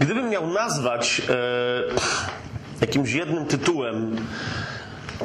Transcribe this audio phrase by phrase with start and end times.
[0.00, 1.34] Gdybym miał nazwać e,
[2.80, 4.16] jakimś jednym tytułem,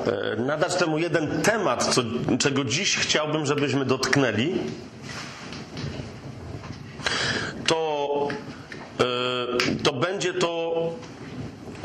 [0.06, 2.02] e, nadać temu jeden temat, co,
[2.40, 4.54] czego dziś chciałbym, żebyśmy dotknęli,
[7.68, 8.28] to,
[9.00, 9.04] e,
[9.84, 10.74] to będzie to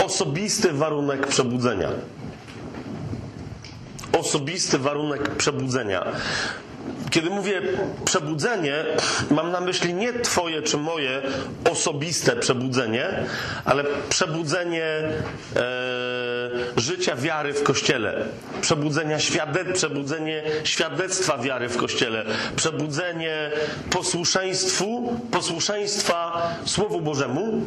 [0.04, 1.88] osobisty warunek przebudzenia.
[4.18, 6.04] Osobisty warunek przebudzenia.
[7.10, 7.62] Kiedy mówię
[8.04, 8.84] przebudzenie,
[9.30, 11.22] mam na myśli nie Twoje czy moje
[11.70, 13.24] osobiste przebudzenie,
[13.64, 15.10] ale przebudzenie e,
[16.76, 18.24] życia wiary w Kościele,
[18.60, 22.24] przebudzenia świade, przebudzenie świadectwa wiary w Kościele,
[22.56, 23.50] przebudzenie
[23.90, 27.60] posłuszeństwu, posłuszeństwa Słowu Bożemu,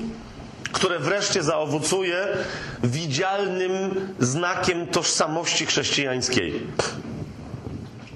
[0.71, 2.27] które wreszcie zaowocuje
[2.83, 6.67] widzialnym znakiem tożsamości chrześcijańskiej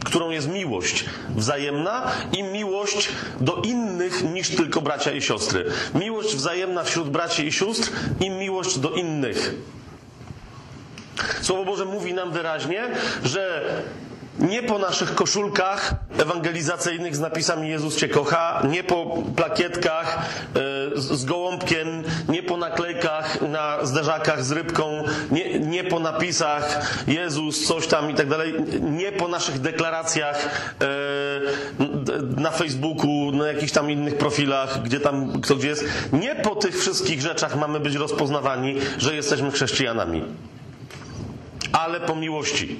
[0.05, 1.05] którą jest miłość
[1.36, 3.09] wzajemna i miłość
[3.40, 5.66] do innych niż tylko bracia i siostry.
[5.95, 9.56] Miłość wzajemna wśród braci i sióstr i miłość do innych.
[11.42, 12.83] Słowo Boże mówi nam wyraźnie,
[13.23, 13.64] że
[14.39, 21.25] nie po naszych koszulkach ewangelizacyjnych z napisami Jezus Cię kocha, nie po plakietkach e, z
[21.25, 28.11] gołąbkiem, nie po naklejkach na zderzakach z rybką, nie, nie po napisach Jezus coś tam
[28.11, 30.86] i tak dalej, nie po naszych deklaracjach e,
[32.42, 35.86] na Facebooku, na jakichś tam innych profilach, gdzie tam kto gdzie jest.
[36.14, 40.23] Nie po tych wszystkich rzeczach mamy być rozpoznawani, że jesteśmy chrześcijanami.
[41.72, 42.80] Ale po miłości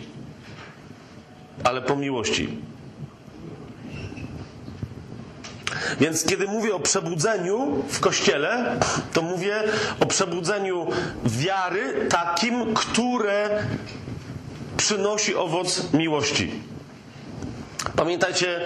[1.64, 2.50] ale po miłości.
[6.00, 8.80] Więc kiedy mówię o przebudzeniu w kościele,
[9.14, 9.64] to mówię
[10.00, 10.88] o przebudzeniu
[11.26, 13.64] wiary takim, które
[14.78, 16.52] przynosi owoc miłości.
[17.96, 18.62] Pamiętajcie,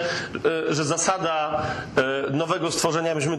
[0.70, 1.62] e, że zasada
[1.96, 3.34] e, nowego stworzenia, myśmy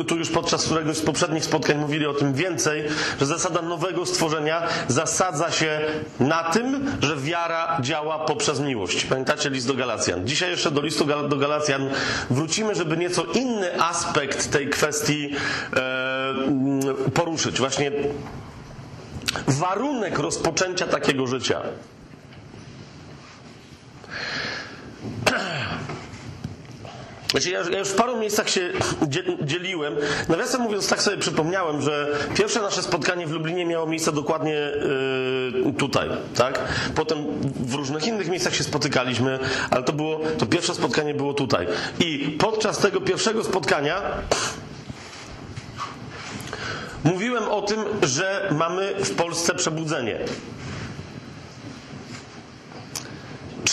[0.00, 2.84] e, tu już podczas któregoś z poprzednich spotkań mówili o tym więcej,
[3.20, 5.80] że zasada nowego stworzenia zasadza się
[6.20, 9.04] na tym, że wiara działa poprzez miłość.
[9.04, 10.26] Pamiętacie list do Galacjan?
[10.26, 11.90] Dzisiaj jeszcze do listu do Galacjan
[12.30, 15.30] wrócimy, żeby nieco inny aspekt tej kwestii
[17.14, 17.58] poruszyć.
[17.58, 17.90] Właśnie
[19.48, 21.60] warunek rozpoczęcia takiego życia.
[27.34, 28.70] Znaczy, ja, ja, już w paru miejscach się
[29.42, 29.96] dzieliłem.
[30.28, 34.52] Nawiasem mówiąc, tak sobie przypomniałem, że pierwsze nasze spotkanie w Lublinie miało miejsce dokładnie
[35.64, 36.60] yy, tutaj, tak?
[36.94, 37.18] Potem
[37.66, 39.38] w różnych innych miejscach się spotykaliśmy,
[39.70, 41.66] ale to było, to pierwsze spotkanie było tutaj.
[42.00, 44.02] I podczas tego pierwszego spotkania
[47.04, 50.18] mówiłem o tym, że mamy w Polsce przebudzenie.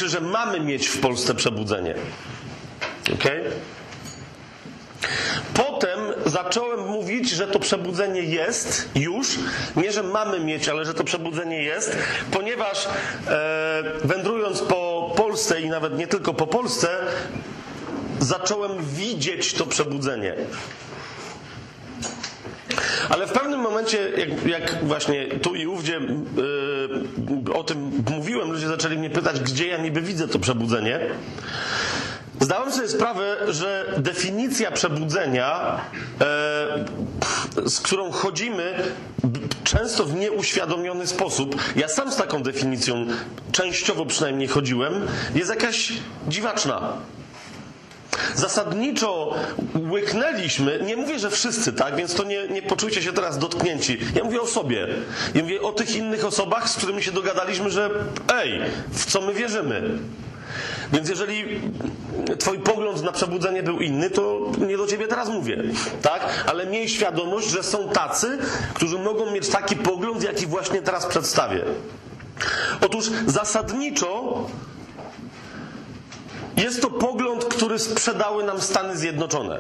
[0.01, 1.95] Czy że mamy mieć w Polsce przebudzenie?
[3.13, 3.43] Okay?
[5.53, 9.27] Potem zacząłem mówić, że to przebudzenie jest już,
[9.75, 11.97] nie że mamy mieć, ale że to przebudzenie jest,
[12.31, 12.87] ponieważ
[13.27, 16.87] e, wędrując po Polsce i nawet nie tylko po Polsce,
[18.19, 20.35] zacząłem widzieć to przebudzenie.
[23.09, 25.99] Ale w pewnym momencie, jak, jak właśnie tu i ówdzie
[27.45, 30.99] yy, o tym mówiłem, ludzie zaczęli mnie pytać, gdzie ja niby widzę to przebudzenie.
[32.41, 35.79] Zdałem sobie sprawę, że definicja przebudzenia,
[36.21, 38.73] e, z którą chodzimy,
[39.63, 43.05] często w nieuświadomiony sposób, ja sam z taką definicją
[43.51, 45.93] częściowo przynajmniej chodziłem, jest jakaś
[46.27, 46.93] dziwaczna.
[48.35, 49.33] Zasadniczo
[49.91, 53.97] łyknęliśmy, nie mówię, że wszyscy, tak, więc to nie, nie poczujcie się teraz dotknięci.
[54.15, 54.87] Ja mówię o sobie.
[55.33, 57.89] Ja mówię o tych innych osobach, z którymi się dogadaliśmy, że
[58.33, 58.61] ej,
[58.91, 59.99] w co my wierzymy.
[60.93, 61.61] Więc jeżeli
[62.39, 65.63] twój pogląd na przebudzenie był inny, to nie do ciebie teraz mówię,
[66.01, 66.43] tak?
[66.47, 68.37] Ale miej świadomość, że są tacy,
[68.73, 71.63] którzy mogą mieć taki pogląd, jaki właśnie teraz przedstawię.
[72.81, 74.45] Otóż zasadniczo
[76.57, 79.57] jest to pogląd, który sprzedały nam Stany Zjednoczone.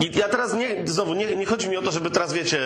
[0.00, 2.58] I ja teraz nie, znowu, nie, nie, chodzi mi o to, żeby teraz, wiecie,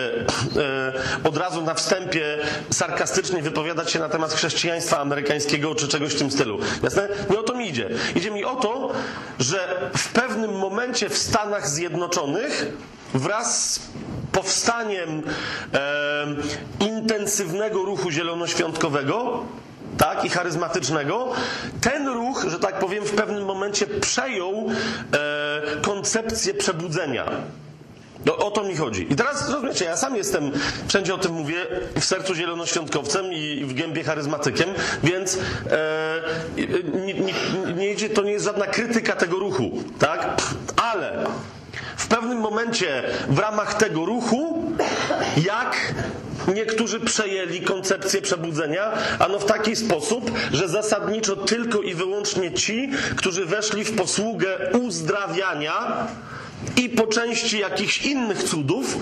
[1.23, 2.37] e, od razu na wstępie
[2.69, 6.59] sarkastycznie wypowiadać się na temat chrześcijaństwa amerykańskiego czy czegoś w tym stylu.
[6.83, 7.07] Jasne?
[7.29, 7.89] Nie o to mi idzie.
[8.15, 8.91] Idzie mi o to,
[9.39, 12.65] że w pewnym momencie w Stanach Zjednoczonych
[13.13, 13.79] wraz z
[14.31, 15.23] powstaniem
[15.73, 16.25] e,
[16.79, 19.43] intensywnego ruchu zielonoświątkowego
[19.97, 21.31] tak, i charyzmatycznego,
[21.81, 24.53] ten ruch, że tak powiem, w pewnym momencie przejął
[25.13, 27.25] e, koncepcję przebudzenia.
[28.25, 29.13] No, o to mi chodzi.
[29.13, 30.51] I teraz rozumiecie, ja sam jestem,
[30.87, 31.65] wszędzie o tym mówię,
[31.99, 34.69] w sercu zielonoświątkowcem i w gębie charyzmatykiem,
[35.03, 35.37] więc
[35.71, 36.21] e,
[37.05, 37.13] nie,
[37.73, 40.41] nie, nie, to nie jest żadna krytyka tego ruchu, tak?
[40.91, 41.25] Ale
[42.09, 44.71] pewnym momencie w ramach tego ruchu,
[45.45, 45.93] jak
[46.55, 53.45] niektórzy przejęli koncepcję przebudzenia, ano w taki sposób, że zasadniczo tylko i wyłącznie ci, którzy
[53.45, 56.07] weszli w posługę uzdrawiania,
[56.77, 58.97] i po części jakichś innych cudów,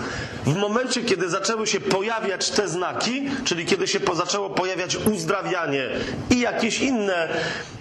[0.45, 5.89] w momencie, kiedy zaczęły się pojawiać te znaki, czyli kiedy się zaczęło pojawiać uzdrawianie
[6.29, 7.27] i jakieś inne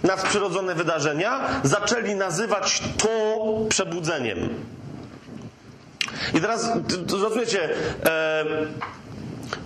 [0.02, 3.08] nadprzyrodzone wydarzenia, zaczęli nazywać to
[3.69, 4.49] przebudzeniem.
[6.34, 6.70] I teraz
[7.11, 7.69] rozumiecie,
[8.05, 8.44] e,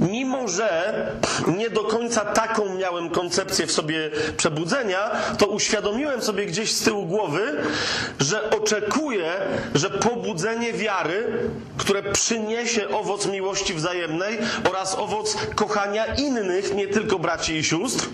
[0.01, 0.93] Mimo, że
[1.47, 7.07] nie do końca taką miałem koncepcję w sobie przebudzenia, to uświadomiłem sobie gdzieś z tyłu
[7.07, 7.57] głowy,
[8.21, 9.33] że oczekuję,
[9.75, 11.27] że pobudzenie wiary,
[11.77, 14.39] które przyniesie owoc miłości wzajemnej
[14.71, 18.09] oraz owoc kochania innych, nie tylko braci i sióstr,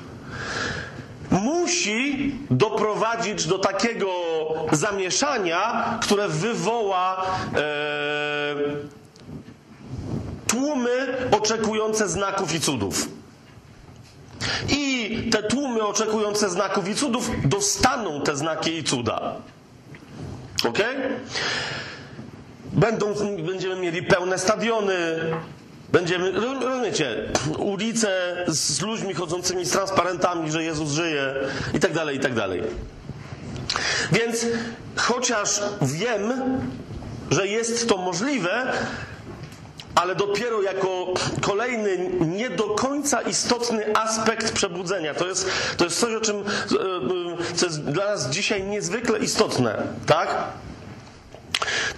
[1.31, 4.11] musi doprowadzić do takiego
[4.73, 7.27] zamieszania, które wywoła.
[7.57, 7.67] E,
[10.47, 13.09] tłumy oczekujące znaków i cudów.
[14.69, 19.35] I te tłumy oczekujące znaków i cudów dostaną te znaki i cuda.
[20.69, 20.79] Ok?
[22.73, 23.15] Będą,
[23.47, 24.95] będziemy mieli pełne stadiony,
[25.97, 27.17] Będziemy, rozumiecie,
[27.59, 31.35] ulice z ludźmi chodzącymi z transparentami, że Jezus żyje
[31.75, 32.63] i tak dalej, i tak dalej.
[34.13, 34.47] Więc
[34.97, 36.33] chociaż wiem,
[37.31, 38.73] że jest to możliwe,
[39.95, 45.15] ale dopiero jako kolejny nie do końca istotny aspekt przebudzenia.
[45.15, 49.83] To jest, to jest coś, o czym, e, co jest dla nas dzisiaj niezwykle istotne,
[50.07, 50.29] tak?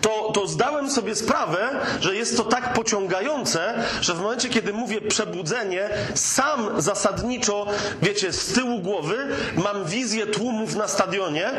[0.00, 1.68] To, to zdałem sobie sprawę,
[2.00, 7.66] że jest to tak pociągające, że w momencie, kiedy mówię przebudzenie, sam zasadniczo,
[8.02, 9.16] wiecie, z tyłu głowy
[9.56, 11.50] mam wizję tłumów na stadionie,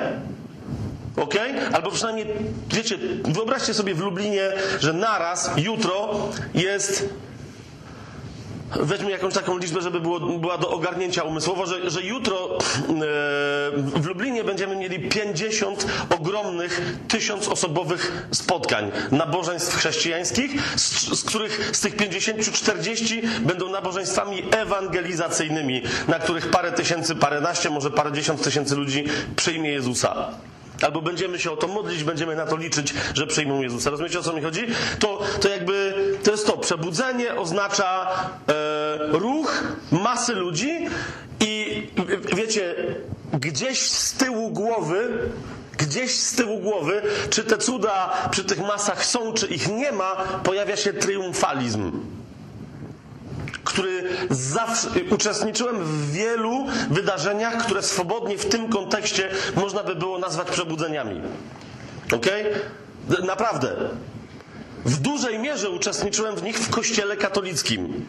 [1.16, 1.36] Ok?
[1.74, 2.28] Albo przynajmniej,
[2.68, 6.10] wiecie, wyobraźcie sobie w Lublinie, że naraz, jutro
[6.54, 7.10] jest
[8.76, 12.58] Weźmy jakąś taką liczbę, żeby było, była do ogarnięcia umysłowo, że, że jutro e,
[13.76, 21.96] w Lublinie będziemy mieli 50 ogromnych, tysiącosobowych spotkań nabożeństw chrześcijańskich, z, z których z tych
[21.96, 29.06] 50 40 będą nabożeństwami ewangelizacyjnymi, na których parę tysięcy, paręnaście, może parę dziesiąt tysięcy ludzi
[29.36, 30.32] przyjmie Jezusa.
[30.84, 33.90] Albo będziemy się o to modlić, będziemy na to liczyć, że przyjmą Jezusa.
[33.90, 34.68] Rozumiecie o co mi chodzi?
[35.00, 35.94] To, to jakby
[36.24, 36.58] to jest to.
[36.58, 38.10] Przebudzenie oznacza
[38.48, 40.88] e, ruch masy ludzi
[41.40, 41.84] i
[42.36, 42.76] wiecie,
[43.34, 45.30] gdzieś z tyłu głowy
[45.78, 50.16] gdzieś z tyłu głowy, czy te cuda przy tych masach są, czy ich nie ma,
[50.44, 51.92] pojawia się triumfalizm
[53.80, 54.04] który
[55.12, 61.22] uczestniczyłem w wielu wydarzeniach, które swobodnie w tym kontekście można by było nazwać przebudzeniami.
[62.16, 62.26] Ok?
[63.26, 63.76] Naprawdę.
[64.86, 68.06] W dużej mierze uczestniczyłem w nich w kościele katolickim.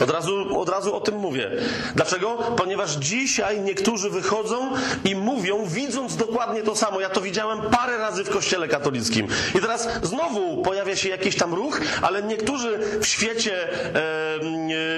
[0.00, 1.50] Od razu, od razu o tym mówię.
[1.94, 2.36] Dlaczego?
[2.56, 4.70] Ponieważ dzisiaj niektórzy wychodzą
[5.04, 7.00] i mówią, widząc dokładnie to samo.
[7.00, 9.26] Ja to widziałem parę razy w kościele katolickim.
[9.54, 13.68] I teraz znowu pojawia się jakiś tam ruch, ale niektórzy w świecie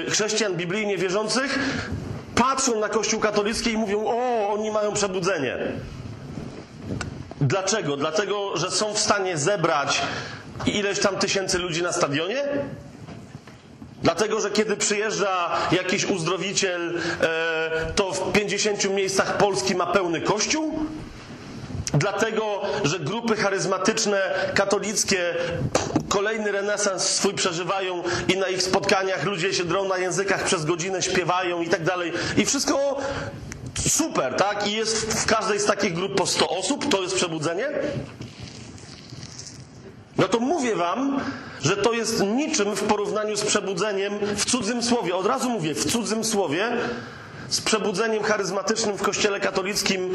[0.07, 1.59] e, chrześcijan biblijnie wierzących
[2.35, 5.57] patrzą na kościół katolicki i mówią, o, oni mają przebudzenie.
[7.41, 7.97] Dlaczego?
[7.97, 10.01] Dlatego, że są w stanie zebrać
[10.65, 12.43] ileś tam tysięcy ludzi na stadionie?
[14.03, 20.79] Dlatego, że kiedy przyjeżdża jakiś uzdrowiciel, e, to w 50 miejscach Polski ma pełny kościół?
[21.93, 24.21] Dlatego, że grupy charyzmatyczne,
[24.53, 25.35] katolickie
[26.09, 31.01] kolejny renesans swój przeżywają i na ich spotkaniach ludzie się drą na językach przez godzinę,
[31.01, 32.13] śpiewają i tak dalej.
[32.37, 32.97] I wszystko
[33.87, 34.67] super, tak?
[34.67, 36.91] I jest w każdej z takich grup po 100 osób.
[36.91, 37.69] To jest przebudzenie?
[40.17, 41.19] No to mówię wam,
[41.61, 45.15] że to jest niczym w porównaniu z przebudzeniem w cudzym słowie.
[45.15, 46.71] Od razu mówię, w cudzym słowie
[47.49, 50.13] z przebudzeniem charyzmatycznym w kościele katolickim e,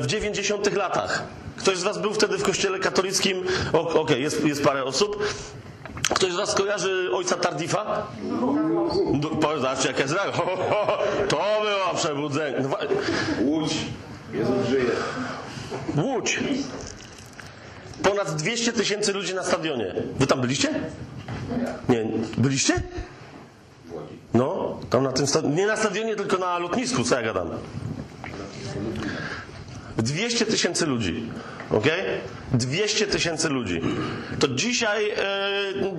[0.00, 1.22] w 90 latach.
[1.56, 3.44] Ktoś z was był wtedy w kościele katolickim?
[3.72, 5.24] Okej, okay, jest, jest parę osób.
[6.14, 8.06] Ktoś z was kojarzy ojca Tardifa?
[8.22, 10.14] No, zobaczcie, jak jest
[11.28, 12.68] To było przebudzenie.
[13.40, 13.76] Łódź.
[14.32, 14.90] Jezus żyje.
[15.96, 16.40] Łódź.
[18.02, 19.94] Ponad 200 tysięcy ludzi na stadionie.
[20.18, 20.68] Wy tam byliście?
[21.88, 22.06] Nie.
[22.38, 22.82] Byliście?
[24.34, 25.54] No, tam na tym stadionie.
[25.56, 27.48] Nie na stadionie, tylko na lotnisku, co ja gadam.
[29.96, 31.22] 200 tysięcy ludzi.
[31.70, 31.86] Ok?
[32.52, 33.80] 200 tysięcy ludzi.
[34.38, 35.14] To dzisiaj e,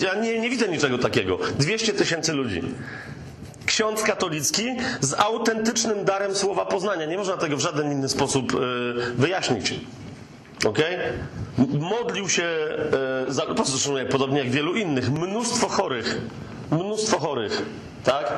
[0.01, 1.37] ja nie, nie widzę niczego takiego.
[1.59, 2.61] 200 tysięcy ludzi
[3.65, 4.63] ksiądz katolicki
[5.01, 7.05] z autentycznym darem słowa poznania.
[7.05, 8.57] Nie można tego w żaden inny sposób e,
[9.15, 9.73] wyjaśnić.
[10.65, 10.95] Okej?
[11.59, 13.43] M- Modlił się, e, za,
[14.09, 16.21] podobnie jak wielu innych, mnóstwo chorych.
[16.71, 17.61] Mnóstwo chorych.
[18.03, 18.33] Tak?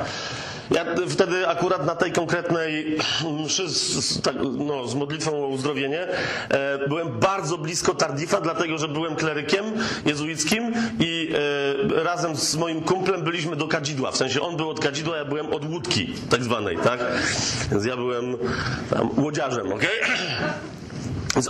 [0.70, 2.98] Ja wtedy akurat na tej konkretnej
[3.44, 6.06] mszy z, tak, no, z modlitwą o uzdrowienie
[6.48, 9.64] e, byłem bardzo blisko Tardifa, dlatego że byłem klerykiem
[10.06, 11.32] jezuickim i
[11.98, 14.10] e, razem z moim kumplem byliśmy do kadzidła.
[14.10, 17.00] W sensie on był od kadzidła, ja byłem od łódki tak zwanej, tak?
[17.70, 18.36] Więc ja byłem
[18.90, 20.00] tam łodziarzem, okej?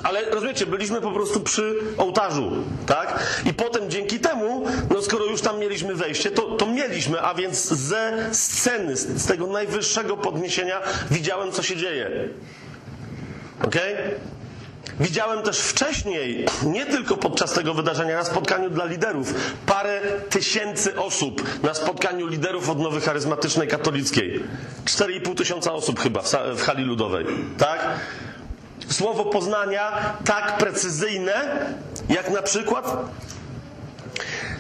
[0.02, 2.52] Ale rozumiecie, byliśmy po prostu przy ołtarzu,
[2.86, 3.18] tak?
[3.46, 7.68] I potem dzięki temu, no skoro już tam mieliśmy wejście, to, to mieliśmy, a więc
[7.68, 12.28] ze sceny, z, tego najwyższego podniesienia widziałem, co się dzieje.
[13.64, 13.96] Okej?
[15.00, 19.34] Widziałem też wcześniej, nie tylko podczas tego wydarzenia, na spotkaniu dla liderów,
[19.66, 24.42] parę tysięcy osób na spotkaniu liderów odnowy charyzmatycznej katolickiej.
[24.84, 26.22] 4,5 tysiąca osób chyba
[26.56, 27.26] w hali ludowej,
[27.58, 27.88] tak?
[28.88, 29.92] Słowo poznania
[30.24, 31.66] tak precyzyjne,
[32.08, 32.96] jak na przykład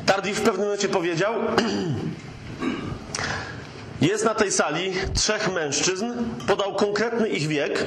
[0.06, 1.34] Tardif w pewnym momencie powiedział,
[4.00, 6.06] jest na tej sali trzech mężczyzn,
[6.46, 7.84] podał konkretny ich wiek.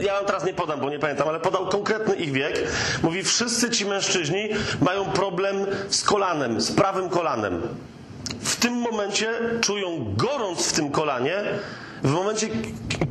[0.00, 2.60] Ja wam teraz nie podam, bo nie pamiętam, ale podał konkretny ich wiek.
[3.02, 4.48] Mówi, wszyscy ci mężczyźni
[4.80, 7.62] mają problem z kolanem, z prawym kolanem.
[8.40, 9.28] W tym momencie
[9.60, 11.44] czują gorąc w tym kolanie.
[12.02, 12.48] W momencie,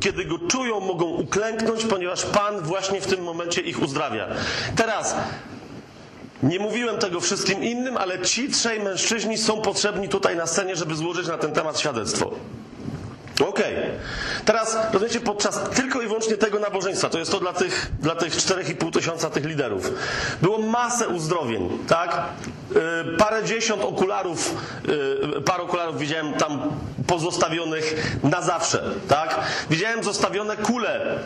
[0.00, 4.26] kiedy go czują, mogą uklęknąć, ponieważ Pan właśnie w tym momencie ich uzdrawia.
[4.76, 5.14] Teraz,
[6.42, 10.94] nie mówiłem tego wszystkim innym, ale ci trzej mężczyźni są potrzebni tutaj na scenie, żeby
[10.96, 12.30] złożyć na ten temat świadectwo.
[13.46, 13.74] Okej.
[14.44, 18.36] Teraz, rozumiecie, podczas tylko i wyłącznie tego nabożeństwa, to jest to dla tych, dla tych
[18.36, 19.92] 4,5 tysiąca tych liderów,
[20.42, 22.22] było masę uzdrowień, tak?
[22.74, 24.54] Yy, parę dziesiąt okularów,
[25.34, 26.70] yy, parę okularów widziałem tam
[27.06, 29.40] pozostawionych na zawsze, tak?
[29.70, 31.18] Widziałem zostawione kule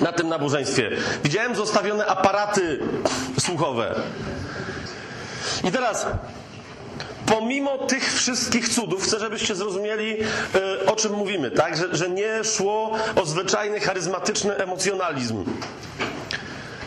[0.00, 0.90] na tym nabożeństwie.
[1.24, 2.78] Widziałem zostawione aparaty
[3.40, 3.94] słuchowe.
[5.64, 6.06] I teraz,
[7.32, 10.16] pomimo tych wszystkich cudów, chcę, żebyście zrozumieli,
[10.54, 11.76] e, o czym mówimy, tak?
[11.76, 15.44] Że, że nie szło o zwyczajny, charyzmatyczny emocjonalizm.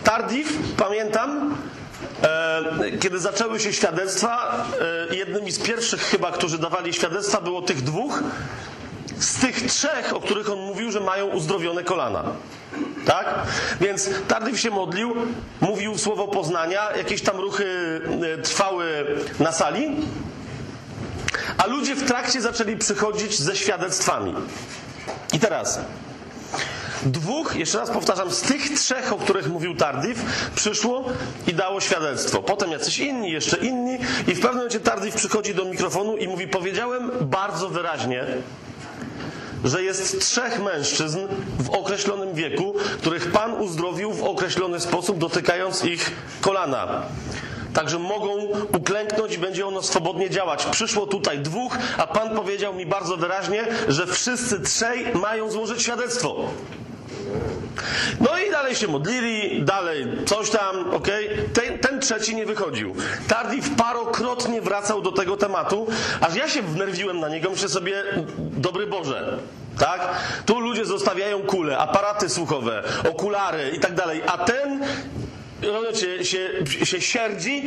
[0.04, 1.58] Tardif, pamiętam,
[2.24, 4.66] e, kiedy zaczęły się świadectwa,
[5.12, 8.24] e, jednymi z pierwszych chyba, którzy dawali świadectwa, było tych dwóch,
[9.20, 12.24] z tych trzech, o których on mówił, że mają uzdrowione kolana.
[13.06, 13.26] Tak?
[13.82, 15.16] Więc Tardif się modlił,
[15.62, 18.02] mówił słowo poznania, jakieś tam ruchy
[18.44, 19.06] trwały
[19.40, 19.96] na sali,
[21.58, 24.36] a ludzie w trakcie zaczęli przychodzić ze świadectwami.
[25.34, 25.80] I teraz
[27.06, 30.24] dwóch, jeszcze raz powtarzam, z tych trzech, o których mówił Tardif,
[30.56, 31.06] przyszło
[31.48, 32.44] i dało świadectwo.
[32.44, 33.94] Potem jacyś inni, jeszcze inni
[34.28, 38.26] i w pewnym momencie Tardif przychodzi do mikrofonu i mówi, powiedziałem bardzo wyraźnie,
[39.64, 41.20] że jest trzech mężczyzn
[41.60, 46.12] w określonym wieku, których Pan uzdrowił w określony sposób, dotykając ich
[46.42, 47.02] kolana.
[47.76, 48.34] Także mogą
[48.74, 50.66] uklęknąć i będzie ono swobodnie działać.
[50.66, 56.36] Przyszło tutaj dwóch, a Pan powiedział mi bardzo wyraźnie, że wszyscy trzej mają złożyć świadectwo.
[58.20, 61.30] No i dalej się modlili, dalej coś tam, okej.
[61.54, 62.96] Ten, ten trzeci nie wychodził.
[63.28, 65.88] Tardif parokrotnie wracał do tego tematu,
[66.22, 68.04] aż ja się wnerwiłem na niego, myślę sobie,
[68.38, 69.38] dobry Boże,
[69.80, 70.10] tak?
[70.46, 74.86] Tu ludzie zostawiają kule, aparaty słuchowe, okulary i tak dalej, a ten
[75.62, 76.50] rozumiecie, się,
[76.86, 77.64] się sierdzi,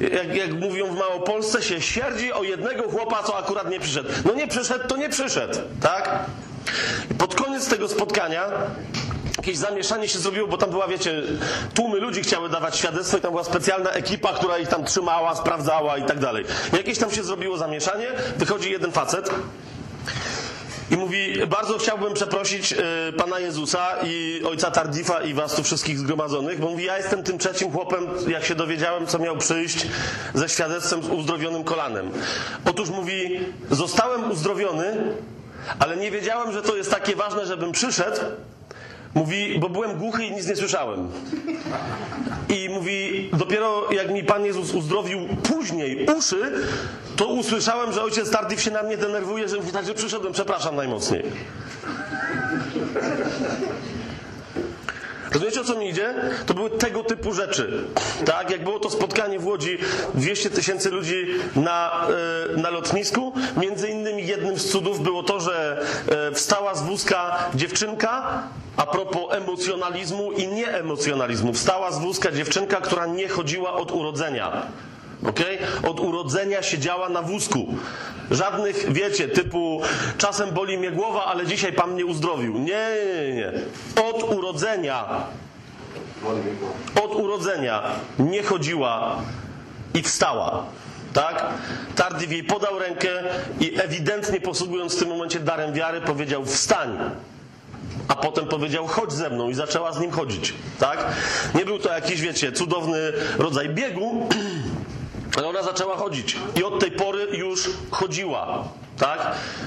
[0.00, 4.08] jak, jak mówią w Małopolsce, się sierdzi o jednego chłopa, co akurat nie przyszedł.
[4.24, 6.24] No nie przyszedł, to nie przyszedł, tak?
[7.18, 8.44] Pod koniec tego spotkania
[9.36, 11.22] jakieś zamieszanie się zrobiło, bo tam była, wiecie,
[11.74, 15.98] tłumy ludzi chciały dawać świadectwo i tam była specjalna ekipa, która ich tam trzymała, sprawdzała
[15.98, 16.44] i tak dalej.
[16.72, 19.30] Jakieś tam się zrobiło zamieszanie, wychodzi jeden facet
[20.90, 22.76] i mówi, bardzo chciałbym przeprosić y,
[23.16, 27.38] Pana Jezusa i ojca Tardifa i was tu wszystkich zgromadzonych, bo mówi, ja jestem tym
[27.38, 29.86] trzecim chłopem, jak się dowiedziałem, co miał przyjść
[30.34, 32.10] ze świadectwem z uzdrowionym kolanem.
[32.64, 33.40] Otóż mówi,
[33.70, 34.96] zostałem uzdrowiony,
[35.78, 38.20] ale nie wiedziałem, że to jest takie ważne, żebym przyszedł,
[39.14, 41.08] Mówi, bo byłem głuchy i nic nie słyszałem.
[42.48, 46.52] I mówi, dopiero jak mi Pan Jezus uzdrowił później uszy,
[47.16, 51.22] to usłyszałem, że ojciec Tardif się na mnie denerwuje, że mówi, także przyszedłem, przepraszam najmocniej.
[55.32, 56.14] Rozumiecie o co mi idzie?
[56.46, 57.84] To były tego typu rzeczy.
[58.24, 59.78] Tak, jak było to spotkanie w Łodzi,
[60.14, 62.06] 200 tysięcy ludzi na,
[62.54, 63.32] e, na lotnisku.
[63.56, 68.42] Między innymi jednym z cudów było to, że e, wstała z wózka dziewczynka,
[68.78, 71.52] a propos emocjonalizmu i nieemocjonalizmu.
[71.52, 74.62] Wstała z wózka dziewczynka, która nie chodziła od urodzenia.
[75.28, 75.58] Okay?
[75.90, 77.74] Od urodzenia siedziała na wózku.
[78.30, 79.80] Żadnych, wiecie, typu
[80.18, 82.58] czasem boli mnie głowa, ale dzisiaj Pan mnie uzdrowił.
[82.58, 82.88] Nie,
[83.26, 83.52] nie, nie.
[84.02, 85.04] Od urodzenia
[87.04, 87.82] od urodzenia
[88.18, 89.22] nie chodziła
[89.94, 90.64] i wstała.
[91.12, 91.44] Tak?
[91.94, 93.08] Tardif jej podał rękę
[93.60, 96.98] i ewidentnie posługując w tym momencie darem wiary powiedział wstań.
[98.08, 100.54] A potem powiedział chodź ze mną i zaczęła z nim chodzić.
[100.78, 101.06] Tak?
[101.54, 104.28] Nie był to jakiś, wiecie, cudowny rodzaj biegu,
[105.36, 108.64] ale ona zaczęła chodzić i od tej pory już chodziła.
[108.98, 109.18] Tak?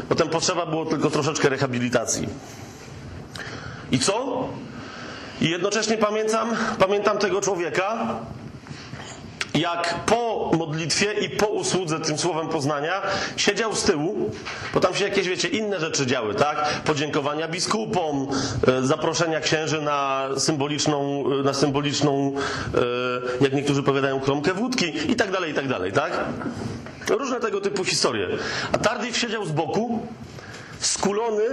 [0.10, 2.28] Potem potrzeba było tylko troszeczkę rehabilitacji.
[3.92, 4.48] I co?
[5.42, 8.16] I jednocześnie pamiętam, pamiętam tego człowieka,
[9.54, 13.02] jak po modlitwie i po usłudze tym słowem poznania
[13.38, 14.32] siedział z tyłu,
[14.74, 16.82] bo tam się jakieś, wiecie, inne rzeczy działy, tak?
[16.86, 18.28] Podziękowania biskupom,
[18.68, 22.34] e, zaproszenia księży na symboliczną, e, na symboliczną,
[23.40, 26.12] e, jak niektórzy powiadają, kromkę wódki i tak dalej, i tak dalej, tak?
[27.10, 28.28] Różne tego typu historie.
[28.72, 30.08] A Tardif siedział z boku,
[30.80, 31.48] skulony,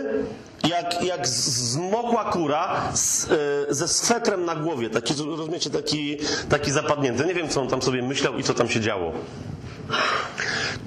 [0.68, 3.30] jak, jak zmokła kura z,
[3.70, 4.90] e, ze swetrem na głowie.
[4.90, 7.25] Taki, rozumiecie, taki, taki zapadnięty.
[7.25, 9.12] Nie wiem, co on tam sobie myślał i co tam się działo.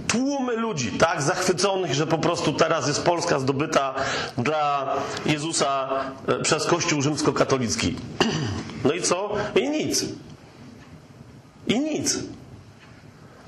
[0.07, 3.95] Tłumy ludzi, tak, zachwyconych, że po prostu teraz jest Polska zdobyta
[4.37, 4.95] dla
[5.25, 5.89] Jezusa
[6.27, 7.95] e, przez Kościół rzymskokatolicki.
[8.83, 9.33] No i co?
[9.55, 10.05] I nic.
[11.67, 12.19] I nic.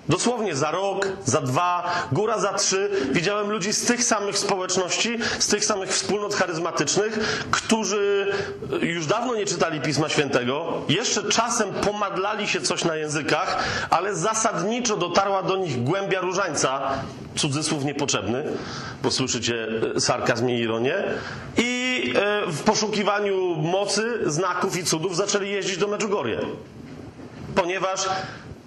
[0.09, 2.89] Dosłownie za rok, za dwa, góra za trzy.
[3.11, 7.19] Widziałem ludzi z tych samych społeczności, z tych samych wspólnot charyzmatycznych,
[7.51, 8.31] którzy
[8.81, 14.97] już dawno nie czytali Pisma Świętego, jeszcze czasem pomadlali się coś na językach, ale zasadniczo
[14.97, 16.81] dotarła do nich głębia różańca,
[17.35, 18.43] cudzysłów niepotrzebny,
[19.03, 20.95] bo słyszycie e, sarkazm i ironię,
[21.57, 26.39] i e, w poszukiwaniu mocy, znaków i cudów zaczęli jeździć do Medjugorje.
[27.55, 27.99] Ponieważ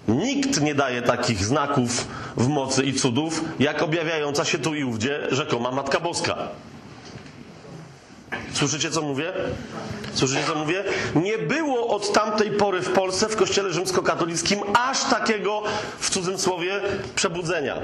[0.07, 5.27] nikt nie daje takich znaków w mocy i cudów, jak objawiająca się tu i ówdzie
[5.31, 6.37] rzekoma Matka Boska.
[8.53, 9.33] Słyszycie, co mówię?
[10.13, 10.83] Słyszycie, co mówię?
[11.15, 15.63] Nie było od tamtej pory w Polsce, w kościele rzymskokatolickim, aż takiego,
[15.99, 16.81] w cudzym słowie,
[17.15, 17.75] przebudzenia.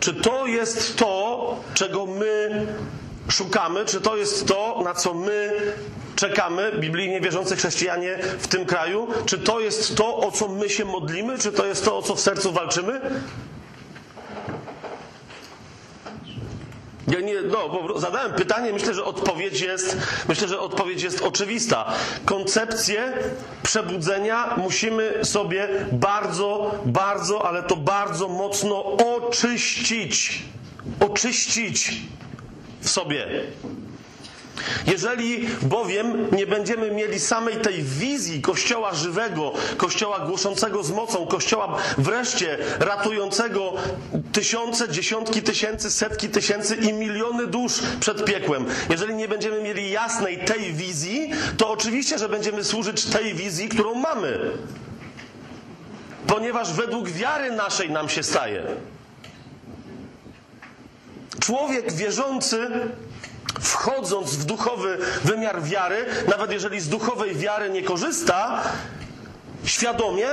[0.00, 2.66] Czy to jest to, czego my
[3.28, 3.84] szukamy?
[3.84, 5.52] Czy to jest to, na co my
[6.16, 9.08] czekamy, biblijnie wierzący chrześcijanie w tym kraju?
[9.26, 11.38] Czy to jest to, o co my się modlimy?
[11.38, 13.00] Czy to jest to, o co w sercu walczymy?
[17.08, 19.96] Ja nie, no, prostu zadałem pytanie, myślę, że odpowiedź jest,
[20.28, 21.92] myślę, że odpowiedź jest oczywista.
[22.24, 23.12] Koncepcję
[23.62, 28.84] przebudzenia musimy sobie bardzo, bardzo, ale to bardzo mocno
[29.16, 30.42] oczyścić.
[31.00, 32.02] Oczyścić
[32.82, 33.26] w sobie.
[34.86, 41.78] Jeżeli bowiem nie będziemy mieli samej tej wizji Kościoła żywego, Kościoła głoszącego z mocą, Kościoła
[41.98, 43.72] wreszcie ratującego
[44.32, 50.38] tysiące, dziesiątki tysięcy, setki tysięcy i miliony dusz przed piekłem, jeżeli nie będziemy mieli jasnej
[50.38, 54.38] tej wizji, to oczywiście, że będziemy służyć tej wizji, którą mamy.
[56.26, 58.62] Ponieważ według wiary naszej nam się staje.
[61.42, 62.68] Człowiek wierzący
[63.60, 68.62] wchodząc w duchowy wymiar wiary, nawet jeżeli z duchowej wiary nie korzysta,
[69.64, 70.28] świadomie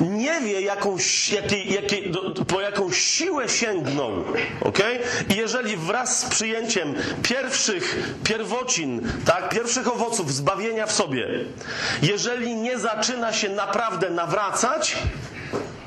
[0.00, 0.96] nie wie, jaką,
[1.32, 2.12] jakiej, jakiej,
[2.48, 4.24] po jaką siłę sięgnął.
[4.60, 4.98] Okay?
[5.28, 11.28] I jeżeli wraz z przyjęciem pierwszych pierwocin, tak, pierwszych owoców zbawienia w sobie,
[12.02, 14.96] jeżeli nie zaczyna się naprawdę nawracać,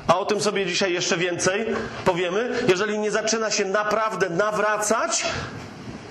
[0.08, 1.66] a o tym sobie dzisiaj jeszcze więcej
[2.04, 5.24] powiemy, jeżeli nie zaczyna się naprawdę nawracać,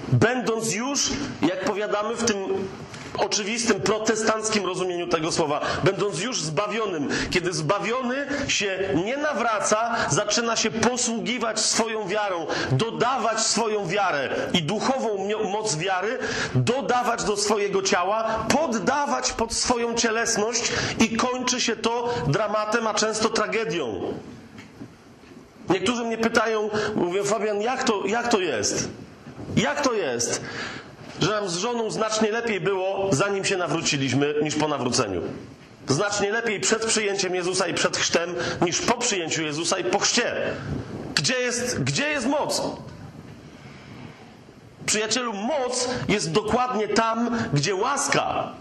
[0.08, 1.10] będąc już,
[1.42, 2.38] jak powiadamy w tym
[3.18, 10.72] oczywistym protestanckim rozumieniu tego słowa, będąc już zbawionym, kiedy zbawiony się nie nawraca, zaczyna się
[10.72, 16.18] posługiwać swoją wiarą, dodawać swoją wiarę i duchową moc wiary,
[16.56, 23.30] dodawać do swojego ciała, poddawać pod swoją cielesność i kończy się to dramatem, a często
[23.30, 24.14] tragedią.
[25.70, 28.90] Niektórzy mnie pytają, mówią, Fabian, jak to, jak to jest?
[29.56, 30.42] Jak to jest,
[31.22, 35.22] że nam z żoną znacznie lepiej było, zanim się nawróciliśmy, niż po nawróceniu?
[35.88, 40.34] Znacznie lepiej przed przyjęciem Jezusa i przed chrztem, niż po przyjęciu Jezusa i po chrzcie.
[41.16, 42.62] Gdzie jest, gdzie jest moc?
[44.86, 48.52] Przyjacielu, moc jest dokładnie tam, gdzie łaska.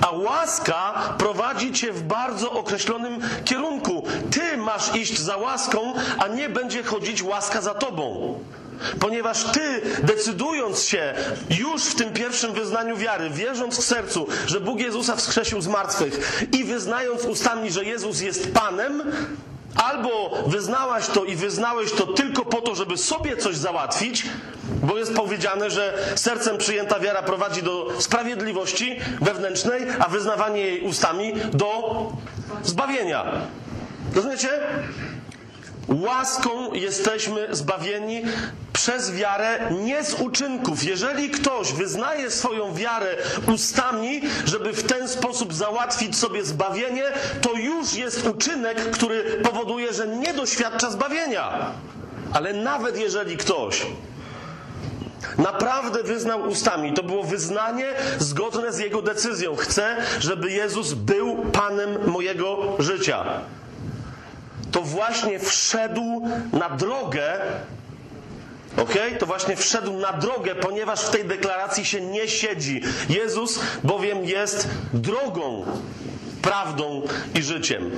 [0.00, 4.06] A łaska prowadzi cię w bardzo określonym kierunku.
[4.30, 8.38] Ty masz iść za łaską, a nie będzie chodzić łaska za tobą.
[9.00, 11.14] Ponieważ ty, decydując się
[11.50, 16.44] już w tym pierwszym wyznaniu wiary, wierząc w sercu, że Bóg Jezusa wskrzesił z martwych
[16.52, 19.02] i wyznając ustami, że Jezus jest Panem,
[19.74, 24.26] Albo wyznałaś to i wyznałeś to tylko po to, żeby sobie coś załatwić,
[24.82, 31.32] bo jest powiedziane, że sercem przyjęta wiara prowadzi do sprawiedliwości wewnętrznej, a wyznawanie jej ustami
[31.52, 31.92] do
[32.64, 33.24] zbawienia.
[34.14, 34.48] Rozumiecie?
[35.88, 38.22] Łaską jesteśmy zbawieni
[38.72, 40.84] przez wiarę, nie z uczynków.
[40.84, 43.16] Jeżeli ktoś wyznaje swoją wiarę
[43.54, 47.04] ustami, żeby w ten sposób załatwić sobie zbawienie,
[47.40, 51.70] to już jest uczynek, który powoduje, że nie doświadcza zbawienia.
[52.32, 53.86] Ale nawet jeżeli ktoś
[55.38, 59.56] naprawdę wyznał ustami, to było wyznanie zgodne z jego decyzją.
[59.56, 63.24] Chcę, żeby Jezus był Panem mojego życia
[64.74, 67.38] to właśnie wszedł na drogę,
[68.76, 68.94] ok?
[69.18, 72.80] To właśnie wszedł na drogę, ponieważ w tej deklaracji się nie siedzi.
[73.08, 75.64] Jezus bowiem jest drogą,
[76.42, 77.02] prawdą
[77.34, 77.90] i życiem.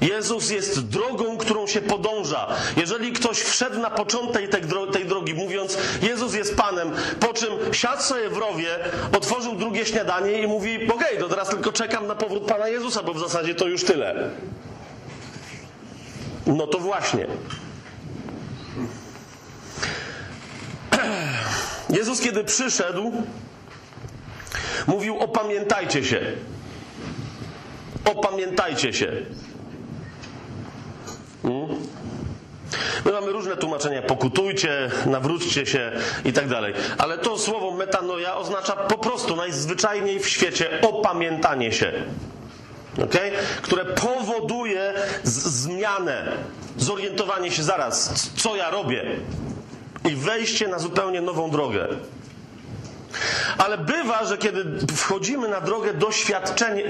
[0.00, 2.46] Jezus jest drogą, którą się podąża.
[2.76, 7.50] Jeżeli ktoś wszedł na początek tej, dro tej drogi, mówiąc, Jezus jest Panem, po czym
[7.72, 8.68] siadł sobie w rowie,
[9.16, 13.02] otworzył drugie śniadanie i mówi, okej, okay, to teraz tylko czekam na powrót Pana Jezusa,
[13.02, 14.30] bo w zasadzie to już tyle.
[16.48, 17.26] No to właśnie.
[21.90, 23.12] Jezus, kiedy przyszedł,
[24.86, 26.20] mówił: Opamiętajcie się.
[28.04, 29.12] Opamiętajcie się.
[31.42, 31.68] Hmm?
[33.04, 35.92] My mamy różne tłumaczenia, pokutujcie, nawróćcie się
[36.24, 36.74] i tak dalej.
[36.98, 41.92] Ale to słowo metanoja oznacza po prostu najzwyczajniej w świecie opamiętanie się
[43.04, 43.30] okay?
[43.62, 46.32] które powoduje zmianę,
[46.76, 49.04] zorientowanie się zaraz, co ja robię
[50.10, 51.88] i wejście na zupełnie nową drogę.
[53.58, 56.82] Ale bywa, że kiedy wchodzimy na drogę doświadczenie,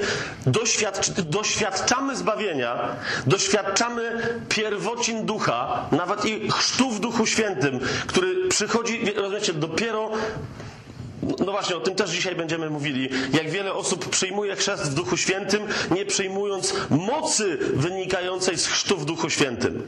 [0.47, 2.79] doświadcz, doświadczamy zbawienia,
[3.27, 10.11] doświadczamy pierwocin ducha, nawet i chrztu w Duchu Świętym, który przychodzi, rozumiecie, dopiero
[11.23, 13.09] no właśnie, o tym też dzisiaj będziemy mówili.
[13.33, 19.05] Jak wiele osób przyjmuje chrzest w Duchu Świętym, nie przyjmując mocy wynikającej z chrztu w
[19.05, 19.83] Duchu Świętym.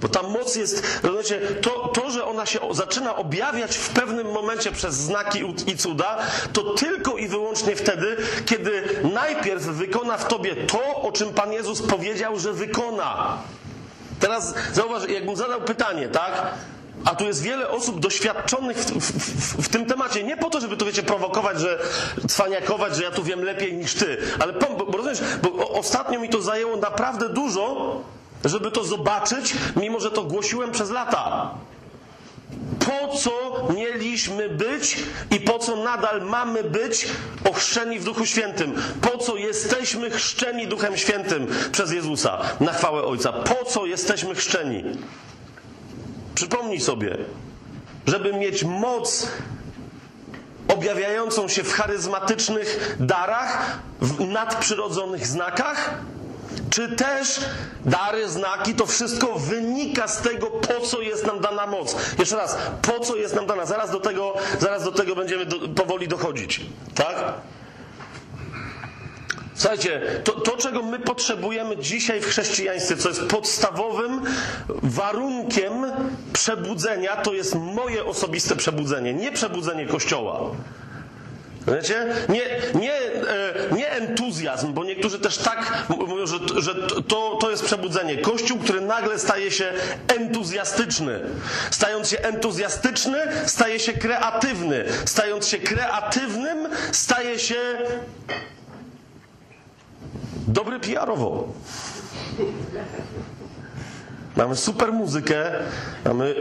[0.00, 4.72] Bo ta moc jest, rozumiecie, to, to, że ona się zaczyna objawiać w pewnym momencie
[4.72, 6.18] przez znaki i cuda,
[6.52, 8.82] to tylko i wyłącznie wtedy, kiedy
[9.14, 13.38] najpierw wykona w tobie to, o czym Pan Jezus powiedział, że wykona.
[14.20, 16.54] Teraz zauważ, jakbym zadał pytanie, tak?
[17.04, 20.24] A tu jest wiele osób doświadczonych w, w, w, w, tym temacie.
[20.24, 21.78] Nie po to, żeby to wiecie prowokować, że
[22.28, 24.18] cwaniakować, że ja tu wiem lepiej niż ty.
[24.38, 27.96] Ale bo, bo rozumiesz, bo ostatnio mi to zajęło naprawdę dużo,
[28.44, 31.50] żeby to zobaczyć, mimo że to głosiłem przez lata.
[32.78, 33.32] Po co
[33.74, 34.96] mieliśmy być
[35.30, 37.06] i po co nadal mamy być
[37.50, 38.82] ochrzczeni w Duchu Świętym?
[39.00, 43.32] Po co jesteśmy chrzczeni Duchem Świętym przez Jezusa na chwałę Ojca?
[43.32, 44.84] Po co jesteśmy chrzczeni?
[46.40, 47.16] Przypomnij sobie,
[48.06, 49.28] żeby mieć moc
[50.68, 55.94] objawiającą się w charyzmatycznych darach, w nadprzyrodzonych znakach,
[56.70, 57.40] czy też
[57.84, 61.96] dary, znaki, to wszystko wynika z tego, po co jest nam dana moc.
[62.18, 63.66] Jeszcze raz, po co jest nam dana?
[63.66, 66.60] Zaraz do tego, zaraz do tego będziemy do, powoli dochodzić.
[66.94, 67.32] Tak?
[69.60, 74.20] Słuchajcie, to, to, czego my potrzebujemy dzisiaj w chrześcijaństwie, co jest podstawowym
[74.68, 75.72] warunkiem
[76.32, 80.40] przebudzenia, to jest moje osobiste przebudzenie, nie przebudzenie Kościoła.
[81.66, 82.06] Wiecie?
[82.28, 82.42] Nie,
[82.80, 86.74] nie, e, nie entuzjazm, bo niektórzy też tak mówią, że, że
[87.08, 88.16] to, to jest przebudzenie.
[88.16, 89.72] Kościół, który nagle staje się
[90.08, 91.20] entuzjastyczny.
[91.70, 94.84] Stając się entuzjastyczny, staje się kreatywny.
[95.04, 97.56] Stając się kreatywnym, staje się
[100.52, 101.48] dobry PR-owo.
[104.36, 105.50] Mamy super muzykę,
[106.04, 106.34] mamy,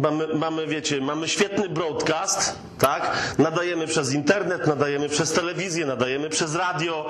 [0.00, 3.34] mamy, mamy, wiecie, mamy świetny broadcast, tak?
[3.38, 7.06] Nadajemy przez internet, nadajemy przez telewizję, nadajemy przez radio.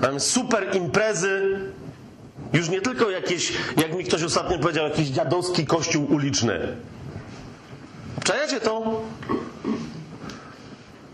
[0.00, 1.60] Mamy super imprezy.
[2.52, 6.76] Już nie tylko jakieś, jak mi ktoś ostatnio powiedział, jakiś dziadowski kościół uliczny.
[8.24, 9.00] Czajecie to?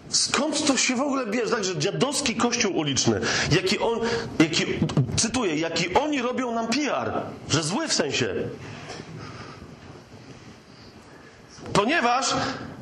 [0.08, 1.50] Skąd to się w ogóle bierze?
[1.50, 3.20] Także dziadowski kościół uliczny,
[3.52, 4.00] jaki on,
[4.38, 4.64] jaki,
[5.16, 7.12] cytuję, jaki oni robią nam PR,
[7.48, 8.34] że zły w sensie.
[11.72, 12.34] Ponieważ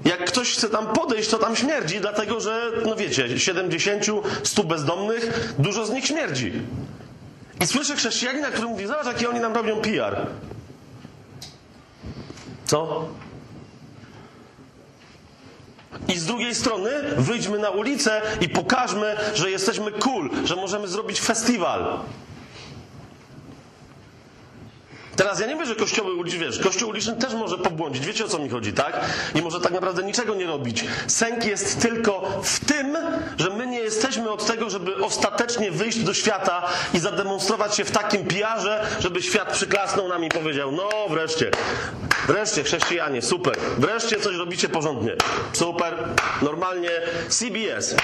[0.05, 4.05] jak ktoś chce tam podejść, to tam śmierdzi, dlatego że, no wiecie, 70,
[4.43, 6.53] 100 bezdomnych, dużo z nich śmierdzi.
[7.61, 10.27] I słyszę chrześcijanina, który mówi, zobacz, jaki oni nam robią PR.
[12.65, 13.09] Co?
[16.09, 21.21] I z drugiej strony wyjdźmy na ulicę i pokażmy, że jesteśmy cool, że możemy zrobić
[21.21, 21.99] festiwal.
[25.17, 28.07] Teraz ja nie wiem, że kościoły uliczne, wiesz, kościół uliczny też może pobłądzić.
[28.07, 29.01] Wiecie o co mi chodzi, tak?
[29.35, 30.85] I może tak naprawdę niczego nie robić.
[31.07, 32.97] Sęk jest tylko w tym,
[33.39, 36.63] że my nie jesteśmy od tego, żeby ostatecznie wyjść do świata
[36.95, 41.51] i zademonstrować się w takim pijarze, żeby świat przyklasnął nam i powiedział, no wreszcie,
[42.27, 45.17] wreszcie chrześcijanie, super, wreszcie coś robicie porządnie,
[45.53, 45.95] super,
[46.43, 46.91] normalnie
[47.29, 47.95] CBS.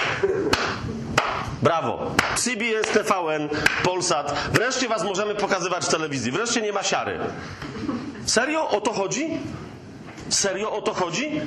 [1.62, 2.14] Brawo.
[2.36, 3.48] CBS, TVN,
[3.84, 4.34] Polsat.
[4.52, 6.32] Wreszcie was możemy pokazywać w telewizji.
[6.32, 7.18] Wreszcie nie ma siary.
[8.26, 9.38] Serio o to chodzi?
[10.28, 11.40] Serio o to chodzi?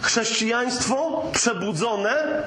[0.00, 2.42] Chrześcijaństwo przebudzone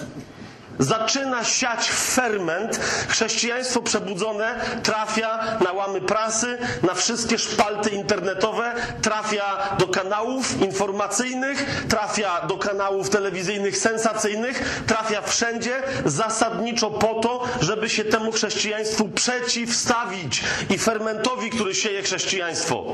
[0.81, 2.79] zaczyna siać ferment.
[3.07, 12.41] Chrześcijaństwo przebudzone trafia na łamy prasy, na wszystkie szpalty internetowe, trafia do kanałów informacyjnych, trafia
[12.47, 20.77] do kanałów telewizyjnych sensacyjnych, trafia wszędzie zasadniczo po to, żeby się temu chrześcijaństwu przeciwstawić i
[20.77, 22.85] fermentowi, który sieje chrześcijaństwo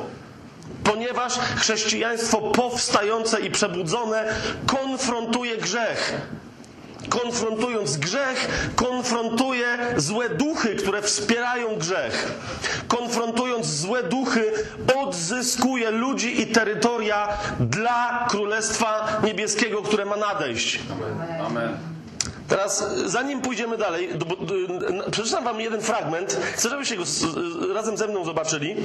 [0.83, 4.33] ponieważ chrześcijaństwo powstające i przebudzone
[4.67, 6.13] konfrontuje grzech.
[7.09, 12.31] Konfrontując grzech, konfrontuje złe duchy, które wspierają grzech.
[12.87, 14.51] Konfrontując złe duchy,
[14.97, 17.27] odzyskuje ludzi i terytoria
[17.59, 20.79] dla Królestwa Niebieskiego, które ma nadejść.
[21.47, 21.77] Amen.
[22.47, 24.37] Teraz, zanim pójdziemy dalej, do-
[25.11, 26.37] przeczytam wam jeden fragment.
[26.53, 27.25] Chcę, żebyście go z-
[27.73, 28.75] razem ze mną zobaczyli.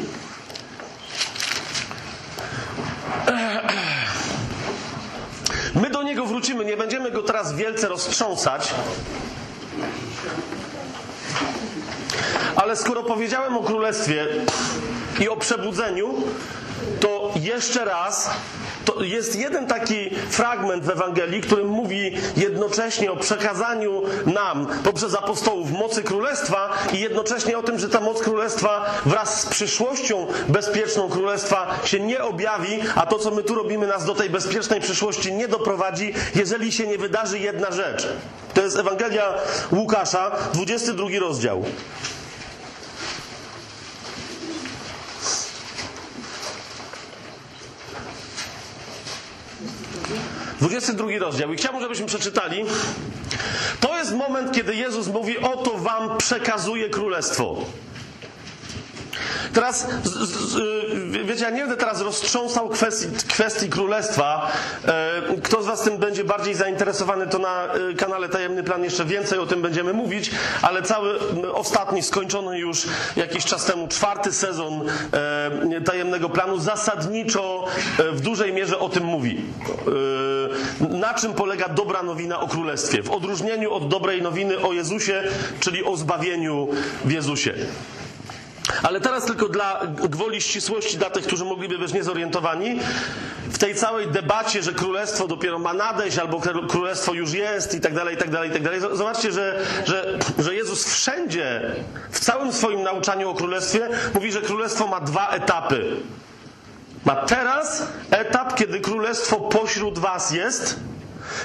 [5.75, 8.75] My do niego wrócimy, nie będziemy go teraz wielce roztrząsać.
[12.57, 14.27] Ale skoro powiedziałem o królestwie
[15.21, 16.15] i o przebudzeniu,
[17.01, 18.31] to jeszcze raz,
[18.85, 25.71] to jest jeden taki fragment w Ewangelii, który mówi jednocześnie o przekazaniu nam poprzez apostołów
[25.71, 31.79] mocy królestwa i jednocześnie o tym, że ta moc królestwa wraz z przyszłością bezpieczną królestwa
[31.85, 35.49] się nie objawi, a to, co my tu robimy, nas do tej bezpiecznej przyszłości nie
[35.49, 38.09] doprowadzi, jeżeli się nie wydarzy jedna rzecz.
[38.55, 39.35] To jest Ewangelia
[39.73, 41.65] Łukasza, 22 rozdział.
[50.61, 51.53] 22 rozdział.
[51.53, 52.65] I chciałbym, żebyśmy przeczytali.
[53.81, 57.57] To jest moment, kiedy Jezus mówi: Oto wam przekazuje królestwo.
[59.55, 64.53] Teraz, z, z, y, wiecie, ja nie będę teraz roztrząsał kwestii, kwestii królestwa.
[64.89, 69.05] E, Kto z Was tym będzie bardziej zainteresowany, to na y, kanale Tajemny Plan jeszcze
[69.05, 70.31] więcej o tym będziemy mówić,
[70.63, 71.19] ale cały
[71.53, 77.65] ostatni, skończony już jakiś czas temu, czwarty sezon e, Tajemnego Planu zasadniczo
[77.99, 79.41] e, w dużej mierze o tym mówi.
[80.81, 83.03] Na czym polega dobra nowina o królestwie?
[83.03, 85.23] W odróżnieniu od dobrej nowiny o Jezusie,
[85.61, 86.69] czyli o zbawieniu
[87.05, 87.55] w Jezusie.
[88.83, 92.81] Ale teraz tylko dla gwoli ścisłości, dla tych, którzy mogliby być niezorientowani,
[93.51, 97.81] w tej całej debacie, że królestwo dopiero ma nadejść, albo kró- królestwo już jest i
[97.81, 98.81] tak dalej, i tak dalej, i tak dalej.
[98.93, 101.75] Zobaczcie, że, że, że Jezus wszędzie,
[102.11, 105.97] w całym swoim nauczaniu o królestwie, mówi, że królestwo ma dwa etapy.
[107.05, 110.77] Ma teraz etap, kiedy królestwo pośród was jest,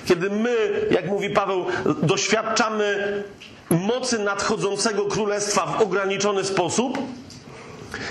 [0.06, 0.56] kiedy my,
[0.92, 1.66] jak mówi Paweł,
[2.02, 3.24] doświadczamy
[3.70, 6.98] mocy nadchodzącego królestwa w ograniczony sposób,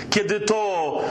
[0.09, 1.01] kiedy to,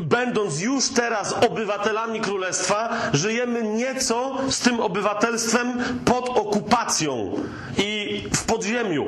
[0.00, 7.32] będąc już teraz obywatelami królestwa, żyjemy nieco z tym obywatelstwem pod okupacją
[7.78, 9.06] i w podziemiu,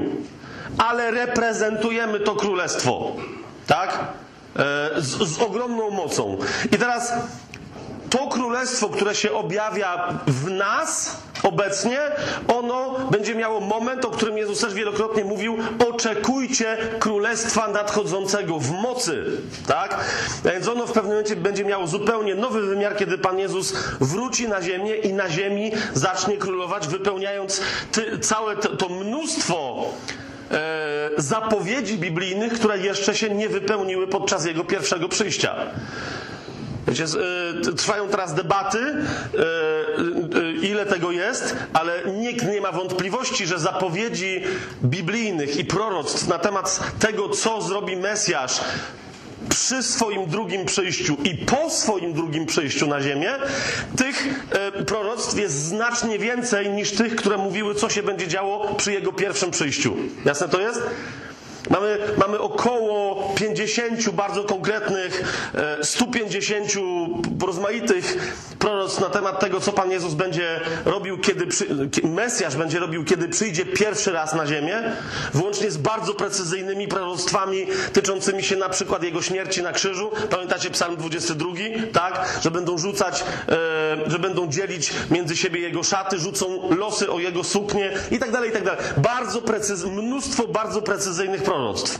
[0.79, 3.17] ale reprezentujemy to królestwo,
[3.67, 3.99] tak?
[4.57, 6.39] E, Z, z ogromną mocą.
[6.73, 7.13] I teraz
[8.11, 11.99] to królestwo, które się objawia w nas obecnie,
[12.49, 15.59] ono będzie miało moment, o którym Jezus też wielokrotnie mówił,
[15.91, 19.25] oczekujcie królestwa nadchodzącego w mocy,
[19.67, 20.05] tak?
[20.45, 24.63] Więc ono w pewnym momencie będzie miało zupełnie nowy wymiar, kiedy Pan Jezus wróci na
[24.63, 27.61] ziemię i na ziemi zacznie królować, wypełniając
[27.93, 29.85] ty, całe to, to mnóstwo
[30.51, 35.55] e, zapowiedzi biblijnych, które jeszcze się nie wypełniły podczas Jego pierwszego przyjścia.
[36.91, 37.05] Wiecie,
[37.69, 43.59] y, trwają teraz debaty, y, y, ile tego jest, ale nikt nie ma wątpliwości, że
[43.59, 44.43] zapowiedzi
[44.85, 48.61] biblijnych i proroctw na temat tego, co zrobi Mesjasz
[49.49, 53.33] przy swoim drugim przyjściu i po swoim drugim przyjściu na ziemię,
[53.97, 58.93] tych e, proroctw jest znacznie więcej niż tych, które mówiły, co się będzie działo przy
[58.93, 59.97] jego pierwszym przyjściu.
[60.25, 60.83] Jasne to jest?
[61.71, 65.23] Mamy, mamy około 50 bardzo konkretnych,
[65.55, 66.73] e, 150
[67.47, 71.67] rozmaitych proroc na temat tego, co Pan Jezus będzie robił, kiedy przy,
[72.05, 74.83] Mesjasz będzie robił, kiedy przyjdzie pierwszy raz na ziemię,
[75.35, 80.11] włącznie z bardzo precyzyjnymi proroctwami tyczącymi się na przykład Jego śmierci na krzyżu.
[80.31, 81.51] Pamiętacie Psalm 22,
[81.93, 82.39] tak?
[82.43, 87.45] Że będą rzucać, e, że będą dzielić między siebie Jego szaty, rzucą losy o Jego
[87.45, 88.81] suknie i tak dalej, i tak dalej.
[88.97, 91.99] Bardzo precyz, mnóstwo bardzo precyzyjnych proroctw.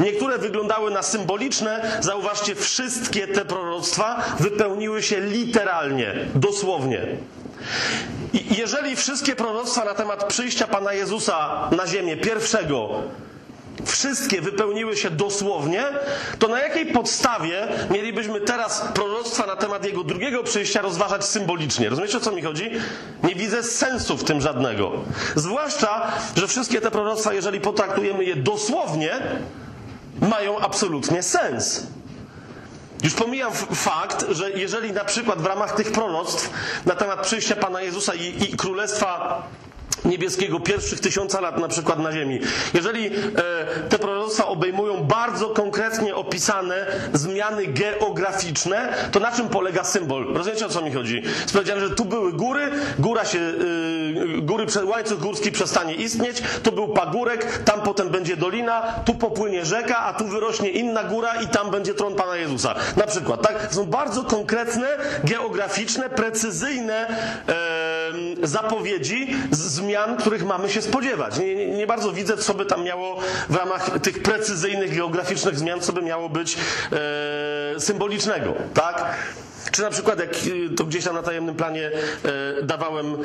[0.00, 7.00] Niektóre wyglądały na symboliczne, zauważcie, wszystkie te proroctwa wypełniły się literalnie, dosłownie.
[8.32, 12.88] I jeżeli wszystkie proroctwa na temat przyjścia Pana Jezusa na ziemię, pierwszego,
[13.86, 15.84] wszystkie wypełniły się dosłownie,
[16.38, 21.88] to na jakiej podstawie mielibyśmy teraz proroctwa na temat jego drugiego przyjścia rozważać symbolicznie?
[21.88, 22.70] Rozumiecie o co mi chodzi?
[23.22, 24.92] Nie widzę sensu w tym żadnego.
[25.36, 29.10] Zwłaszcza, że wszystkie te proroctwa, jeżeli potraktujemy je dosłownie,
[30.20, 31.86] mają absolutnie sens.
[33.02, 36.50] Już pomijam fakt, że jeżeli na przykład w ramach tych proroctw
[36.86, 39.42] na temat przyjścia Pana Jezusa i, i Królestwa
[40.04, 42.40] Niebieskiego pierwszych tysiąca lat na przykład na ziemi.
[42.74, 43.10] Jeżeli e,
[43.88, 50.34] te proroctwa obejmują bardzo konkretnie opisane zmiany geograficzne, to na czym polega symbol?
[50.34, 51.22] Rozumiecie o co mi chodzi?
[51.52, 56.88] Powiedziane, że tu były góry, góra się, y, góry, łańcuch górski przestanie istnieć, tu był
[56.88, 61.70] pagórek, tam potem będzie dolina, tu popłynie rzeka, a tu wyrośnie inna góra i tam
[61.70, 62.74] będzie tron Pana Jezusa.
[62.96, 63.68] Na przykład, tak?
[63.74, 64.88] Są bardzo konkretne,
[65.24, 67.06] geograficzne, precyzyjne
[68.42, 69.58] zapowiedzi z
[69.92, 71.38] zmian, których mamy się spodziewać.
[71.38, 75.80] Nie, nie, nie bardzo widzę, co by tam miało w ramach tych precyzyjnych, geograficznych zmian,
[75.80, 76.56] co by miało być
[77.76, 79.16] e, symbolicznego, tak?
[79.70, 81.90] Czy na przykład, jak y, to gdzieś tam na tajemnym planie
[82.60, 83.18] e, dawałem, e,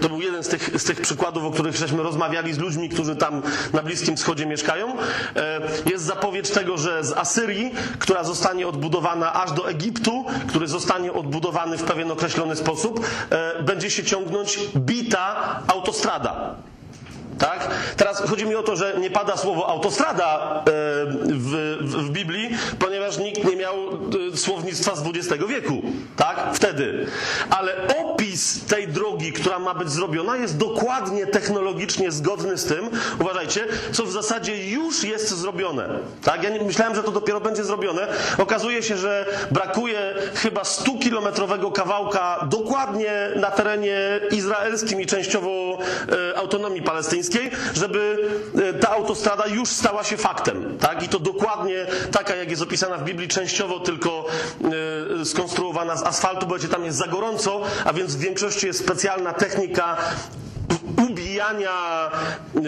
[0.00, 3.16] to był jeden z tych, z tych przykładów, o których żeśmy rozmawiali z ludźmi, którzy
[3.16, 4.96] tam na Bliskim Wschodzie mieszkają.
[5.36, 11.12] E, jest zapowiedź tego, że z Asyrii, która zostanie odbudowana aż do Egiptu, który zostanie
[11.12, 13.06] odbudowany w pewien określony sposób,
[13.60, 16.54] będzie się ciągnąć bita autostrada.
[17.38, 17.68] Tak?
[17.96, 20.62] Teraz chodzi mi o to, że nie pada słowo autostrada e,
[21.26, 23.74] w, w, w Biblii, ponieważ nikt nie miał
[24.32, 25.82] e, słownictwa z XX wieku.
[26.16, 26.40] Tak?
[26.52, 27.06] Wtedy.
[27.50, 33.66] Ale opis tej drogi, która ma być zrobiona, jest dokładnie technologicznie zgodny z tym, uważajcie,
[33.92, 35.88] co w zasadzie już jest zrobione.
[36.22, 36.42] Tak?
[36.42, 38.06] Ja nie, myślałem, że to dopiero będzie zrobione.
[38.38, 45.78] Okazuje się, że brakuje chyba 100-kilometrowego kawałka dokładnie na terenie izraelskim i częściowo
[46.32, 47.23] e, autonomii palestyńskiej,
[47.74, 50.78] żeby e, ta autostrada już stała się faktem.
[50.78, 51.02] Tak?
[51.02, 54.26] I to dokładnie taka, jak jest opisana w Biblii, częściowo tylko
[55.20, 59.32] e, skonstruowana z asfaltu, bo tam jest za gorąco, a więc w większości jest specjalna
[59.32, 59.96] technika
[61.08, 62.10] ubijania,
[62.56, 62.60] e,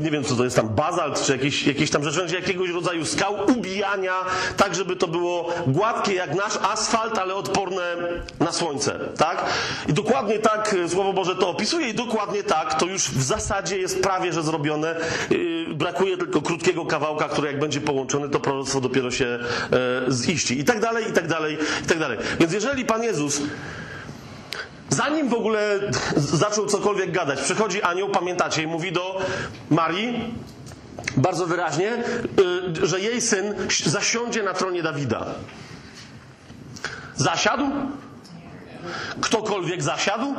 [0.00, 3.34] nie wiem co to jest tam, bazalt czy jakieś, jakieś tam rzeczy, jakiegoś rodzaju skał,
[3.46, 4.24] ubijania,
[4.56, 7.96] tak żeby to było gładkie jak nasz asfalt, ale odporne
[8.40, 9.44] na słońce, tak?
[9.88, 13.78] I dokładnie tak e, Słowo Boże to opisuje i dokładnie tak to już w zasadzie
[13.78, 14.96] jest prawie, że zrobione.
[14.96, 20.60] E, Brakuje tylko krótkiego kawałka, który jak będzie połączony, to proroctwo dopiero się e, ziści.
[20.60, 22.18] I tak dalej, i tak dalej, i tak dalej.
[22.40, 23.40] Więc jeżeli Pan Jezus
[24.90, 25.80] Zanim w ogóle
[26.16, 29.20] zaczął cokolwiek gadać, przychodzi anioł, pamiętacie, i mówi do
[29.70, 30.34] Marii
[31.16, 31.92] bardzo wyraźnie,
[32.82, 35.26] y, że jej syn zasiądzie na tronie Dawida.
[37.16, 37.64] Zasiadł?
[39.20, 40.34] Ktokolwiek zasiadł?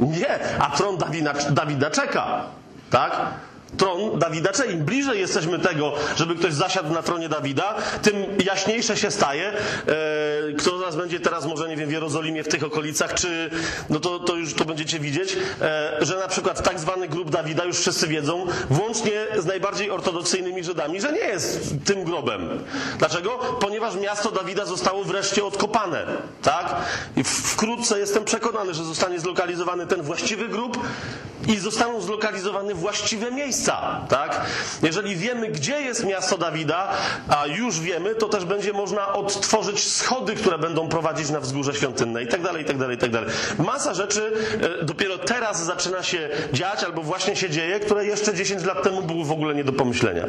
[0.00, 2.44] Nie, a tron Dawida, Dawida czeka.
[2.90, 3.20] Tak?
[3.76, 4.70] Tron Dawida czeka.
[4.70, 9.48] Im bliżej jesteśmy tego, żeby ktoś zasiadł na tronie Dawida, tym jaśniejsze się staje.
[9.48, 9.54] E,
[10.58, 13.50] kto z nas będzie teraz może, nie wiem, w Jerozolimie, w tych okolicach, czy
[13.90, 17.64] no to, to już to będziecie widzieć, e, że na przykład tak zwany grób Dawida,
[17.64, 22.48] już wszyscy wiedzą, włącznie z najbardziej ortodoksyjnymi Żydami, że nie jest tym grobem.
[22.98, 23.30] Dlaczego?
[23.60, 26.06] Ponieważ miasto Dawida zostało wreszcie odkopane.
[26.42, 26.76] Tak?
[27.16, 30.78] I wkrótce jestem przekonany, że zostanie zlokalizowany ten właściwy grób
[31.48, 34.00] i zostaną zlokalizowane właściwe miejsca.
[34.08, 34.40] Tak?
[34.82, 36.88] Jeżeli wiemy, gdzie jest miasto Dawida,
[37.28, 42.22] a już wiemy, to też będzie można odtworzyć schody, które będą prowadzić na wzgórze świątynne
[42.22, 43.30] i tak dalej, i tak dalej, i tak dalej.
[43.58, 44.32] Masa rzeczy
[44.80, 49.02] e, dopiero teraz zaczyna się dziać, albo właśnie się dzieje, które jeszcze 10 lat temu
[49.02, 50.24] były w ogóle nie do pomyślenia.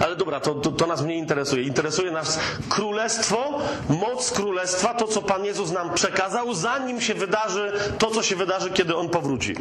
[0.00, 1.62] Ale dobra, to, to, to nas nie interesuje.
[1.62, 3.58] Interesuje nas królestwo,
[3.88, 8.70] moc królestwa, to co Pan Jezus nam przekazał, zanim się wydarzy to, co się wydarzy,
[8.70, 9.54] kiedy On powróci.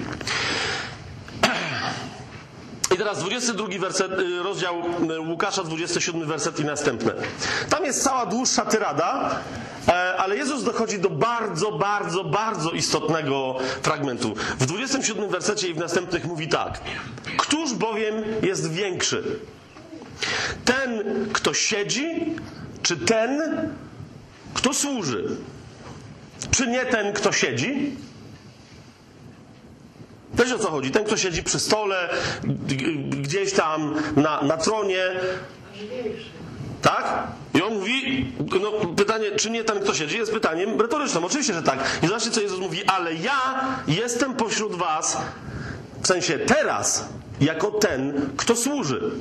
[2.94, 4.76] I teraz 22 werset, y, rozdział
[5.12, 7.14] y, Łukasza, 27 werset i następne.
[7.70, 9.40] Tam jest cała dłuższa tyrada,
[9.88, 14.34] e, ale Jezus dochodzi do bardzo, bardzo, bardzo istotnego fragmentu.
[14.60, 16.82] W 27 wersecie i w następnych mówi tak.
[17.38, 19.40] Któż bowiem jest większy?
[20.66, 21.04] Ten,
[21.34, 22.36] kto siedzi,
[22.82, 23.42] czy ten,
[24.54, 25.38] kto służy?
[26.52, 27.96] Czy nie ten, kto siedzi?
[30.34, 30.92] Wiesz o co chodzi?
[30.92, 32.10] Ten, kto siedzi przy stole,
[33.10, 35.06] gdzieś tam na, na tronie.
[36.82, 37.28] Tak?
[37.54, 41.26] I on mówi, no pytanie, czy nie ten, kto siedzi, jest pytaniem retorycznym.
[41.26, 42.00] Oczywiście, że tak.
[42.04, 45.18] I zobaczcie, co Jezus mówi, ale ja jestem pośród was,
[46.02, 47.10] w sensie teraz,
[47.42, 49.12] jako ten, kto służy.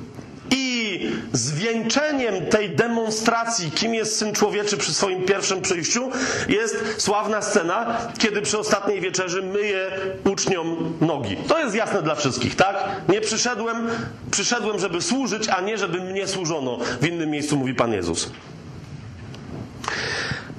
[0.53, 6.11] I zwieńczeniem tej demonstracji, kim jest Syn Człowieczy przy swoim pierwszym przyjściu,
[6.49, 9.91] jest sławna scena, kiedy przy ostatniej wieczerzy myje
[10.25, 11.37] uczniom nogi.
[11.37, 12.77] To jest jasne dla wszystkich, tak?
[13.09, 13.89] Nie przyszedłem,
[14.31, 16.79] przyszedłem, żeby służyć, a nie żeby mnie służono.
[17.01, 18.31] W innym miejscu mówi Pan Jezus.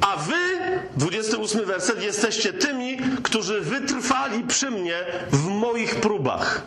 [0.01, 0.33] A wy,
[0.97, 4.95] 28 werset, jesteście tymi, którzy wytrwali przy mnie
[5.31, 6.61] w moich próbach.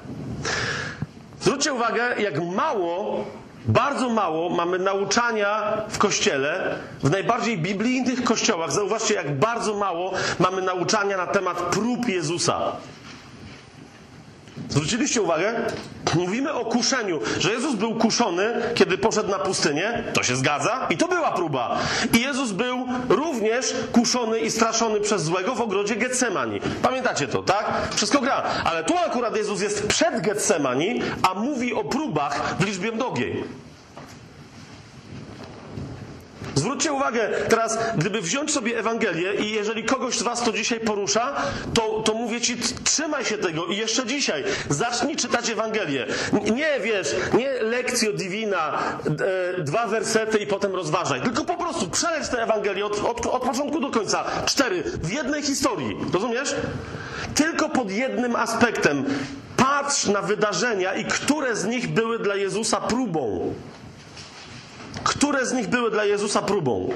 [1.47, 3.25] Zwróćcie uwagę, jak mało,
[3.65, 8.73] bardzo mało mamy nauczania w kościele, w najbardziej biblijnych kościołach.
[8.73, 12.73] Zauważcie, jak bardzo mało mamy nauczania na temat prób Jezusa.
[14.69, 15.55] Zwróciliście uwagę?
[16.15, 20.05] Mówimy o kuszeniu, że Jezus był kuszony, kiedy poszedł na pustynię.
[20.13, 20.87] To się zgadza.
[20.91, 21.79] I to była próba.
[22.13, 26.61] I Jezus był również kuszony i straszony przez złego w ogrodzie Getsemani.
[26.83, 27.73] Pamiętacie to, tak?
[27.95, 28.43] Wszystko gra.
[28.65, 33.45] Ale tu akurat Jezus jest przed Getsemani, a mówi o próbach w liczbie mnogiej.
[36.57, 41.37] Zwróćcie uwagę teraz, gdyby wziąć sobie Ewangelię i jeżeli kogoś z was to dzisiaj porusza,
[41.75, 46.07] to, to mówię ci, trzymaj się tego i jeszcze dzisiaj zacznij czytać Ewangelię.
[46.55, 48.79] Nie, wiesz, nie lekcjo divina,
[49.59, 53.43] e, dwa wersety i potem rozważaj, tylko po prostu przeleć tę Ewangelię od, od, od
[53.43, 54.25] początku do końca.
[54.47, 56.55] Cztery, w jednej historii, rozumiesz?
[57.35, 59.05] Tylko pod jednym aspektem.
[59.57, 63.55] Patrz na wydarzenia i które z nich były dla Jezusa próbą.
[65.07, 66.89] Które z nich były dla Jezusa próbą?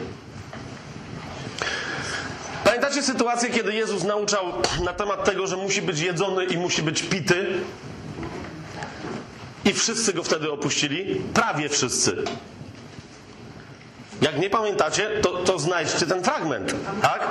[2.65, 4.45] Pamiętacie sytuację, kiedy Jezus nauczał
[4.85, 7.47] na temat tego, że musi być jedzony i musi być pity?
[9.65, 11.21] I wszyscy go wtedy opuścili?
[11.35, 12.17] Prawie wszyscy.
[14.23, 17.29] Jak nie pamiętacie, to, to znajdźcie ten fragment, tak?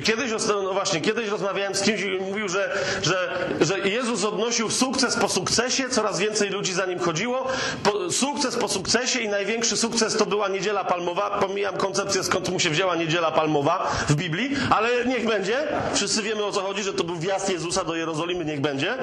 [0.00, 5.16] Kiedyś, no właśnie, kiedyś rozmawiałem z kimś i mówił, że, że, że Jezus odnosił sukces
[5.16, 7.48] po sukcesie, coraz więcej ludzi za nim chodziło.
[7.82, 11.30] Po, sukces po sukcesie i największy sukces to była Niedziela Palmowa.
[11.30, 15.56] Pomijam koncepcję, skąd mu się wzięła Niedziela Palmowa w Biblii, ale niech będzie.
[15.94, 18.94] Wszyscy wiemy o co chodzi, że to był wjazd Jezusa do Jerozolimy, niech będzie.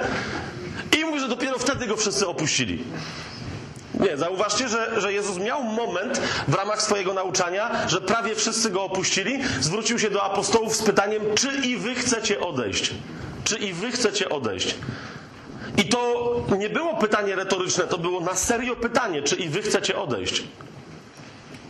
[1.00, 2.84] I mówi, że dopiero wtedy go wszyscy opuścili.
[4.00, 8.84] Nie, zauważcie, że, że Jezus miał moment w ramach swojego nauczania, że prawie wszyscy go
[8.84, 9.40] opuścili.
[9.60, 12.92] Zwrócił się do apostołów z pytaniem, czy i wy chcecie odejść?
[13.44, 14.76] Czy i wy chcecie odejść?
[15.78, 20.00] I to nie było pytanie retoryczne, to było na serio pytanie, czy i wy chcecie
[20.00, 20.44] odejść?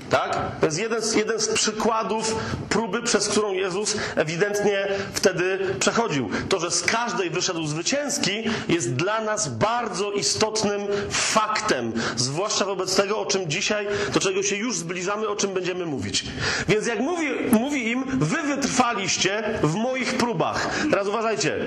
[0.09, 0.37] Tak?
[0.59, 2.35] To jest jeden z, jeden z przykładów
[2.69, 6.29] próby, przez którą Jezus ewidentnie wtedy przechodził.
[6.49, 11.93] To, że z każdej wyszedł zwycięski, jest dla nas bardzo istotnym faktem.
[12.15, 16.25] Zwłaszcza wobec tego, o czym dzisiaj, do czego się już zbliżamy, o czym będziemy mówić.
[16.67, 20.69] Więc jak mówi, mówi im, wy wytrwaliście w moich próbach.
[20.91, 21.57] Teraz uważajcie.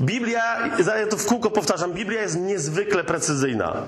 [0.00, 3.82] Biblia, ja to w kółko powtarzam, Biblia jest niezwykle precyzyjna.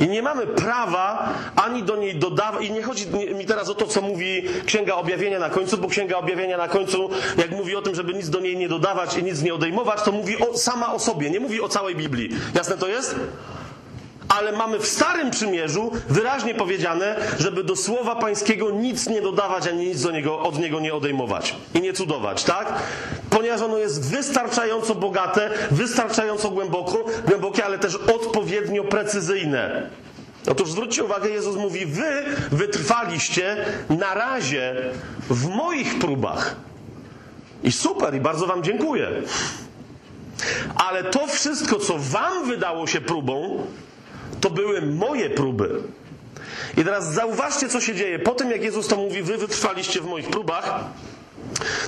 [0.00, 2.64] I nie mamy prawa ani do niej dodawać.
[2.64, 6.16] I nie chodzi mi teraz o to, co mówi Księga Objawienia na końcu, bo Księga
[6.16, 9.42] Objawienia na końcu, jak mówi o tym, żeby nic do niej nie dodawać i nic
[9.42, 12.30] nie odejmować, to mówi o, sama o sobie, nie mówi o całej Biblii.
[12.54, 13.16] Jasne to jest?
[14.38, 19.86] Ale mamy w Starym Przymierzu wyraźnie powiedziane, żeby do Słowa Pańskiego nic nie dodawać, ani
[19.86, 22.74] nic do niego, od niego nie odejmować i nie cudować, tak?
[23.30, 29.90] Ponieważ ono jest wystarczająco bogate, wystarczająco głęboko, głębokie, ale też odpowiednio precyzyjne.
[30.50, 33.56] Otóż zwróćcie uwagę, Jezus mówi, wy wytrwaliście
[33.88, 34.76] na razie
[35.30, 36.56] w moich próbach.
[37.62, 39.08] I super, i bardzo wam dziękuję.
[40.76, 43.66] Ale to wszystko, co wam wydało się próbą,
[44.40, 45.82] to były moje próby.
[46.76, 48.18] I teraz zauważcie, co się dzieje.
[48.18, 50.84] Po tym, jak Jezus to mówi, wy wytrwaliście w moich próbach,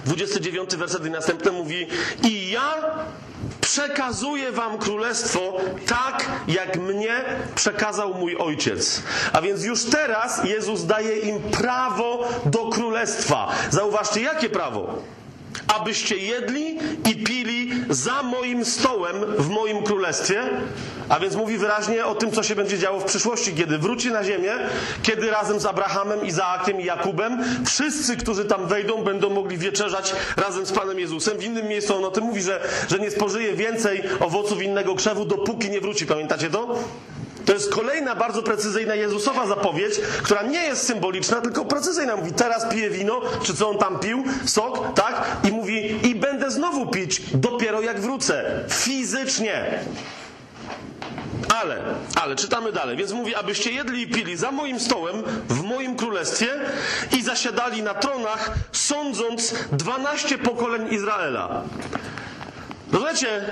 [0.05, 1.86] 29 werset i następny mówi
[2.22, 2.74] i ja
[3.61, 7.24] przekazuję wam królestwo tak, jak mnie
[7.55, 9.03] przekazał mój ojciec.
[9.32, 13.53] A więc już teraz Jezus daje im prawo do królestwa.
[13.70, 15.03] Zauważcie, jakie prawo?
[15.68, 16.78] Abyście jedli
[17.11, 20.42] i pili za moim stołem w moim królestwie.
[21.09, 24.24] A więc mówi wyraźnie o tym, co się będzie działo w przyszłości, kiedy wróci na
[24.24, 24.53] ziemię,
[25.03, 30.66] kiedy razem z Abrahamem, Izaakiem i Jakubem wszyscy, którzy tam wejdą, będą mogli wieczerzać razem
[30.66, 31.38] z Panem Jezusem.
[31.38, 35.24] W innym miejscu on o tym mówi, że, że nie spożyje więcej owoców innego krzewu,
[35.24, 36.07] dopóki nie wróci.
[36.07, 36.78] Pamiętacie to?
[37.47, 42.16] To jest kolejna bardzo precyzyjna Jezusowa zapowiedź, która nie jest symboliczna, tylko precyzyjna.
[42.16, 45.36] Mówi, teraz piję wino, czy co on tam pił, sok, tak?
[45.45, 48.64] I mówi, i będę znowu pić, dopiero jak wrócę.
[48.68, 49.78] Fizycznie.
[51.61, 51.82] Ale,
[52.14, 52.97] ale, czytamy dalej.
[52.97, 56.49] Więc mówi, abyście jedli i pili za moim stołem, w moim królestwie
[57.12, 61.62] i zasiadali na tronach, sądząc dwanaście pokoleń Izraela.
[62.93, 63.45] Rozumiecie?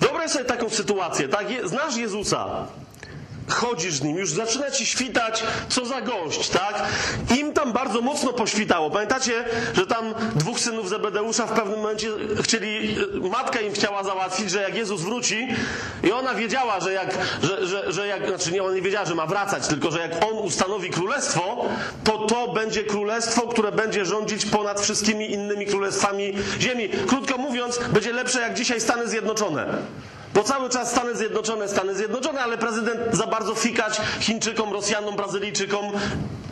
[0.00, 1.46] Wyobraź sobie taką sytuację, tak?
[1.64, 2.66] Znasz Jezusa,
[3.48, 6.84] chodzisz z nim, już zaczyna ci świtać, co za gość, tak?
[7.38, 8.90] Im tam bardzo mocno poświtało.
[8.90, 12.08] Pamiętacie, że tam dwóch synów Zebedeusza w pewnym momencie
[12.42, 12.96] chcieli,
[13.30, 15.48] matka im chciała załatwić, że jak Jezus wróci
[16.02, 19.14] i ona wiedziała, że jak, że, że, że jak, znaczy nie, ona nie wiedziała, że
[19.14, 21.64] ma wracać, tylko że jak on ustanowi królestwo,
[22.04, 26.88] to to będzie królestwo, które będzie rządzić ponad wszystkimi innymi królestwami ziemi.
[26.88, 29.66] Krótko mówiąc, będzie lepsze jak dzisiaj Stany Zjednoczone.
[30.34, 35.84] Bo cały czas Stany Zjednoczone, Stany Zjednoczone, ale prezydent za bardzo fikać Chińczykom, Rosjanom, Brazylijczykom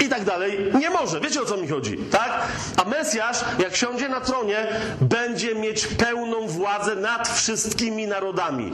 [0.00, 1.20] i tak dalej nie może.
[1.20, 2.42] Wiecie o co mi chodzi, tak?
[2.76, 4.66] A Mesjasz, jak siądzie na tronie,
[5.00, 8.72] będzie mieć pełną władzę nad wszystkimi narodami.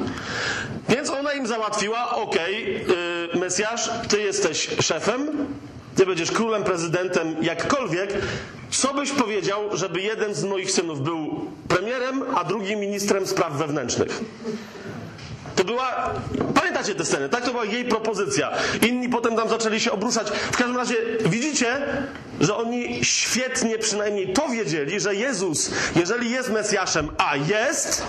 [0.89, 2.85] Więc ona im załatwiła, okej,
[3.33, 5.47] yy, Mesjasz, ty jesteś szefem,
[5.97, 8.15] ty będziesz królem, prezydentem, jakkolwiek.
[8.71, 14.21] Co byś powiedział, żeby jeden z moich synów był premierem, a drugi ministrem spraw wewnętrznych?
[15.59, 16.15] To była,
[16.55, 17.45] pamiętacie tę scenę, tak?
[17.45, 18.51] To była jej propozycja.
[18.89, 20.31] Inni potem tam zaczęli się obruszać.
[20.31, 20.95] W każdym razie
[21.25, 21.67] widzicie,
[22.41, 28.03] że oni świetnie przynajmniej to wiedzieli, że Jezus, jeżeli jest Mesjaszem, a jest,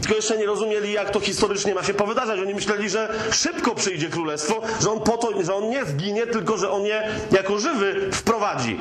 [0.00, 2.40] tylko jeszcze nie rozumieli, jak to historycznie ma się powydarzać.
[2.40, 6.56] Oni myśleli, że szybko przyjdzie królestwo, że on po to, że on nie zginie, tylko
[6.56, 8.78] że on je jako żywy wprowadzi.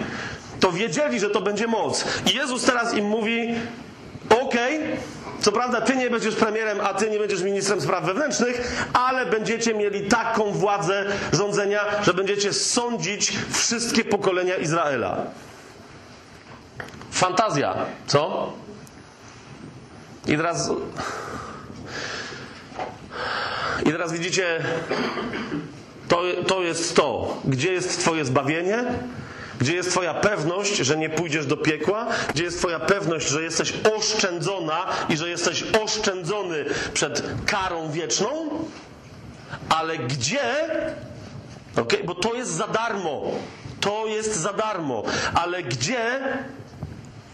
[0.59, 2.05] To wiedzieli, że to będzie moc.
[2.33, 3.55] I Jezus teraz im mówi,
[4.41, 4.79] okej,
[5.43, 9.73] co prawda ty nie będziesz premierem, a ty nie będziesz ministrem spraw wewnętrznych, ale będziecie
[9.73, 15.17] mieli taką władzę rządzenia, że będziecie sądzić wszystkie pokolenia Izraela.
[17.11, 17.75] Fantazja,
[18.07, 18.53] co?
[20.27, 20.71] I teraz.
[23.85, 24.63] I teraz widzicie,
[26.07, 27.37] to, to jest to.
[27.45, 28.83] Gdzie jest Twoje zbawienie?
[29.59, 32.07] Gdzie jest Twoja pewność, że nie pójdziesz do piekła?
[32.33, 38.49] Gdzie jest Twoja pewność, że jesteś oszczędzona i że jesteś oszczędzony przed karą wieczną?
[39.69, 40.41] Ale gdzie?
[41.75, 43.21] Okay, bo to jest za darmo.
[43.81, 45.03] To jest za darmo.
[45.33, 46.19] Ale gdzie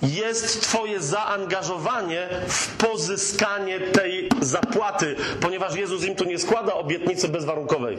[0.02, 7.98] jest Twoje zaangażowanie w pozyskanie tej zapłaty, ponieważ Jezus im tu nie składa obietnicy bezwarunkowej.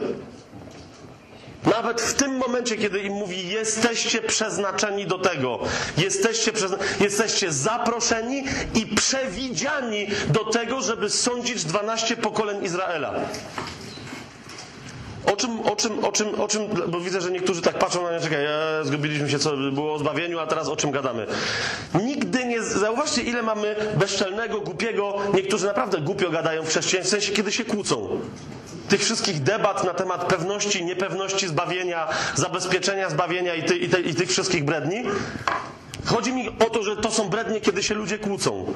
[1.65, 5.59] Nawet w tym momencie, kiedy im mówi, jesteście przeznaczeni do tego,
[5.97, 8.43] jesteście, przezna- jesteście zaproszeni
[8.75, 13.13] i przewidziani do tego, żeby sądzić 12 pokoleń Izraela.
[15.25, 18.09] O czym, o czym, o czym, o czym, bo widzę, że niektórzy tak patrzą na
[18.09, 18.49] mnie, czekaj, e,
[18.83, 21.27] zgubiliśmy się, co było o zbawieniu, a teraz o czym gadamy.
[22.03, 27.35] Nigdy nie, zauważcie ile mamy bezczelnego, głupiego, niektórzy naprawdę głupio gadają w chrześcijaństwie, w sensie
[27.35, 28.19] kiedy się kłócą.
[28.91, 34.15] Tych wszystkich debat na temat pewności, niepewności zbawienia, zabezpieczenia zbawienia i, ty, i, te, i
[34.15, 35.03] tych wszystkich bredni.
[36.05, 38.73] Chodzi mi o to, że to są brednie, kiedy się ludzie kłócą.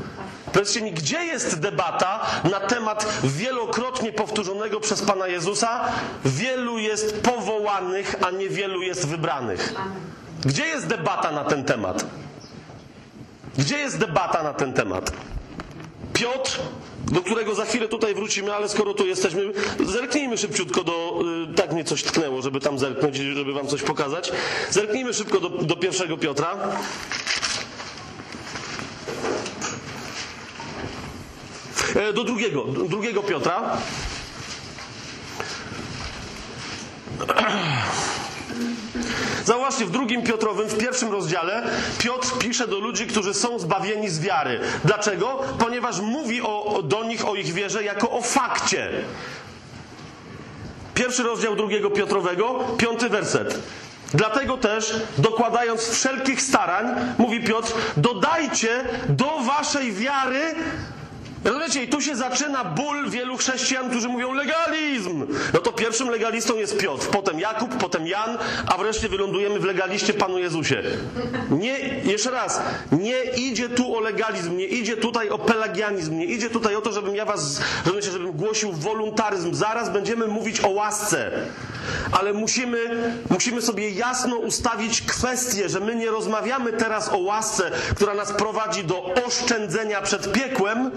[0.53, 5.81] Powiedzcie mi, gdzie jest debata na temat wielokrotnie powtórzonego przez Pana Jezusa?
[6.25, 9.73] Wielu jest powołanych, a niewielu jest wybranych.
[10.45, 12.05] Gdzie jest debata na ten temat?
[13.57, 15.11] Gdzie jest debata na ten temat?
[16.13, 16.59] Piotr,
[17.11, 19.51] do którego za chwilę tutaj wrócimy, ale skoro tu jesteśmy,
[19.85, 21.21] zerknijmy szybciutko do.
[21.51, 24.31] y, Tak mnie coś tknęło, żeby tam zerknąć, żeby wam coś pokazać.
[24.69, 26.57] Zerknijmy szybko do, do pierwszego Piotra.
[31.95, 33.77] E, Do drugiego, do drugiego Piotra.
[39.45, 41.63] Zauważcie, w drugim Piotrowym, w pierwszym rozdziale,
[41.97, 44.59] Piotr pisze do ludzi, którzy są zbawieni z wiary.
[44.85, 45.39] Dlaczego?
[45.59, 48.91] Ponieważ mówi o, do nich o ich wierze jako o fakcie.
[50.93, 53.59] Pierwszy rozdział drugiego Piotrowego, piąty werset.
[54.13, 56.85] Dlatego też, dokładając wszelkich starań,
[57.17, 60.55] mówi Piotr, dodajcie do waszej wiary
[61.45, 61.83] Rozumiecie?
[61.83, 65.27] I tu się zaczyna ból wielu chrześcijan, którzy mówią legalizm.
[65.53, 68.37] No to pierwszym legalistą jest Piotr, potem Jakub, potem Jan,
[68.67, 70.83] a wreszcie wylądujemy w legaliście Panu Jezusie.
[71.49, 76.49] Nie, jeszcze raz, nie idzie tu o legalizm, nie idzie tutaj o pelagianizm, nie idzie
[76.49, 79.53] tutaj o to, żebym ja was, rozumiecie, żebym głosił wolontaryzm.
[79.53, 81.31] Zaraz będziemy mówić o łasce.
[82.11, 82.77] Ale musimy,
[83.29, 88.83] musimy sobie jasno ustawić kwestię, że my nie rozmawiamy teraz o łasce, która nas prowadzi
[88.83, 90.91] do oszczędzenia przed piekłem,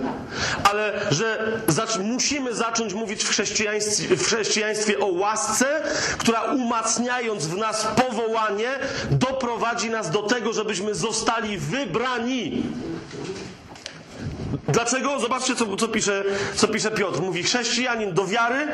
[0.64, 1.60] ale że
[2.02, 5.82] musimy zacząć mówić w chrześcijaństwie, w chrześcijaństwie o łasce,
[6.18, 8.70] która umacniając w nas powołanie,
[9.10, 12.62] doprowadzi nas do tego, żebyśmy zostali wybrani.
[14.68, 15.20] Dlaczego?
[15.20, 16.24] Zobaczcie, co, co, pisze,
[16.54, 17.20] co pisze Piotr.
[17.20, 18.66] Mówi, chrześcijanin do wiary,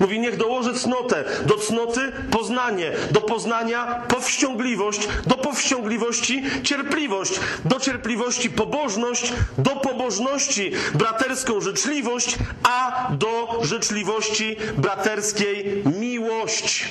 [0.00, 8.50] mówi, niech dołoży cnotę, do cnoty poznanie, do poznania powściągliwość, do powściągliwości cierpliwość, do cierpliwości
[8.50, 16.88] pobożność, do pobożności braterską życzliwość, a do życzliwości braterskiej miłość.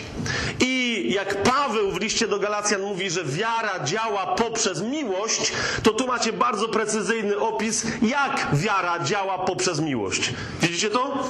[0.59, 5.51] I jak Paweł w liście do Galacjan mówi, że wiara działa poprzez miłość,
[5.83, 10.33] to tu macie bardzo precyzyjny opis, jak wiara działa poprzez miłość.
[10.61, 11.29] Widzicie to?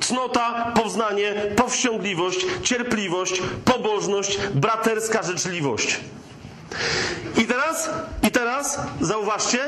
[0.00, 6.00] Cnota, poznanie, powściągliwość, cierpliwość, pobożność, braterska życzliwość.
[7.36, 7.90] I teraz,
[8.22, 9.58] i teraz zauważcie,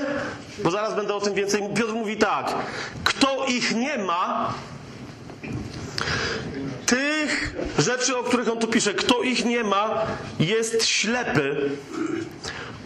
[0.64, 1.62] bo zaraz będę o tym więcej.
[1.74, 2.54] Piotr mówi tak:
[3.04, 4.54] kto ich nie ma,
[6.86, 10.02] tych rzeczy, o których on tu pisze, kto ich nie ma,
[10.40, 11.70] jest ślepy,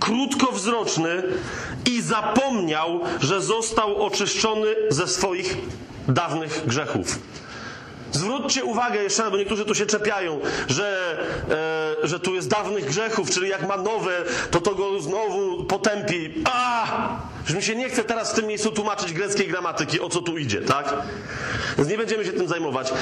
[0.01, 1.23] krótkowzroczny
[1.87, 5.57] i zapomniał, że został oczyszczony ze swoich
[6.09, 7.19] dawnych grzechów.
[8.13, 11.17] Zwróćcie uwagę jeszcze raz, bo niektórzy tu się czepiają, że,
[12.03, 16.35] e, że tu jest dawnych grzechów, czyli jak ma nowe, to to go znowu potępi.
[16.45, 16.87] A!
[17.47, 20.39] Już mi się nie chce teraz w tym miejscu tłumaczyć greckiej gramatyki, o co tu
[20.39, 20.95] idzie, tak?
[21.79, 22.93] Więc nie będziemy się tym zajmować.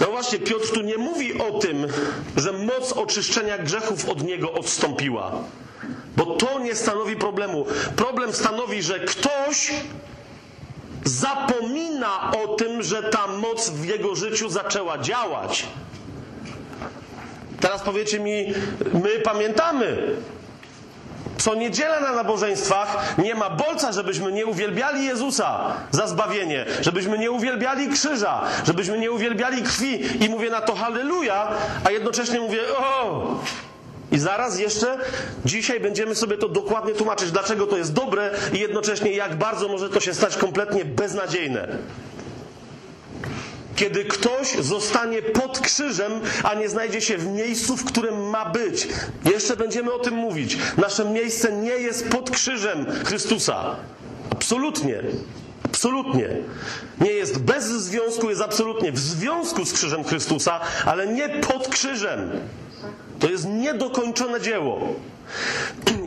[0.00, 1.86] No właśnie, Piotr tu nie mówi o tym,
[2.36, 5.32] że moc oczyszczenia grzechów od niego odstąpiła.
[6.16, 7.66] Bo to nie stanowi problemu.
[7.96, 9.72] Problem stanowi, że ktoś
[11.04, 15.66] zapomina o tym, że ta moc w jego życiu zaczęła działać.
[17.60, 18.54] Teraz powiecie mi,
[18.94, 20.16] my pamiętamy.
[21.38, 27.30] Co niedzielę na nabożeństwach nie ma bolca, żebyśmy nie uwielbiali Jezusa za zbawienie, żebyśmy nie
[27.30, 31.48] uwielbiali krzyża, żebyśmy nie uwielbiali krwi i mówię na to halleluja,
[31.84, 33.22] a jednocześnie mówię o,
[34.12, 34.98] i zaraz jeszcze
[35.44, 39.88] dzisiaj będziemy sobie to dokładnie tłumaczyć, dlaczego to jest dobre i jednocześnie jak bardzo może
[39.88, 41.78] to się stać kompletnie beznadziejne.
[43.76, 48.88] Kiedy ktoś zostanie pod krzyżem, a nie znajdzie się w miejscu, w którym ma być.
[49.24, 50.58] Jeszcze będziemy o tym mówić.
[50.76, 53.76] Nasze miejsce nie jest pod krzyżem Chrystusa.
[54.30, 55.02] Absolutnie.
[55.64, 56.28] Absolutnie.
[57.00, 62.30] Nie jest bez związku, jest absolutnie w związku z krzyżem Chrystusa, ale nie pod krzyżem.
[63.18, 64.80] To jest niedokończone dzieło.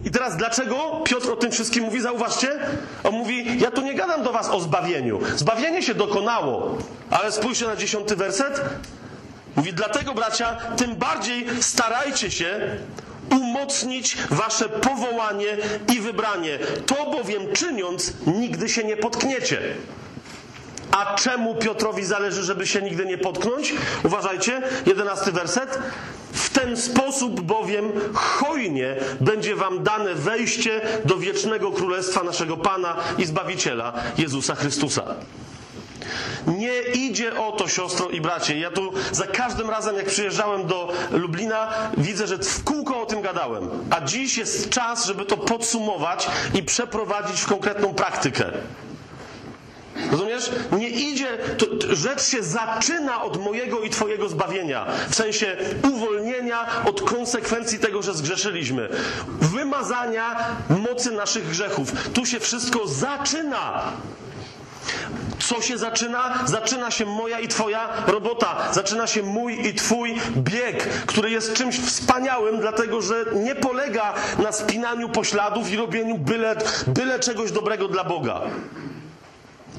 [0.05, 2.01] I teraz dlaczego Piotr o tym wszystkim mówi?
[2.01, 2.59] Zauważcie.
[3.03, 5.19] On mówi, ja tu nie gadam do was o zbawieniu.
[5.35, 6.77] Zbawienie się dokonało.
[7.09, 8.61] Ale spójrzcie na dziesiąty werset.
[9.55, 12.77] Mówi, dlatego bracia, tym bardziej starajcie się
[13.31, 15.57] umocnić wasze powołanie
[15.95, 16.59] i wybranie.
[16.85, 19.61] To bowiem czyniąc, nigdy się nie potkniecie.
[20.93, 23.73] A czemu Piotrowi zależy, żeby się nigdy nie potknąć?
[24.03, 25.79] Uważajcie, jedenasty werset.
[26.33, 33.25] W ten sposób bowiem hojnie będzie wam dane wejście do wiecznego królestwa naszego Pana i
[33.25, 35.03] Zbawiciela Jezusa Chrystusa.
[36.47, 38.59] Nie idzie o to, siostro i bracie.
[38.59, 43.21] Ja tu za każdym razem, jak przyjeżdżałem do Lublina, widzę, że w kółko o tym
[43.21, 43.69] gadałem.
[43.89, 48.51] A dziś jest czas, żeby to podsumować i przeprowadzić w konkretną praktykę.
[50.11, 50.51] Rozumiesz?
[50.71, 54.85] Nie idzie, to, to, rzecz się zaczyna od mojego i Twojego zbawienia.
[55.09, 58.89] W sensie uwolnienia od konsekwencji tego, że zgrzeszyliśmy.
[59.27, 60.35] Wymazania
[60.69, 61.91] mocy naszych grzechów.
[62.13, 63.83] Tu się wszystko zaczyna.
[65.39, 66.43] Co się zaczyna?
[66.45, 68.57] Zaczyna się moja i Twoja robota.
[68.71, 74.51] Zaczyna się mój i Twój bieg, który jest czymś wspaniałym, dlatego że nie polega na
[74.51, 76.55] spinaniu pośladów i robieniu byle,
[76.87, 78.41] byle czegoś dobrego dla Boga.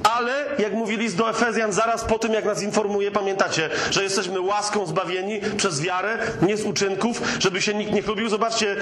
[0.05, 4.41] Ale, jak mówi list do Efezjan, zaraz po tym, jak nas informuje, pamiętacie, że jesteśmy
[4.41, 8.29] łaską zbawieni przez wiarę, nie z uczynków, żeby się nikt nie chlubił.
[8.29, 8.77] Zobaczcie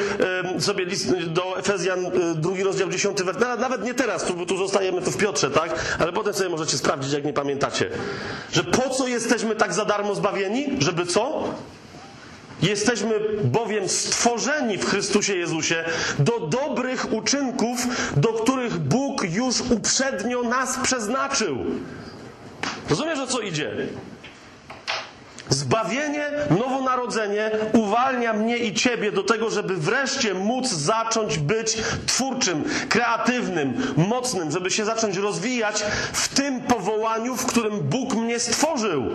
[0.58, 3.38] sobie list do Efezjan, e, drugi rozdział, dziesiąty wers.
[3.58, 5.96] Nawet nie teraz, tu, tu zostajemy tu w Piotrze, tak?
[5.98, 7.90] Ale potem sobie możecie sprawdzić, jak nie pamiętacie.
[8.52, 10.66] Że po co jesteśmy tak za darmo zbawieni?
[10.78, 11.44] Żeby co?
[12.62, 15.84] Jesteśmy bowiem stworzeni w Chrystusie Jezusie
[16.18, 17.86] do dobrych uczynków,
[18.16, 21.56] do których Bóg już uprzednio nas przeznaczył.
[22.90, 23.70] Rozumiesz o co idzie?
[25.48, 33.94] Zbawienie, nowonarodzenie uwalnia mnie i ciebie do tego, żeby wreszcie móc zacząć być twórczym, kreatywnym,
[33.96, 39.10] mocnym, żeby się zacząć rozwijać w tym powołaniu, w którym Bóg mnie stworzył.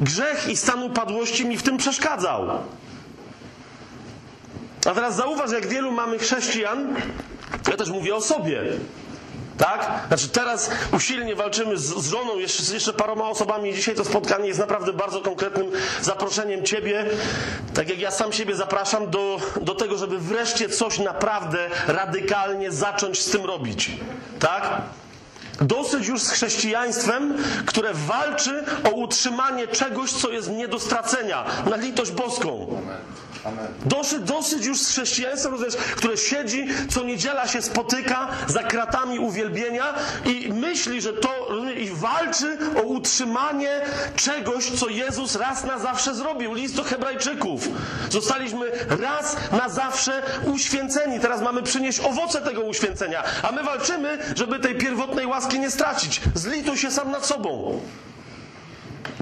[0.00, 2.50] Grzech i stan upadłości mi w tym przeszkadzał.
[4.86, 6.94] A teraz zauważ, jak wielu mamy chrześcijan,
[7.68, 8.62] ja też mówię o sobie,
[9.58, 9.90] tak?
[10.08, 13.74] Znaczy teraz usilnie walczymy z, z żoną, jeszcze, z jeszcze paroma osobami.
[13.74, 15.70] Dzisiaj to spotkanie jest naprawdę bardzo konkretnym
[16.02, 17.06] zaproszeniem Ciebie,
[17.74, 23.22] tak jak ja sam siebie zapraszam, do, do tego, żeby wreszcie coś naprawdę radykalnie zacząć
[23.22, 23.90] z tym robić.
[24.38, 24.82] Tak?
[25.60, 27.34] Dosyć już z chrześcijaństwem,
[27.66, 32.82] które walczy o utrzymanie czegoś, co jest nie do stracenia, na litość boską.
[33.84, 39.94] Dosyć, dosyć już z chrześcijaństwem, rozumiesz, które siedzi, co niedziela się spotyka za kratami uwielbienia
[40.24, 41.28] i myśli, że to
[41.76, 43.80] i walczy o utrzymanie
[44.16, 46.54] czegoś, co Jezus raz na zawsze zrobił.
[46.54, 47.68] List do Hebrajczyków.
[48.10, 48.70] Zostaliśmy
[49.02, 50.22] raz na zawsze
[50.54, 51.20] uświęceni.
[51.20, 56.20] Teraz mamy przynieść owoce tego uświęcenia, a my walczymy, żeby tej pierwotnej łaski nie stracić.
[56.34, 57.80] Zlituj się sam nad sobą.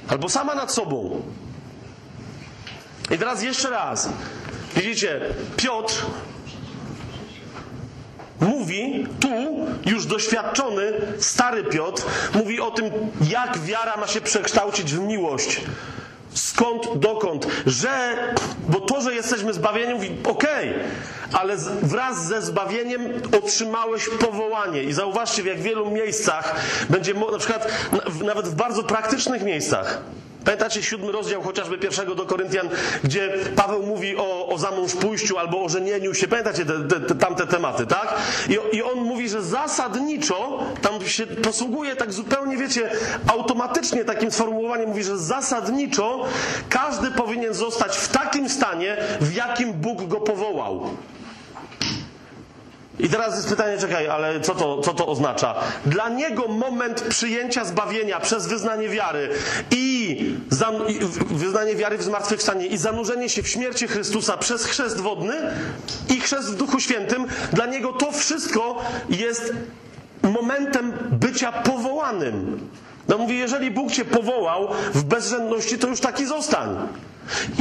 [0.08, 1.22] Albo sama nad sobą.
[3.10, 4.08] I teraz jeszcze raz.
[4.76, 5.20] Widzicie,
[5.56, 5.94] Piotr
[8.40, 9.28] mówi tu,
[9.90, 12.02] już doświadczony, stary Piotr,
[12.34, 12.90] mówi o tym,
[13.30, 15.60] jak wiara ma się przekształcić w miłość.
[16.34, 18.16] Skąd, dokąd, że,
[18.68, 20.84] bo to, że jesteśmy zbawieni, mówi, okej, okay,
[21.32, 23.02] ale wraz ze zbawieniem
[23.38, 24.82] otrzymałeś powołanie.
[24.82, 26.54] I zauważcie, w jak wielu miejscach
[26.90, 27.68] będzie, na przykład,
[28.24, 30.00] nawet w bardzo praktycznych miejscach,
[30.44, 32.68] Pamiętacie siódmy rozdział chociażby pierwszego do Koryntian,
[33.04, 36.28] gdzie Paweł mówi o, o zamąż pójściu albo o żenieniu się.
[36.28, 38.14] Pamiętacie te, te, te, tamte tematy, tak?
[38.48, 42.90] I, I on mówi, że zasadniczo, tam się posługuje tak zupełnie, wiecie,
[43.26, 46.24] automatycznie takim sformułowaniem, mówi, że zasadniczo
[46.68, 50.90] każdy powinien zostać w takim stanie, w jakim Bóg go powołał.
[52.98, 55.54] I teraz jest pytanie, czekaj, ale co to, co to oznacza?
[55.86, 59.28] Dla niego moment przyjęcia zbawienia przez wyznanie wiary
[59.70, 60.10] i,
[60.88, 60.98] i
[61.30, 65.34] wyznanie wiary w zmartwychwstanie i zanurzenie się w śmierci Chrystusa przez chrzest wodny
[66.16, 69.52] i chrzest w Duchu Świętym, dla niego to wszystko jest
[70.22, 72.68] momentem bycia powołanym.
[73.08, 76.76] No mówi, jeżeli Bóg cię powołał w bezrzędności, to już taki zostań.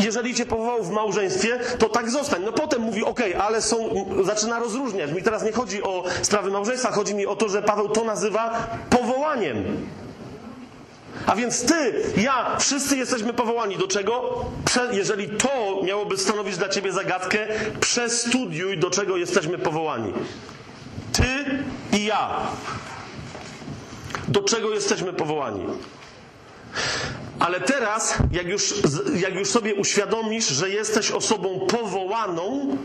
[0.03, 2.41] Jeżeli cię powołał w małżeństwie, to tak zostań.
[2.45, 5.11] No potem mówi, okej, okay, ale są, zaczyna rozróżniać.
[5.11, 8.68] Mi teraz nie chodzi o sprawy małżeństwa, chodzi mi o to, że Paweł to nazywa
[8.89, 9.88] powołaniem.
[11.26, 14.45] A więc ty, ja, wszyscy jesteśmy powołani do czego?
[14.91, 17.47] Jeżeli to miałoby stanowić dla ciebie zagadkę,
[17.80, 20.14] przestudiuj, do czego jesteśmy powołani.
[21.14, 21.45] Ty
[21.97, 22.30] i ja.
[24.28, 25.66] Do czego jesteśmy powołani?
[27.39, 28.74] Ale teraz, jak już,
[29.15, 32.78] jak już sobie uświadomisz, że jesteś osobą powołaną,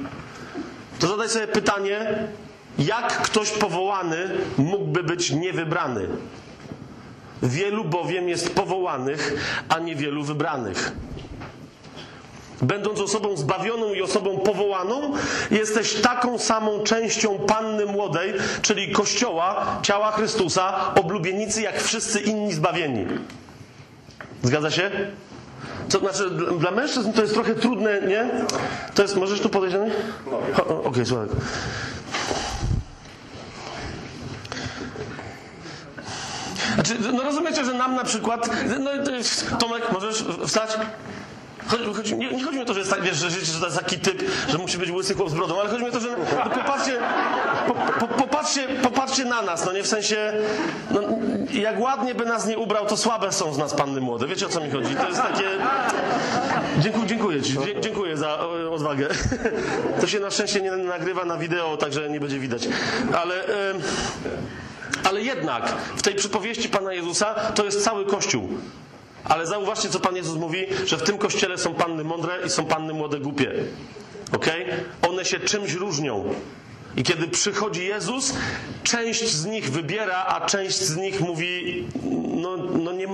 [0.98, 2.28] to zadaj sobie pytanie,
[2.78, 6.08] jak ktoś powołany mógłby być niewybrany?
[7.42, 9.34] Wielu bowiem jest powołanych,
[9.68, 10.92] a niewielu wybranych.
[12.62, 15.12] Będąc osobą zbawioną i osobą powołaną,
[15.50, 18.32] jesteś taką samą częścią panny młodej,
[18.62, 23.06] czyli kościoła, ciała Chrystusa, oblubienicy, jak wszyscy inni zbawieni.
[24.42, 24.90] Zgadza się?
[25.88, 28.30] To znaczy, dla mężczyzn to jest trochę trudne, nie?
[28.94, 29.76] To jest, możesz tu podejść?
[29.76, 31.28] Okej, okay, słuchaj.
[36.74, 38.50] Znaczy, no rozumiecie, że nam na przykład.
[38.80, 38.90] No,
[39.58, 40.70] Tomek, możesz wstać?
[41.68, 43.78] Chodzi, nie, nie, chodzi mi o to, że jest tak, wiesz, że, że to jest
[43.78, 46.08] taki typ, że musi być łysy chłop z brodą, ale chodzi mi o to, że
[46.44, 46.98] no, popatrzcie,
[47.66, 50.32] po, po, popatrzcie, popatrzcie na nas, no nie w sensie,
[50.90, 51.00] no,
[51.52, 54.26] jak ładnie by nas nie ubrał, to słabe są z nas panny młode.
[54.26, 54.94] Wiecie o co mi chodzi?
[54.94, 55.44] To jest takie.
[56.78, 58.38] Dziękuję, dziękuję Ci, dziękuję za
[58.70, 59.08] odwagę.
[60.00, 62.68] To się na szczęście nie nagrywa na wideo, także nie będzie widać.
[63.22, 63.44] Ale.
[65.04, 68.48] Ale jednak w tej przypowieści Pana Jezusa to jest cały Kościół.
[69.24, 72.64] Ale zauważcie, co Pan Jezus mówi, że w tym kościele są panny mądre i są
[72.64, 73.52] panny młode głupie.
[74.32, 74.46] Ok?
[75.10, 76.34] One się czymś różnią.
[76.96, 78.34] I kiedy przychodzi Jezus,
[78.82, 81.84] część z nich wybiera, a część z nich mówi:
[82.36, 83.06] No, no nie.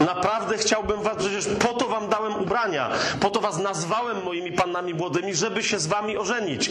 [0.00, 2.90] Naprawdę chciałbym was, przecież po to wam dałem ubrania,
[3.20, 6.70] po to was nazwałem moimi pannami młodymi, żeby się z wami ożenić.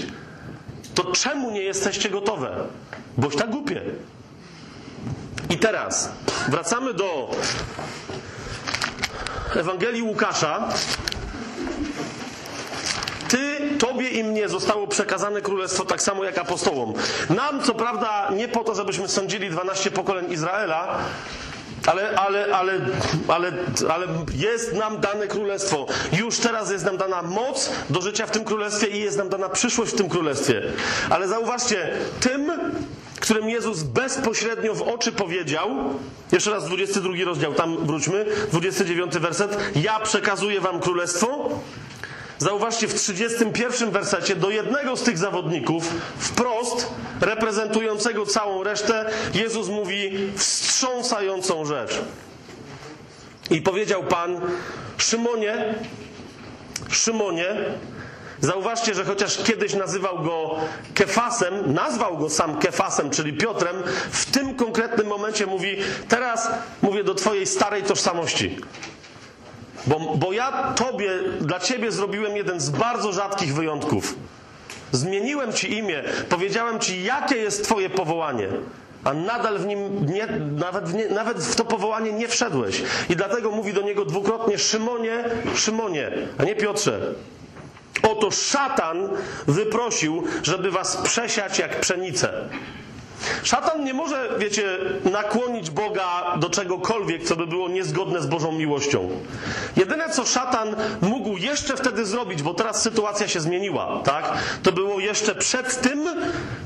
[0.96, 2.56] To czemu nie jesteście gotowe?
[3.18, 3.82] Boś tak głupie.
[5.52, 6.10] I teraz
[6.49, 7.30] wracamy do
[9.56, 10.70] Ewangelii Łukasza.
[13.28, 16.93] Ty, tobie i mnie zostało przekazane królestwo tak samo jak apostołom.
[17.30, 20.97] Nam, co prawda, nie po to, żebyśmy sądzili 12 pokoleń Izraela,
[21.86, 22.80] ale, ale, ale,
[23.28, 23.52] ale,
[23.93, 25.86] ale jest nam dane królestwo.
[26.14, 29.49] Już teraz jest nam dana moc do życia w tym królestwie i jest nam dana
[29.49, 30.62] przyszłość w tym królestwie.
[31.10, 32.52] Ale zauważcie, tym,
[33.32, 35.70] którym Jezus bezpośrednio w oczy powiedział,
[36.32, 41.50] jeszcze raz 22 rozdział, tam wróćmy, 29 werset, ja przekazuję wam królestwo.
[42.38, 46.88] Zauważcie, w 31 wersecie do jednego z tych zawodników, wprost
[47.22, 52.02] reprezentującego całą resztę, Jezus mówi wstrząsającą rzecz.
[53.52, 54.42] I powiedział Pan,
[54.98, 55.76] Szymonie,
[56.90, 57.56] Szymonie,
[58.42, 60.56] Zauważcie, że chociaż kiedyś nazywał go
[60.94, 63.76] Kefasem, nazwał go sam Kefasem, czyli Piotrem,
[64.12, 65.78] w tym konkretnym momencie mówi:
[66.08, 68.58] Teraz mówię do Twojej starej tożsamości.
[69.88, 71.10] Bo, bo ja Tobie,
[71.42, 74.16] dla Ciebie zrobiłem jeden z bardzo rzadkich wyjątków.
[74.92, 78.48] Zmieniłem Ci imię, powiedziałem Ci, jakie jest Twoje powołanie.
[79.04, 80.28] A nadal w nim, nie,
[80.58, 82.84] nawet, w nie, nawet w to powołanie nie wszedłeś.
[83.10, 85.24] I dlatego mówi do niego dwukrotnie: Szymonie,
[85.56, 87.14] Szymonie, a nie Piotrze.
[88.04, 89.10] Oto szatan
[89.48, 92.50] wyprosił, żeby was przesiać jak pszenicę.
[93.43, 94.78] Szatan nie może, wiecie,
[95.11, 99.09] nakłonić Boga do czegokolwiek, co by było niezgodne z Bożą miłością.
[99.76, 104.34] Jedyne, co szatan mógł jeszcze wtedy zrobić, bo teraz sytuacja się zmieniła, tak?
[104.63, 106.09] To było jeszcze przed tym,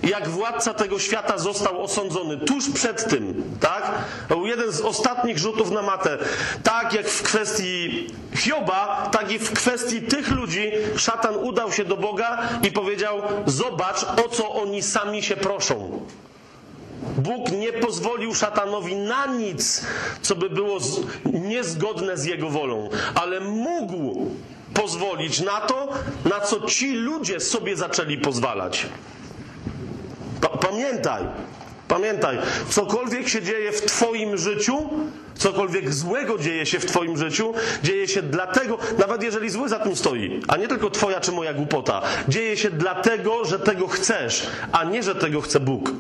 [0.04, 2.38] jak władca tego świata został osądzony.
[2.38, 3.92] Tuż przed tym, tak?
[4.28, 6.18] To był jeden z ostatnich rzutów na matę.
[6.64, 11.98] Tak jak w kwestii Hioba, tak i w kwestii tych ludzi szatan udał się do
[11.98, 16.06] Boga i powiedział: Zobacz, o co oni sami się proszą.
[17.18, 19.86] Bóg nie pozwolił szatanowi na nic,
[20.22, 20.78] co by było
[21.34, 24.32] niezgodne z jego wolą, ale mógł
[24.74, 25.88] pozwolić na to,
[26.26, 28.86] na co ci ludzie sobie zaczęli pozwalać.
[30.42, 31.24] Pa, pamiętaj,
[31.88, 32.38] pamiętaj,
[32.70, 34.90] cokolwiek się dzieje w Twoim życiu,
[35.36, 37.54] cokolwiek złego dzieje się w Twoim życiu,
[37.84, 41.54] dzieje się dlatego, nawet jeżeli zły za tym stoi, a nie tylko Twoja czy moja
[41.54, 45.92] głupota, dzieje się dlatego, że tego chcesz, a nie, że tego chce Bóg.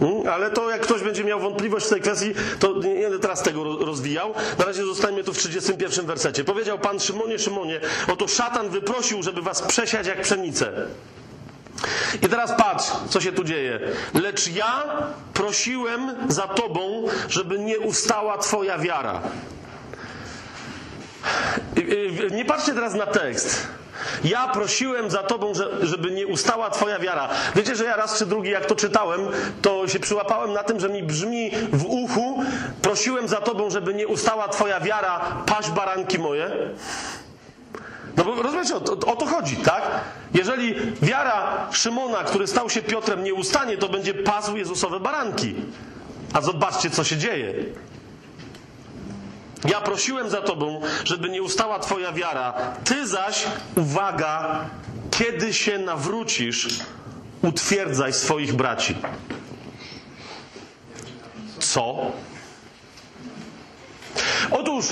[0.00, 0.28] Hmm?
[0.28, 3.64] Ale to jak ktoś będzie miał wątpliwość w tej kwestii, to nie będę teraz tego
[3.86, 4.34] rozwijał.
[4.58, 6.44] Na razie zostańmy tu w 31 wersecie.
[6.44, 7.80] Powiedział Pan Szymonie, Szymonie,
[8.12, 10.72] oto szatan wyprosił, żeby was przesiać jak pszenicę.
[12.22, 13.80] I teraz patrz, co się tu dzieje.
[14.14, 14.84] Lecz ja
[15.34, 19.20] prosiłem za tobą, żeby nie ustała twoja wiara.
[22.30, 23.66] Nie patrzcie teraz na tekst.
[24.24, 27.28] Ja prosiłem za tobą, żeby nie ustała twoja wiara.
[27.54, 29.20] Wiecie, że ja raz czy drugi, jak to czytałem,
[29.62, 32.42] to się przyłapałem na tym, że mi brzmi w uchu,
[32.82, 36.50] prosiłem za tobą, żeby nie ustała twoja wiara, paść baranki moje.
[38.16, 39.82] No bo rozumiecie, o, o, o to chodzi, tak?
[40.34, 45.54] Jeżeli wiara Szymona, który stał się Piotrem, nie ustanie, to będzie pasł Jezusowe baranki.
[46.32, 47.54] A zobaczcie, co się dzieje.
[49.68, 52.54] Ja prosiłem za tobą, żeby nie ustała twoja wiara.
[52.84, 53.46] Ty zaś,
[53.76, 54.64] uwaga,
[55.10, 56.68] kiedy się nawrócisz,
[57.42, 58.96] utwierdzaj swoich braci.
[61.58, 62.12] Co?
[64.50, 64.84] Otóż,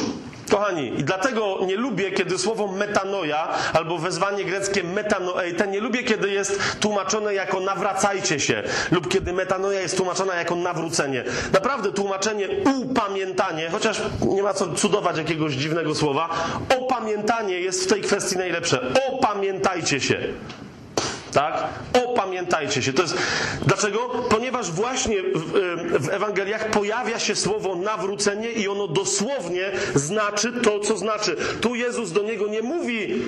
[0.50, 6.30] kochani, i dlatego nie lubię, kiedy słowo metanoja albo wezwanie greckie metanoeite, nie lubię, kiedy
[6.30, 11.24] jest tłumaczone jako nawracajcie się, lub kiedy metanoja jest tłumaczona jako nawrócenie.
[11.52, 16.28] Naprawdę tłumaczenie upamiętanie, chociaż nie ma co cudować jakiegoś dziwnego słowa,
[16.78, 18.80] opamiętanie jest w tej kwestii najlepsze.
[19.08, 20.18] Opamiętajcie się.
[21.34, 21.64] Tak?
[22.04, 22.92] Opamiętajcie się.
[22.92, 23.16] To jest,
[23.66, 23.98] dlaczego?
[24.30, 25.52] Ponieważ właśnie w,
[26.04, 31.36] w, Ewangeliach pojawia się słowo nawrócenie i ono dosłownie znaczy to, co znaczy.
[31.60, 33.22] Tu Jezus do niego nie mówi,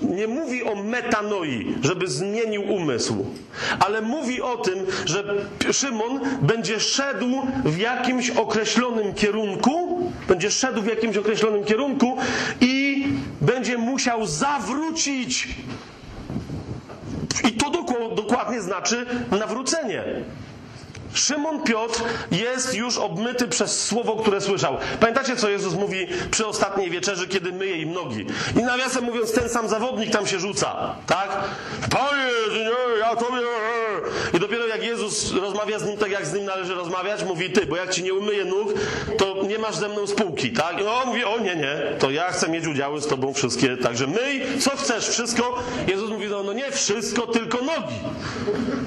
[0.00, 3.26] nie mówi o metanoi, żeby zmienił umysł,
[3.80, 5.24] ale mówi o tym, że
[5.72, 12.16] Szymon będzie szedł w jakimś określonym kierunku, będzie szedł w jakimś określonym kierunku
[12.60, 13.06] i
[13.40, 15.48] będzie musiał zawrócić
[17.48, 17.70] i to
[18.16, 20.04] dokładnie znaczy nawrócenie.
[21.14, 24.76] Szymon Piotr jest już obmyty przez słowo, które słyszał.
[25.00, 28.26] Pamiętacie, co Jezus mówi przy ostatniej wieczerzy, kiedy myje im nogi?
[28.56, 31.44] I nawiasem mówiąc, ten sam zawodnik tam się rzuca, tak?
[31.90, 33.40] Panie, nie, ja tobie...
[34.34, 37.66] I dopiero jak Jezus rozmawia z nim tak, jak z nim należy rozmawiać, mówi, ty,
[37.66, 38.74] bo jak ci nie umyję nóg,
[39.18, 40.80] to nie masz ze mną spółki, tak?
[40.80, 44.06] I on mówi, o nie, nie, to ja chcę mieć udziały z tobą wszystkie, także
[44.06, 45.62] myj, co chcesz, wszystko.
[45.86, 48.00] Jezus mówi, no, no nie wszystko, tylko nogi,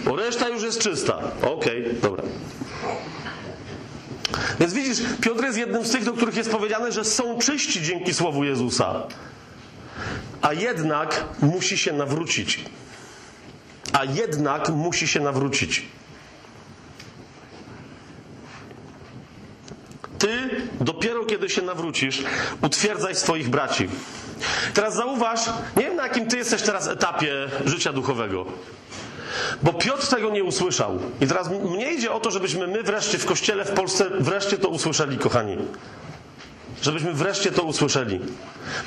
[0.06, 1.20] bo reszta już jest czysta.
[1.42, 2.13] Okej, okay, dobra.
[4.60, 8.14] Więc widzisz, Piotr jest jednym z tych, do których jest powiedziane, że są czyści dzięki
[8.14, 9.04] słowu Jezusa.
[10.42, 12.60] a jednak musi się nawrócić.
[13.94, 15.86] A jednak musi się nawrócić.
[20.20, 22.24] Ty dopiero kiedy się nawrócisz,
[22.62, 23.90] utwierdzaj swoich braci.
[24.74, 25.40] Teraz zauważ,
[25.78, 27.34] nie wiem na jakim ty jesteś teraz etapie
[27.66, 28.46] życia duchowego.
[29.64, 31.00] Bo Piotr tego nie usłyszał.
[31.22, 34.70] I teraz mnie idzie o to, żebyśmy my wreszcie w kościele w Polsce wreszcie to
[34.70, 35.58] usłyszeli, kochani.
[36.82, 38.20] Żebyśmy wreszcie to usłyszeli.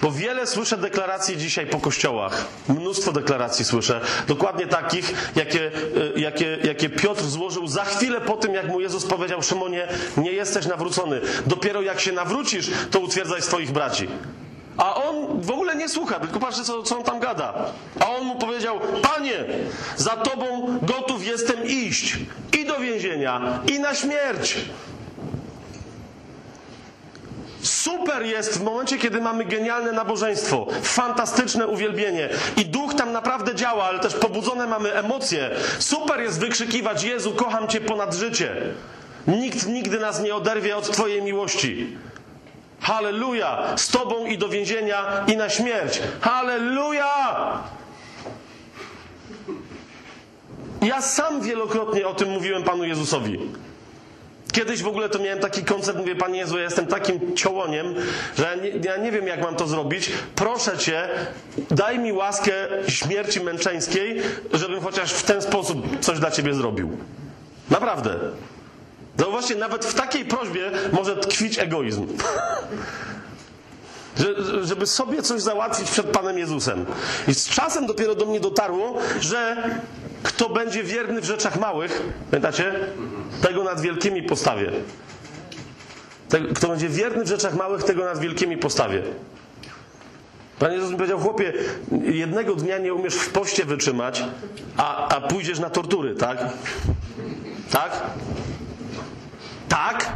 [0.02, 2.46] Bo wiele słyszę deklaracji dzisiaj po kościołach.
[2.68, 4.00] Mnóstwo deklaracji słyszę.
[4.28, 5.70] Dokładnie takich, jakie,
[6.16, 10.32] y, jakie, jakie Piotr złożył za chwilę po tym, jak mu Jezus powiedział: Szymonie, nie
[10.32, 11.20] jesteś nawrócony.
[11.46, 14.08] Dopiero jak się nawrócisz, to utwierdzaj swoich braci.
[14.76, 17.54] A on w ogóle nie słucha, tylko patrzy, co, co on tam gada.
[18.00, 19.44] A on mu powiedział: Panie,
[19.96, 22.16] za tobą gotów jestem iść
[22.60, 24.56] i do więzienia, i na śmierć.
[27.62, 33.84] Super jest w momencie, kiedy mamy genialne nabożeństwo, fantastyczne uwielbienie i duch tam naprawdę działa,
[33.84, 35.50] ale też pobudzone mamy emocje.
[35.78, 38.56] Super jest wykrzykiwać: Jezu, kocham Cię ponad życie.
[39.26, 41.96] Nikt nigdy nas nie oderwie od Twojej miłości.
[42.86, 43.76] Halleluja!
[43.76, 46.00] Z Tobą i do więzienia i na śmierć.
[46.20, 47.58] Halleluja!
[50.82, 53.38] Ja sam wielokrotnie o tym mówiłem Panu Jezusowi.
[54.52, 57.94] Kiedyś w ogóle to miałem taki koncept, mówię, Panie Jezu, ja jestem takim ciołoniem,
[58.38, 60.10] że nie, ja nie wiem, jak mam to zrobić.
[60.34, 61.08] Proszę Cię,
[61.70, 62.52] daj mi łaskę
[62.88, 64.22] śmierci męczeńskiej,
[64.52, 66.96] żebym chociaż w ten sposób coś dla Ciebie zrobił.
[67.70, 68.18] Naprawdę.
[69.18, 72.06] Zauważcie, nawet w takiej prośbie może tkwić egoizm.
[74.18, 74.34] Że,
[74.66, 76.86] żeby sobie coś załatwić przed Panem Jezusem.
[77.28, 79.70] I z czasem dopiero do mnie dotarło, że
[80.22, 82.74] kto będzie wierny w rzeczach małych, pamiętacie?
[83.42, 84.72] Tego nad wielkimi postawie.
[86.54, 89.02] Kto będzie wierny w rzeczach małych, tego nad wielkimi postawie.
[90.58, 91.52] Pan Jezus mi powiedział, chłopie,
[92.02, 94.24] jednego dnia nie umiesz w poście wytrzymać,
[94.76, 96.38] a, a pójdziesz na tortury, tak?
[97.70, 98.02] Tak?
[99.68, 100.12] Tak?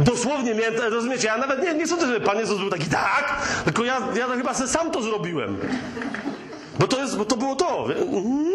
[0.00, 3.84] Dosłownie miałem, rozumiecie, ja nawet nie, nie sądzę, że Pan Jezus był taki tak, tylko
[3.84, 5.58] ja, ja chyba sobie sam to zrobiłem.
[6.78, 7.86] Bo to, jest, bo to było to.
[7.86, 8.46] Mhm.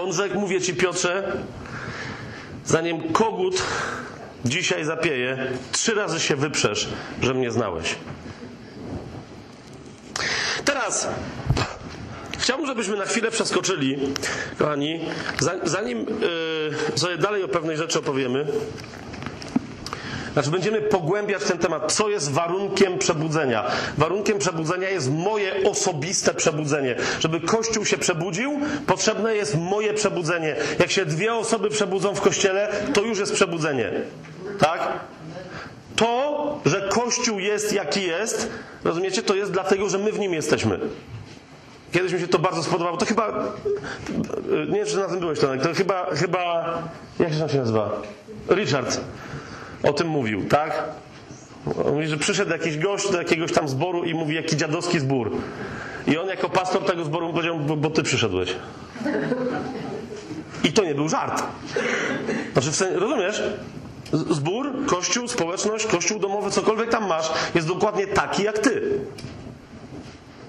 [0.00, 1.32] On rzekł, mówię ci Piotrze,
[2.64, 3.62] zanim kogut
[4.44, 6.88] dzisiaj zapieje, trzy razy się wyprzesz,
[7.22, 7.94] że mnie znałeś.
[10.64, 11.08] Teraz
[12.38, 13.98] Chciałbym, żebyśmy na chwilę przeskoczyli,
[14.58, 15.00] kochani,
[15.64, 18.46] zanim yy, sobie dalej o pewnej rzeczy opowiemy.
[20.34, 23.64] Znaczy, będziemy pogłębiać ten temat, co jest warunkiem przebudzenia.
[23.98, 26.96] Warunkiem przebudzenia jest moje osobiste przebudzenie.
[27.20, 30.56] Żeby Kościół się przebudził, potrzebne jest moje przebudzenie.
[30.78, 33.92] Jak się dwie osoby przebudzą w kościele, to już jest przebudzenie.
[34.58, 34.92] Tak?
[35.96, 38.50] To, że Kościół jest jaki jest,
[38.84, 40.78] rozumiecie, to jest dlatego, że my w nim jesteśmy.
[41.94, 42.96] Kiedyś mi się to bardzo spodobało.
[42.96, 43.52] To chyba.
[44.68, 45.38] Nie wiem, czy na tym byłeś.
[45.38, 46.06] To chyba.
[46.14, 46.64] chyba
[47.18, 47.90] jak się tam się nazywa?
[48.50, 49.00] Richard
[49.82, 50.82] o tym mówił, tak?
[51.86, 55.30] On mówi, że przyszedł jakiś gość do jakiegoś tam zboru i mówi, jaki dziadowski zbór.
[56.06, 58.54] I on jako pastor tego zboru powiedział, bo, bo ty przyszedłeś.
[60.64, 61.42] I to nie był żart.
[62.52, 63.42] Znaczy, w sensie, rozumiesz?
[64.12, 69.00] Zbór, kościół, społeczność, kościół domowy, cokolwiek tam masz, jest dokładnie taki jak ty.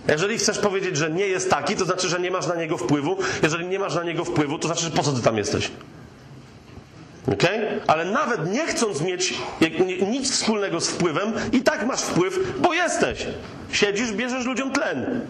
[0.07, 3.17] Jeżeli chcesz powiedzieć, że nie jest taki, to znaczy, że nie masz na niego wpływu.
[3.43, 5.71] Jeżeli nie masz na niego wpływu, to znaczy, że po co ty tam jesteś?
[7.33, 7.81] Okay?
[7.87, 9.33] Ale nawet nie chcąc mieć
[10.11, 13.27] nic wspólnego z wpływem, i tak masz wpływ, bo jesteś.
[13.71, 15.21] Siedzisz, bierzesz ludziom tlen.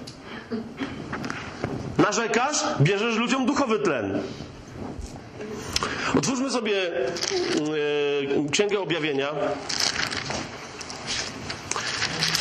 [1.98, 4.22] Narzekasz, bierzesz ludziom duchowy tlen.
[6.18, 9.30] Otwórzmy sobie yy, Księgę Objawienia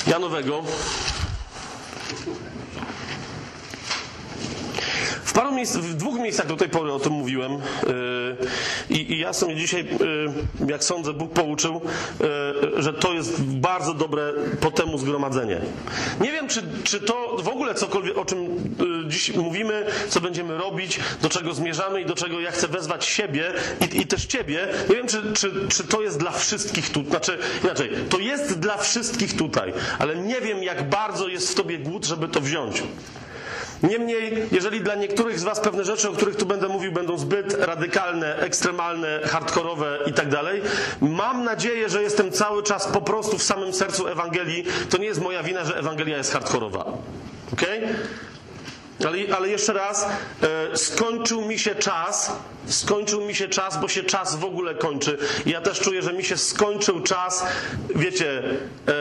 [0.06, 0.62] Janowego.
[2.06, 2.53] W
[5.34, 8.36] paru miejsc, w dwóch miejscach do tej pory o tym mówiłem yy,
[8.90, 9.84] i, ja sobie dzisiaj,
[10.60, 11.80] yy, jak sądzę, Bóg pouczył,
[12.20, 15.60] yy, że to jest bardzo dobre po temu zgromadzenie.
[16.20, 18.44] Nie wiem, czy, czy to w ogóle cokolwiek, o czym
[18.78, 23.04] yy, dziś mówimy, co będziemy robić, do czego zmierzamy i do czego ja chcę wezwać
[23.04, 23.52] siebie
[23.92, 24.68] i, i też ciebie.
[24.88, 28.78] Nie wiem, czy, czy, czy to jest dla wszystkich tu, znaczy inaczej, to jest dla
[28.78, 32.82] wszystkich tutaj, ale nie wiem, jak bardzo jest w tobie głód, żeby to wziąć.
[33.88, 37.54] Niemniej, jeżeli dla niektórych z Was pewne rzeczy, o których tu będę mówił, będą zbyt
[37.54, 40.62] radykalne, ekstremalne, hardkorowe i tak dalej,
[41.00, 44.64] mam nadzieję, że jestem cały czas po prostu w samym sercu Ewangelii.
[44.90, 46.84] To nie jest moja wina, że Ewangelia jest hardkorowa.
[47.52, 47.62] Ok?
[49.00, 50.06] Ale, ale jeszcze raz,
[50.42, 52.32] e, skończył mi się czas,
[52.66, 55.18] skończył mi się czas, bo się czas w ogóle kończy.
[55.46, 57.44] Ja też czuję, że mi się skończył czas,
[57.94, 58.42] wiecie,
[58.88, 58.94] e,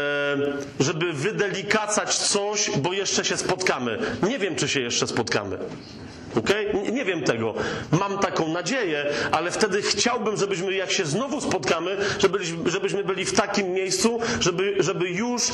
[0.79, 3.99] żeby wydelikacać coś, bo jeszcze się spotkamy.
[4.27, 5.57] Nie wiem, czy się jeszcze spotkamy.
[6.39, 6.91] Okay?
[6.91, 7.53] Nie, wiem tego.
[7.91, 13.33] Mam taką nadzieję, ale wtedy chciałbym, żebyśmy, jak się znowu spotkamy, żeby, żebyśmy byli w
[13.33, 15.51] takim miejscu, żeby, żeby już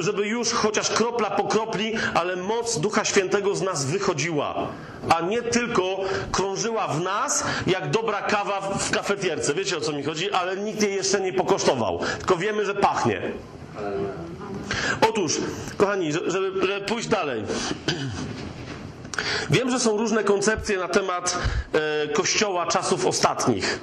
[0.00, 4.68] żeby już chociaż kropla po kropli, ale moc Ducha Świętego z nas wychodziła,
[5.08, 6.00] a nie tylko
[6.32, 9.54] krążyła w nas jak dobra kawa w kafetierce.
[9.54, 10.30] Wiecie o co mi chodzi?
[10.30, 12.00] Ale nikt jej jeszcze nie pokosztował.
[12.18, 13.22] Tylko wiemy, że pachnie.
[15.08, 15.32] Otóż,
[15.76, 17.42] kochani, żeby, żeby pójść dalej.
[19.50, 21.38] Wiem, że są różne koncepcje na temat
[21.72, 23.80] e, Kościoła czasów ostatnich.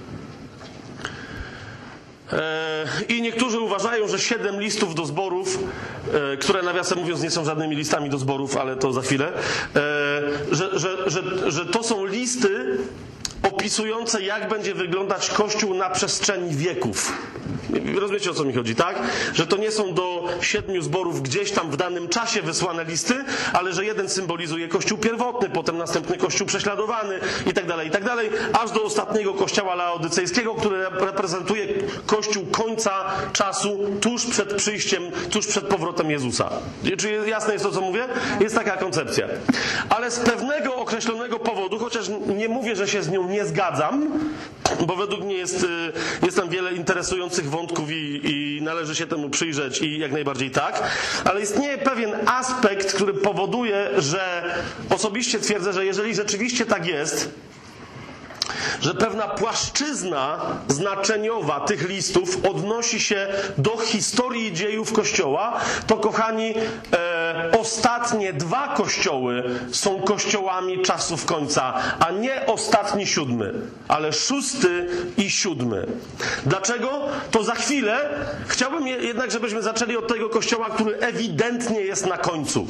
[2.33, 5.59] E, I niektórzy uważają, że siedem listów do zborów,
[6.33, 9.31] e, które nawiasem mówiąc nie są żadnymi listami do zborów, ale to za chwilę,
[10.51, 12.77] że, że, że, że to są listy
[13.43, 17.13] opisujące, jak będzie wyglądać Kościół na przestrzeni wieków.
[17.99, 18.99] Rozumiecie o co mi chodzi, tak?
[19.33, 23.13] Że to nie są do siedmiu zborów gdzieś tam w danym czasie wysłane listy,
[23.53, 28.03] ale że jeden symbolizuje Kościół pierwotny, potem następny Kościół prześladowany i tak dalej, i tak
[28.03, 28.29] dalej,
[28.63, 31.67] aż do ostatniego Kościoła laodycejskiego, który reprezentuje
[32.05, 32.91] Kościół końca
[33.33, 36.49] czasu, tuż przed przyjściem, tuż przed powrotem Jezusa.
[36.97, 38.05] Czy jasne jest to, co mówię?
[38.39, 39.27] Jest taka koncepcja.
[39.89, 42.05] Ale z pewnego określonego powodu, chociaż
[42.37, 44.19] nie mówię, że się z nią nie zgadzam,
[44.87, 45.91] bo według mnie jest, y,
[46.25, 50.83] jest tam wiele interesujących wątków i, i należy się temu przyjrzeć i jak najbardziej tak,
[51.25, 54.55] ale istnieje pewien aspekt, który powoduje, że
[54.89, 57.29] osobiście twierdzę, że jeżeli rzeczywiście tak jest,
[58.81, 63.27] że pewna płaszczyzna znaczeniowa tych listów odnosi się
[63.57, 66.53] do historii dziejów Kościoła, to kochani,
[66.93, 73.53] e, ostatnie dwa kościoły są kościołami czasów końca, a nie ostatni siódmy,
[73.87, 74.87] ale szósty
[75.17, 75.87] i siódmy.
[76.45, 77.01] Dlaczego?
[77.31, 78.09] To za chwilę
[78.47, 82.67] chciałbym jednak, żebyśmy zaczęli od tego kościoła, który ewidentnie jest na końcu.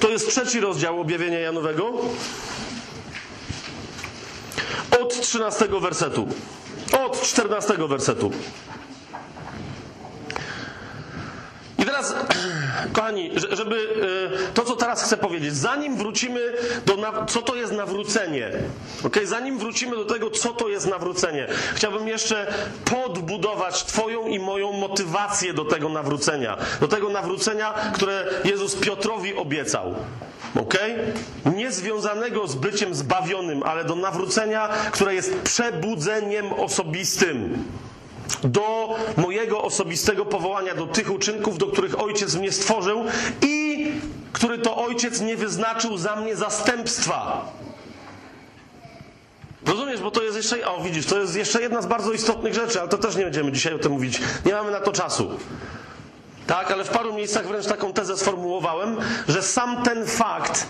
[0.00, 1.92] To jest trzeci rozdział objawienia Janowego
[5.00, 6.26] od 13 wersetu.
[7.06, 8.30] Od 14 wersetu.
[11.75, 12.14] I teraz,
[12.92, 13.76] kochani, żeby
[14.48, 16.40] e, to, co teraz chcę powiedzieć, zanim wrócimy
[16.86, 18.50] do, co to jest nawrócenie,
[19.04, 19.26] okay?
[19.26, 25.52] zanim wrócimy do tego, co to jest nawrócenie, chciałbym jeszcze podbudować Twoją i moją motywację
[25.52, 29.94] do tego nawrócenia, do tego nawrócenia, które Jezus Piotrowi obiecał.
[30.60, 30.74] Ok?
[31.56, 37.64] Nie związanego z byciem zbawionym, ale do nawrócenia, które jest przebudzeniem osobistym.
[38.44, 43.04] Do mojego osobistego powołania, do tych uczynków, do których ojciec mnie stworzył
[43.42, 43.86] i
[44.32, 47.52] który to ojciec nie wyznaczył za mnie zastępstwa.
[49.66, 52.80] Rozumiesz, bo to jest jeszcze, o widzisz, to jest jeszcze jedna z bardzo istotnych rzeczy,
[52.80, 54.20] ale to też nie będziemy dzisiaj o tym mówić.
[54.44, 55.30] Nie mamy na to czasu.
[56.46, 58.96] Tak, ale w paru miejscach wręcz taką tezę sformułowałem,
[59.28, 60.66] że sam ten fakt,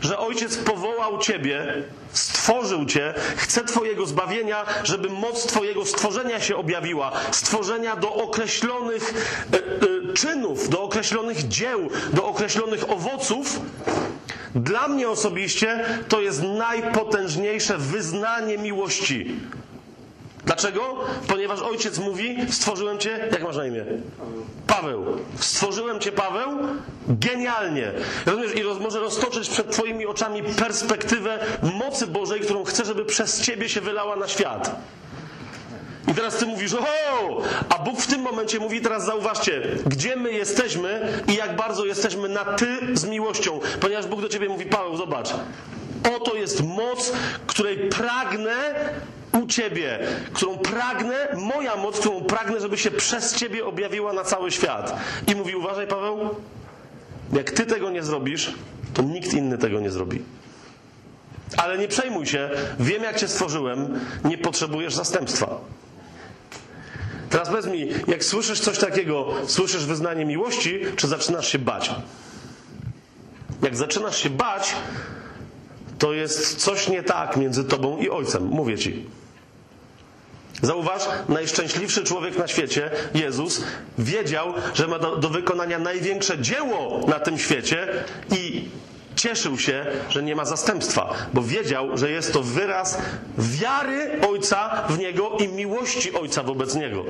[0.00, 1.82] że ojciec powołał ciebie,
[2.12, 9.14] stworzył cię, chce twojego zbawienia, żeby moc twojego stworzenia się objawiła, stworzenia do określonych
[9.52, 13.60] e, e, czynów, do określonych dzieł, do określonych owoców,
[14.54, 19.36] dla mnie osobiście to jest najpotężniejsze wyznanie miłości.
[20.46, 20.96] Dlaczego?
[21.28, 23.84] Ponieważ ojciec mówi: Stworzyłem cię, jak masz na imię?
[24.66, 25.04] Paweł.
[25.38, 26.48] Stworzyłem cię, Paweł,
[27.08, 27.92] genialnie.
[28.26, 28.54] Rozumiesz?
[28.54, 31.38] I roz, może roztoczyć przed Twoimi oczami perspektywę
[31.78, 34.76] mocy Bożej, którą chcę, żeby przez Ciebie się wylała na świat.
[36.08, 40.32] I teraz ty mówisz, o, a Bóg w tym momencie mówi, teraz zauważcie, gdzie my
[40.32, 43.60] jesteśmy i jak bardzo jesteśmy na ty z miłością.
[43.80, 45.28] Ponieważ Bóg do ciebie mówi, Paweł, zobacz,
[46.16, 47.12] oto jest moc,
[47.46, 48.54] której pragnę
[49.42, 49.98] u Ciebie,
[50.32, 54.96] którą pragnę, moja moc, którą pragnę, żeby się przez Ciebie objawiła na cały świat.
[55.26, 56.30] I mówi, uważaj Paweł,
[57.32, 58.54] jak Ty tego nie zrobisz,
[58.94, 60.22] to nikt inny tego nie zrobi.
[61.56, 65.60] Ale nie przejmuj się, wiem jak Cię stworzyłem, nie potrzebujesz zastępstwa.
[67.30, 71.90] Teraz powiedz mi, jak słyszysz coś takiego, słyszysz wyznanie miłości, czy zaczynasz się bać?
[73.62, 74.74] Jak zaczynasz się bać,
[75.98, 79.06] to jest coś nie tak między tobą i ojcem, mówię ci.
[80.64, 83.62] Zauważ, najszczęśliwszy człowiek na świecie, Jezus,
[83.98, 87.88] wiedział, że ma do, do, wykonania największe dzieło na tym świecie
[88.30, 88.68] i
[89.16, 92.98] cieszył się, że nie ma zastępstwa, bo wiedział, że jest to wyraz
[93.38, 97.04] wiary Ojca w Niego i miłości Ojca wobec Niego.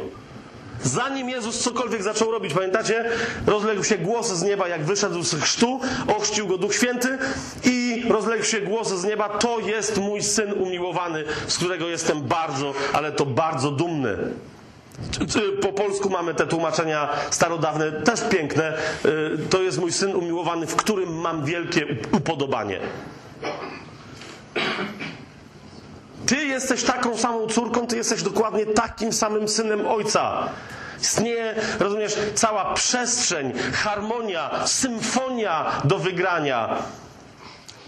[0.83, 3.05] Zanim Jezus cokolwiek zaczął robić, pamiętacie?
[3.47, 5.81] Rozległ się głos z nieba, jak wyszedł z chrztu,
[6.17, 7.19] ochrzcił go Duch Święty
[7.65, 12.75] i rozległ się głos z nieba, to jest mój Syn umiłowany, z którego jestem bardzo,
[12.93, 14.17] ale to bardzo dumny.
[15.63, 18.79] Po polsku mamy te tłumaczenia starodawne, też piękne.
[19.05, 22.81] Y, To jest mój Syn umiłowany, w którym mam wielkie upodobanie.
[26.27, 30.49] Ty jesteś taką samą córką, ty jesteś dokładnie takim samym synem ojca.
[31.01, 36.77] Istnieje, rozumiesz, cała przestrzeń, harmonia, symfonia do wygrania.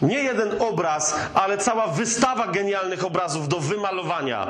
[0.03, 4.47] Nie jeden obraz, ale cała wystawa genialnych obrazów do wymalowania.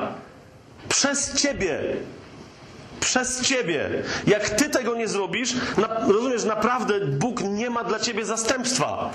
[0.89, 1.79] Przez ciebie.
[2.99, 3.89] Przez ciebie.
[4.27, 5.53] Jak ty tego nie zrobisz,
[6.07, 9.09] rozumiesz, naprawdę Bóg nie ma dla ciebie zastępstwa.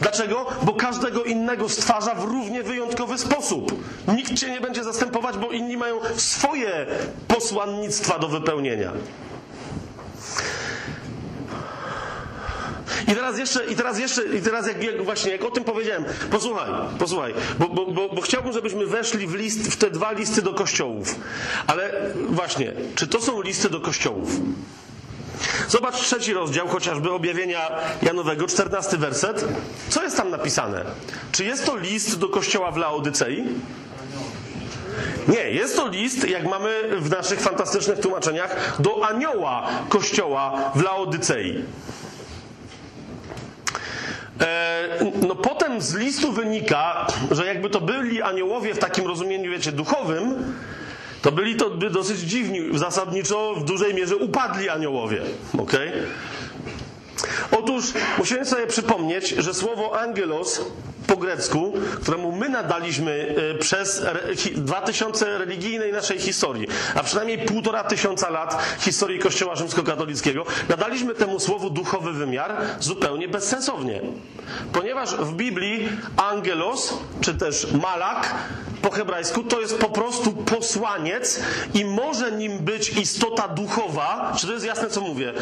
[0.00, 0.46] Dlaczego?
[0.62, 3.84] Bo każdego innego stwarza w równie wyjątkowy sposób.
[4.08, 6.86] Nikt cię nie będzie zastępować, bo inni mają swoje
[7.28, 8.92] posłannictwa do wypełnienia.
[13.08, 16.70] I teraz jeszcze, i teraz jeszcze, i teraz jak, właśnie, jak o tym powiedziałem, posłuchaj,
[16.98, 20.54] posłuchaj, bo, bo, bo, bo chciałbym, żebyśmy weszli w, list, w te dwa listy do
[20.54, 21.14] kościołów.
[21.66, 21.92] Ale
[22.28, 24.30] właśnie, czy to są listy do kościołów?
[25.68, 27.70] Zobacz trzeci rozdział, chociażby objawienia
[28.02, 29.44] Janowego, czternasty werset.
[29.88, 30.84] Co jest tam napisane?
[31.32, 33.44] Czy jest to list do kościoła w Laodycei?
[35.28, 41.64] Nie, jest to list, jak mamy w naszych fantastycznych tłumaczeniach, do anioła kościoła w Laodycei.
[44.40, 44.88] E,
[45.28, 50.54] no potem z listu wynika, że jakby to byli aniołowie w takim rozumieniu, wiecie, duchowym,
[51.22, 55.22] to byli to dosyć dziwni, zasadniczo w dużej mierze upadli aniołowie.
[55.58, 55.92] Okay?
[57.58, 57.84] Otóż
[58.18, 60.60] musimy sobie przypomnieć, że słowo angelos
[61.12, 61.72] po grecku,
[62.02, 64.02] któremu my nadaliśmy e, przez
[64.36, 71.40] hi- 2000 religijnej naszej historii, a przynajmniej półtora tysiąca lat historii Kościoła rzymskokatolickiego, nadaliśmy temu
[71.40, 74.00] słowu duchowy wymiar zupełnie bezsensownie.
[74.72, 78.34] Ponieważ w Biblii angelos, czy też malak,
[78.82, 81.40] po hebrajsku to jest po prostu posłaniec
[81.74, 85.32] i może nim być istota duchowa, czy to jest jasne co mówię,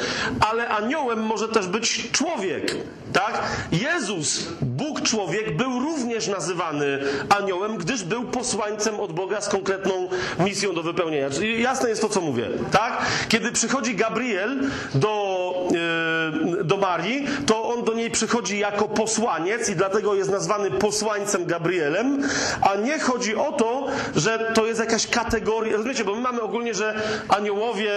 [0.50, 2.76] ale aniołem może też być człowiek,
[3.12, 3.42] tak?
[3.72, 6.98] Jezus, Bóg człowiek był również nazywany
[7.38, 10.08] aniołem, gdyż był posłańcem od Boga z konkretną
[10.38, 11.28] misją do wypełnienia.
[11.58, 13.06] Jasne jest to co mówię, tak?
[13.28, 14.60] Kiedy przychodzi Gabriel
[14.94, 20.70] do, yy, do Marii, to on do niej przychodzi jako posłaniec i dlatego jest nazwany
[20.70, 22.22] posłańcem Gabrielem,
[22.60, 26.74] a nie chodzi o to, że to jest jakaś kategoria, rozumiecie, bo my mamy ogólnie,
[26.74, 26.94] że
[27.28, 27.92] aniołowie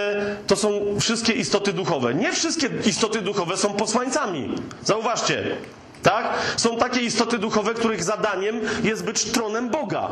[0.46, 2.14] to są wszystkie istoty duchowe.
[2.14, 4.54] Nie wszystkie istoty duchowe są posłańcami.
[4.82, 5.56] Zauważcie.
[6.04, 6.28] Tak?
[6.56, 10.08] Są takie istoty duchowe, których zadaniem jest być tronem Boga.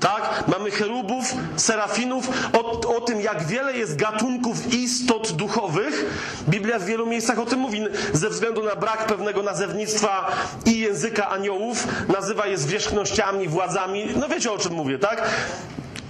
[0.00, 0.44] Tak?
[0.48, 2.28] Mamy cherubów, serafinów.
[2.52, 6.04] O, o tym, jak wiele jest gatunków istot duchowych,
[6.48, 7.84] Biblia w wielu miejscach o tym mówi.
[8.12, 10.26] Ze względu na brak pewnego nazewnictwa
[10.66, 14.08] i języka aniołów, nazywa je zwierzchnościami, władzami.
[14.16, 15.22] No wiecie o czym mówię, tak?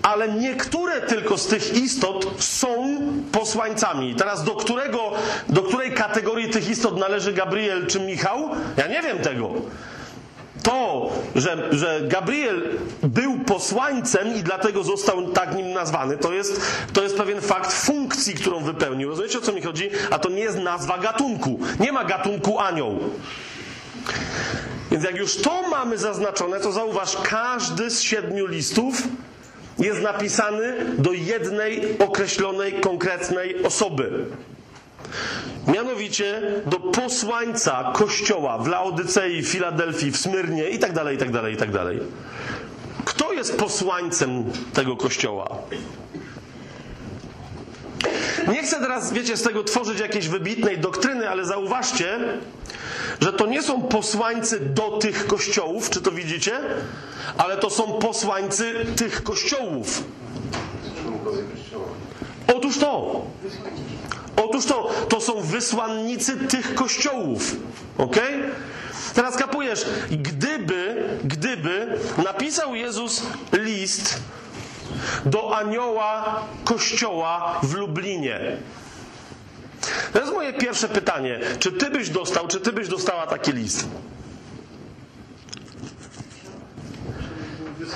[0.02, 3.00] Ale niektóre tylko z tych istot są
[3.32, 4.14] posłańcami.
[4.14, 5.12] Teraz do którego,
[5.48, 8.50] do której kategorii tych istot należy Gabriel czy Michał?
[8.76, 9.50] Ja nie wiem tego.
[10.62, 12.62] To, że, że Gabriel
[13.02, 16.60] był posłańcem i dlatego został tak nim nazwany, to jest,
[16.92, 19.08] to jest pewien fakt funkcji, którą wypełnił.
[19.08, 19.90] Rozumiecie o co mi chodzi?
[20.10, 21.60] A to nie jest nazwa gatunku.
[21.80, 22.98] Nie ma gatunku anioł.
[24.90, 29.02] Więc jak już to mamy zaznaczone, to zauważ, każdy z siedmiu listów
[29.82, 34.24] jest napisany do jednej określonej, konkretnej osoby.
[35.66, 41.54] Mianowicie do posłańca kościoła w Laodycei, Filadelfii, w Smyrnie i tak dalej, i tak dalej,
[41.54, 42.00] i tak dalej.
[43.04, 45.58] Kto jest posłańcem tego kościoła?
[48.48, 52.18] Nie chcę teraz, wiecie, z tego tworzyć jakiejś wybitnej doktryny, ale zauważcie,
[53.20, 56.60] że to nie są posłańcy do tych kościołów, czy to widzicie?
[57.38, 60.02] Ale to są posłańcy tych kościołów.
[62.56, 63.22] Otóż to.
[64.36, 67.56] Otóż to, to są wysłannicy tych kościołów.
[67.98, 68.16] Ok?
[69.14, 74.20] Teraz kapujesz, gdyby, gdyby napisał Jezus list
[75.24, 78.56] do anioła kościoła w Lublinie.
[80.12, 81.40] To jest moje pierwsze pytanie.
[81.58, 83.88] Czy ty byś dostał, czy ty byś dostała taki list?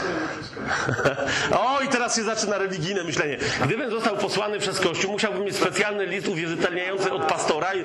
[1.60, 3.38] O, i teraz się zaczyna religijne myślenie.
[3.64, 7.74] Gdybym został posłany przez Kościół, musiałbym mieć specjalny list uwierzytelniający od pastora.
[7.74, 7.84] I,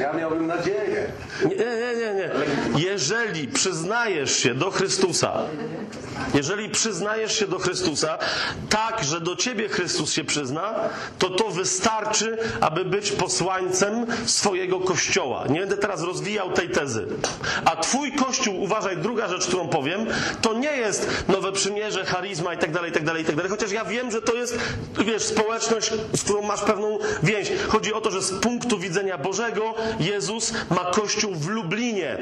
[0.00, 1.06] Ja miałbym nadzieję.
[1.44, 2.30] nie, nie, nie, nie.
[2.84, 5.32] Jeżeli przyznajesz się do Chrystusa,
[6.34, 8.18] jeżeli przyznajesz się do Chrystusa,
[8.70, 10.74] tak, że do ciebie Chrystus się przyzna,
[11.18, 15.44] to to wystarczy, aby być posłańcem swojego kościoła.
[15.48, 17.06] Nie będę teraz rozwijał tej tezy.
[17.64, 20.06] A twój kościół, uważaj, druga rzecz, którą powiem,
[20.42, 23.50] to nie jest nowe przymierze, charyzma i tak dalej, i tak dalej, i tak dalej.
[23.50, 24.58] Chociaż ja wiem, że to jest,
[25.06, 27.52] wiesz, społeczność, z którą masz pewną więź.
[27.68, 32.18] Chodzi o to, że z punktu widzenia Bożego Jezus ma kościół w Lublinie.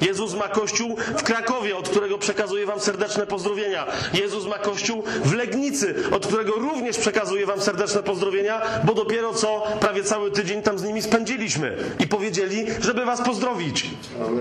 [0.00, 3.86] Jezus ma kościół w Krakowie, od którego przekazuję wam serdeczne pozdrowienia.
[4.14, 9.62] Jezus ma kościół w Legnicy, od którego również przekazuję wam serdeczne pozdrowienia, bo dopiero co
[9.80, 13.86] prawie cały tydzień tam z nimi spędziliśmy i powiedzieli, żeby was pozdrowić.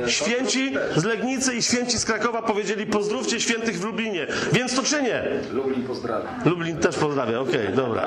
[0.07, 4.27] Święci z Legnicy i święci z Krakowa powiedzieli pozdrówcie świętych w Lublinie.
[4.51, 5.23] Więc to czynię.
[5.51, 6.33] Lublin pozdrawiam.
[6.45, 8.05] Lublin też pozdrawia, okej, dobra.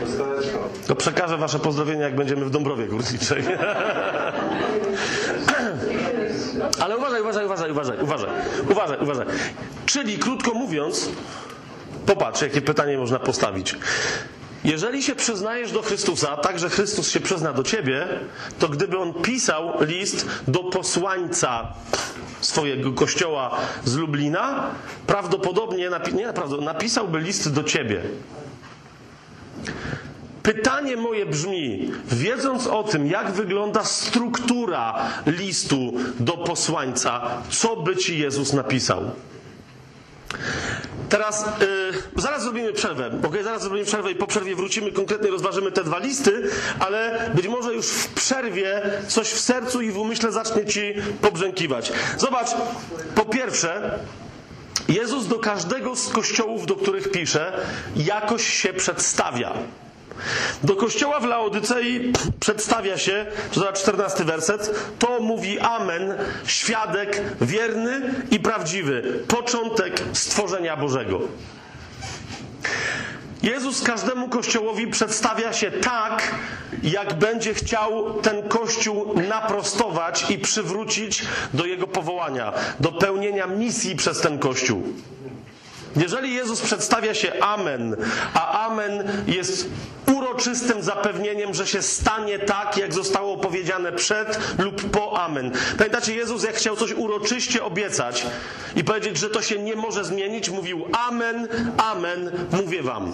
[0.00, 0.68] Pozdroweczko.
[0.86, 3.42] To przekażę wasze pozdrowienia, jak będziemy w Dąbrowie Górniczej.
[6.80, 8.30] Ale uważaj, uważaj, uważaj, uważaj, uważaj,
[8.70, 9.26] uważaj, uważaj.
[9.86, 11.08] Czyli krótko mówiąc,
[12.06, 13.76] popatrz, jakie pytanie można postawić.
[14.64, 18.08] Jeżeli się przyznajesz do Chrystusa, tak że Chrystus się przyzna do ciebie,
[18.58, 21.72] to gdyby on pisał list do posłańca
[22.40, 24.70] swojego kościoła z Lublina,
[25.06, 28.02] prawdopodobnie, nie naprawdę, napisałby list do ciebie.
[30.42, 34.94] Pytanie moje brzmi, wiedząc o tym, jak wygląda struktura
[35.26, 39.10] listu do posłańca, co by ci Jezus napisał?
[41.12, 43.34] Teraz yy, zaraz zrobimy przerwę, ok?
[43.44, 47.74] Zaraz zrobimy przerwę i po przerwie wrócimy, konkretnie rozważymy te dwa listy, ale być może
[47.74, 51.92] już w przerwie coś w sercu i w umyśle zacznie ci pobrzękiwać.
[52.18, 52.48] Zobacz,
[53.14, 53.98] po pierwsze,
[54.88, 57.52] Jezus do każdego z kościołów, do których pisze,
[57.96, 59.52] jakoś się przedstawia.
[60.64, 66.14] Do kościoła w Laodycei przedstawia się, to za 14 werset, to mówi Amen,
[66.46, 71.20] świadek wierny i prawdziwy, początek stworzenia Bożego.
[73.42, 76.34] Jezus każdemu kościołowi przedstawia się tak,
[76.82, 81.22] jak będzie chciał ten kościół naprostować i przywrócić
[81.54, 84.82] do jego powołania, do pełnienia misji przez ten kościół.
[85.96, 87.96] Jeżeli Jezus przedstawia się Amen,
[88.34, 89.68] a Amen jest
[90.16, 95.52] uroczystym zapewnieniem, że się stanie tak, jak zostało powiedziane przed lub po Amen.
[95.78, 98.26] Pamiętacie, Jezus jak chciał coś uroczyście obiecać
[98.76, 103.12] i powiedzieć, że to się nie może zmienić, mówił Amen, Amen, mówię wam.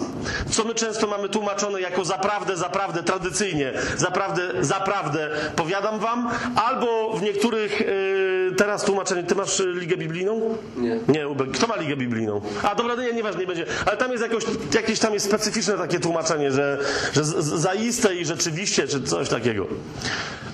[0.51, 7.21] Co my często mamy tłumaczone jako zaprawdę, zaprawdę, tradycyjnie, zaprawdę, zaprawdę, powiadam wam, albo w
[7.21, 10.57] niektórych yy, teraz tłumaczeniu, ty masz ligę biblijną?
[10.77, 10.99] Nie.
[11.07, 11.25] Nie.
[11.53, 12.41] Kto ma ligę biblijną?
[12.69, 13.65] A dobra, nie, nieważne, nie będzie.
[13.85, 14.43] Ale tam jest jakoś,
[14.75, 16.77] jakieś tam jest specyficzne takie tłumaczenie, że,
[17.13, 19.67] że zaiste i rzeczywiście, czy coś takiego.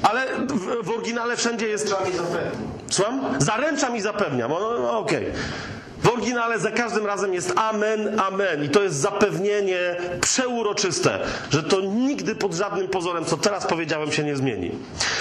[0.02, 1.96] Ale w, w oryginale wszędzie jest.
[2.90, 3.22] Słucham?
[3.40, 4.52] Zaręczam i zapewniam.
[4.52, 5.26] No, no, no, okej.
[6.06, 8.64] W oryginale za każdym razem jest amen, amen.
[8.64, 11.20] I to jest zapewnienie przeuroczyste,
[11.50, 14.72] że to nigdy pod żadnym pozorem, co teraz powiedziałem, się nie zmieni.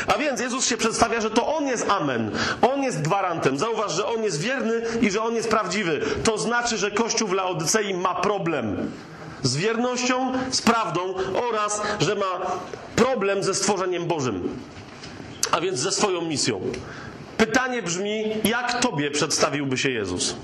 [0.07, 2.31] A więc Jezus się przedstawia, że to On jest amen.
[2.73, 3.59] On jest gwarantem.
[3.59, 6.01] Zauważ, że On jest wierny i że On jest prawdziwy.
[6.25, 8.91] To znaczy, że Kościół w Laodycei ma problem
[9.43, 11.15] z wiernością, z prawdą
[11.51, 12.41] oraz, że ma
[12.97, 14.59] problem ze stworzeniem Bożym
[15.55, 16.61] a więc ze swoją misją.
[17.37, 20.37] Pytanie brzmi, jak Tobie przedstawiłby się Jezus?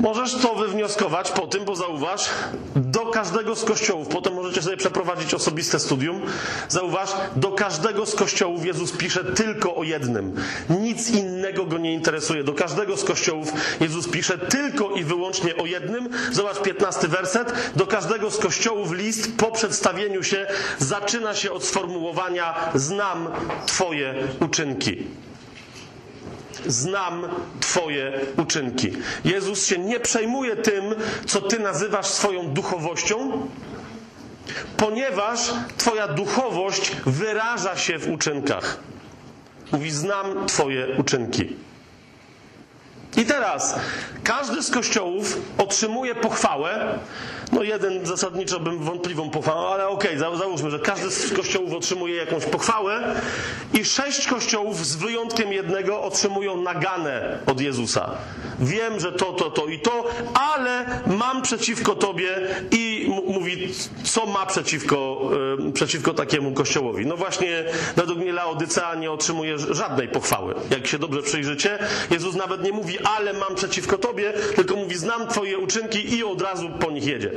[0.00, 2.28] Możesz to wywnioskować po tym, bo zauważ,
[2.76, 6.20] do każdego z kościołów, potem możecie sobie przeprowadzić osobiste studium,
[6.68, 10.34] zauważ, do każdego z kościołów Jezus pisze tylko o jednym.
[10.70, 12.44] Nic innego go nie interesuje.
[12.44, 16.08] Do każdego z kościołów Jezus pisze tylko i wyłącznie o jednym.
[16.32, 17.72] Zobacz 15 werset.
[17.76, 20.46] Do każdego z kościołów list po przedstawieniu się
[20.78, 23.28] zaczyna się od sformułowania znam
[23.66, 25.06] Twoje uczynki
[26.66, 27.28] znam
[27.60, 28.92] Twoje uczynki.
[29.24, 30.84] Jezus się nie przejmuje tym,
[31.26, 33.48] co Ty nazywasz swoją duchowością,
[34.76, 35.40] ponieważ
[35.76, 38.78] Twoja duchowość wyraża się w uczynkach.
[39.72, 41.56] Mówi: Znam Twoje uczynki.
[43.18, 43.74] I teraz
[44.24, 46.98] każdy z kościołów otrzymuje pochwałę.
[47.52, 52.16] No jeden zasadniczo bym wątpliwą pochwałę, ale okej, za- załóżmy, że każdy z kościołów otrzymuje
[52.16, 53.14] jakąś pochwałę
[53.74, 58.10] i sześć kościołów z wyjątkiem jednego otrzymują naganę od Jezusa.
[58.60, 60.04] Wiem, że to, to, to i to,
[60.34, 62.28] ale mam przeciwko tobie
[62.70, 63.74] i mówi,
[64.04, 65.20] co ma przeciwko,
[65.68, 67.06] y, przeciwko takiemu kościołowi.
[67.06, 67.64] No właśnie,
[67.96, 70.54] według mnie Laodycea nie otrzymuje żadnej pochwały.
[70.70, 71.78] Jak się dobrze przyjrzycie,
[72.10, 76.42] Jezus nawet nie mówi ale mam przeciwko tobie, tylko mówi, znam twoje uczynki i od
[76.42, 77.30] razu po nich jedzie.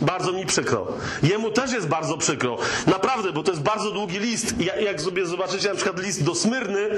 [0.00, 0.86] Bardzo mi przykro.
[1.22, 2.58] Jemu też jest bardzo przykro.
[2.86, 4.54] Naprawdę, bo to jest bardzo długi list.
[4.60, 6.88] Ja- Jak sobie zobaczycie na przykład list do Smyrny,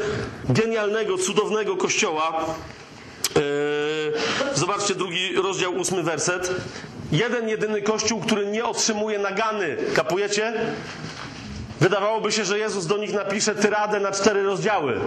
[0.49, 2.45] genialnego, cudownego kościoła,
[3.37, 4.13] Yy,
[4.55, 6.51] zobaczcie drugi rozdział, ósmy werset.
[7.13, 9.77] Jeden, jedyny kościół, który nie otrzymuje nagany.
[9.95, 10.53] Kapujecie?
[11.89, 15.01] Wydawałoby się, że Jezus do nich napisze tyradę na cztery rozdziały.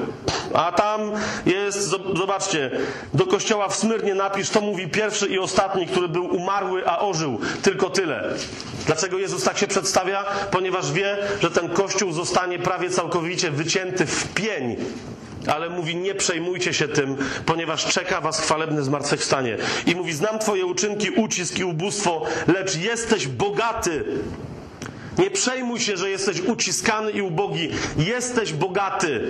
[0.54, 1.12] A tam
[1.46, 2.72] jest, zo- zobaczcie,
[3.14, 7.40] do kościoła w Smyrnie napisz, to mówi pierwszy i ostatni, który był umarły, a ożył.
[7.62, 8.34] Tylko tyle.
[8.86, 10.26] Dlaczego Jezus tak się przedstawia?
[10.52, 14.76] Ponieważ wie, że ten kościół zostanie prawie całkowicie wycięty w pień.
[15.48, 19.58] Ale mówi, nie przejmujcie się tym, ponieważ czeka was chwalebne zmartwychwstanie.
[19.86, 24.04] I mówi, znam twoje uczynki, ucisk i ubóstwo, lecz jesteś bogaty.
[25.18, 27.70] Nie przejmuj się, że jesteś uciskany i ubogi.
[27.98, 29.28] Jesteś bogaty.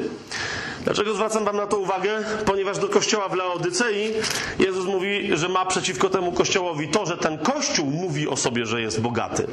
[0.83, 2.23] Dlaczego zwracam Wam na to uwagę?
[2.45, 4.13] Ponieważ do kościoła w Laodycei
[4.59, 8.81] Jezus mówi, że ma przeciwko temu kościołowi to, że ten kościół mówi o sobie, że
[8.81, 9.47] jest bogaty.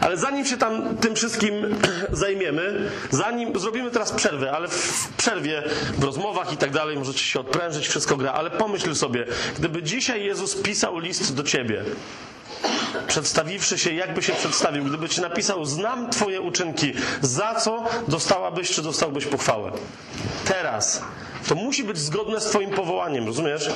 [0.00, 1.54] Ale zanim się tam tym wszystkim
[2.12, 5.62] zajmiemy, zanim zrobimy teraz przerwę, ale w przerwie,
[5.98, 9.26] w rozmowach i tak dalej, możecie się odprężyć, wszystko gra, ale pomyśl sobie,
[9.58, 11.84] gdyby dzisiaj Jezus pisał list do ciebie,
[13.08, 18.82] przedstawiwszy się, jakby się przedstawił, gdyby ci napisał, znam twoje uczynki, za co dostałabyś, czy
[18.82, 19.72] dostałbyś pochwałę?
[20.44, 21.02] Teraz.
[21.48, 23.70] To musi być zgodne z twoim powołaniem, rozumiesz?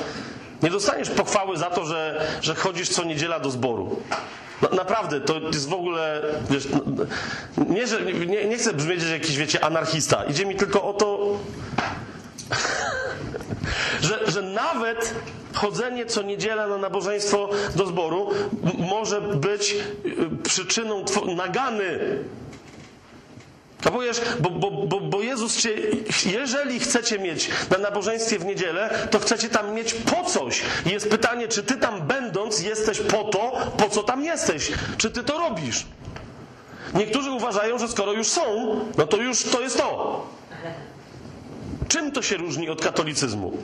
[0.63, 4.01] Nie dostaniesz pochwały za to, że, że chodzisz co niedziela do zboru.
[4.61, 6.67] No, naprawdę, to jest w ogóle, wiesz,
[7.69, 10.23] nie, że, nie, nie chcę brzmieć jak jakiś, wiecie, anarchista.
[10.23, 11.37] Idzie mi tylko o to,
[14.01, 15.13] że, że nawet
[15.53, 18.29] chodzenie co niedziela na nabożeństwo do zboru
[18.77, 19.75] może być
[20.05, 21.99] y, przyczyną nagany.
[23.81, 24.21] Kapujesz?
[24.39, 25.69] Bo, bo, bo, bo Jezus cię,
[26.25, 30.61] jeżeli chcecie mieć na nabożeństwie w niedzielę, to chcecie tam mieć po coś.
[30.85, 34.71] Jest pytanie, czy ty tam będąc jesteś po to, po co tam jesteś?
[34.97, 35.85] Czy ty to robisz?
[36.93, 40.27] Niektórzy uważają, że skoro już są, no to już to jest to.
[41.87, 43.57] Czym to się różni od katolicyzmu?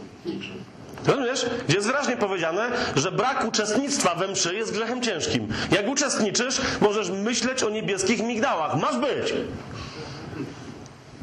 [1.05, 1.45] Rozumiesz?
[1.67, 5.47] Gdzie jest wyraźnie powiedziane, że brak uczestnictwa we mszy jest grzechem ciężkim.
[5.71, 8.75] Jak uczestniczysz, możesz myśleć o niebieskich migdałach.
[8.75, 9.33] Masz być.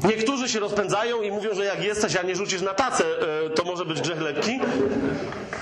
[0.03, 3.03] Niektórzy się rozpędzają i mówią, że jak jesteś, a nie rzucisz na tacę,
[3.45, 4.59] e, to może być grzech lekki.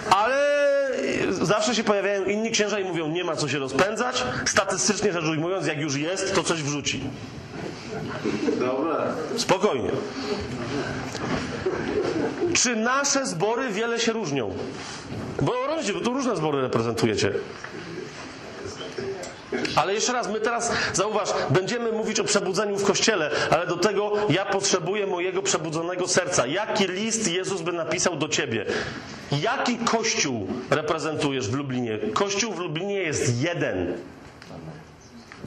[0.10, 0.38] Ale
[1.32, 4.24] zawsze się pojawiają inni księża i mówią, nie ma co się rozpędzać.
[4.46, 7.02] Statystycznie rzecz ujmując, jak już jest, to coś wrzuci.
[8.60, 9.14] Dobra.
[9.38, 9.92] Spokojnie.
[12.54, 14.54] Czy nasze zbory wiele się różnią?
[15.42, 17.32] Bo rozumiecie, bo tu różne zbory reprezentujecie.
[19.76, 24.12] Ale jeszcze raz, my teraz, zauważ, będziemy mówić o przebudzeniu w kościele, ale do tego
[24.30, 26.48] ja potrzebuję mojego przebudzonego serca.
[26.48, 28.66] Jaki list Jezus by napisał do ciebie?
[29.42, 32.00] Jaki kościół reprezentujesz w Lublinie?
[32.14, 33.98] Kościół w Lublinie jest jeden.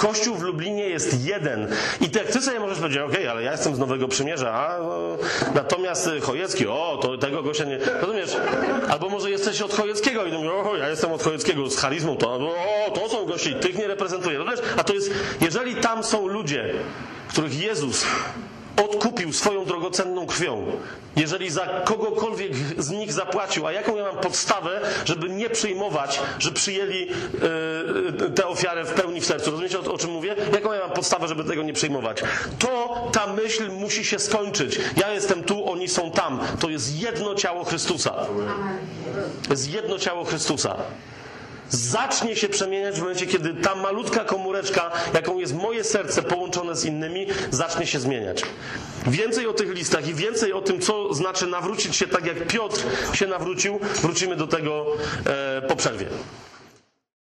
[0.02, 1.68] Kościół w Lublinie jest jeden.
[2.00, 4.78] I ty, jak ty sobie możesz powiedzieć, okej, ale ja jestem z Nowego Przymierza, a
[4.78, 5.18] no,
[5.54, 7.78] natomiast y, Chojecki, o, to tego gościa nie...
[8.00, 8.36] Rozumiesz?
[8.90, 12.34] Albo może jesteś od Chojeckiego i mówisz, o, ja jestem od Chojeckiego z charyzmą, to,
[12.34, 14.38] o, to są goście i tych nie reprezentuję.
[14.38, 14.60] Rozumiesz?
[14.76, 15.10] A to jest,
[15.40, 16.74] jeżeli tam są ludzie,
[17.28, 18.04] których Jezus
[18.76, 20.66] odkupił swoją drogocenną krwią,
[21.16, 26.52] jeżeli za kogokolwiek z nich zapłacił, a jaką ja mam podstawę, żeby nie przyjmować, że
[26.52, 29.50] przyjęli e, tę ofiarę w pełni w sercu.
[29.50, 30.36] Rozumiecie o, o czym mówię?
[30.52, 32.22] Jaką ja mam podstawę, żeby tego nie przyjmować?
[32.58, 34.80] To ta myśl musi się skończyć.
[34.96, 36.40] Ja jestem tu, oni są tam.
[36.60, 38.10] To jest jedno ciało Chrystusa.
[39.48, 40.76] To jest jedno ciało Chrystusa
[41.70, 46.84] zacznie się przemieniać w momencie, kiedy ta malutka komóreczka, jaką jest moje serce połączone z
[46.84, 48.42] innymi, zacznie się zmieniać.
[49.06, 52.80] Więcej o tych listach i więcej o tym, co znaczy nawrócić się tak, jak Piotr
[53.12, 54.86] się nawrócił, wrócimy do tego
[55.26, 56.06] e, po przerwie.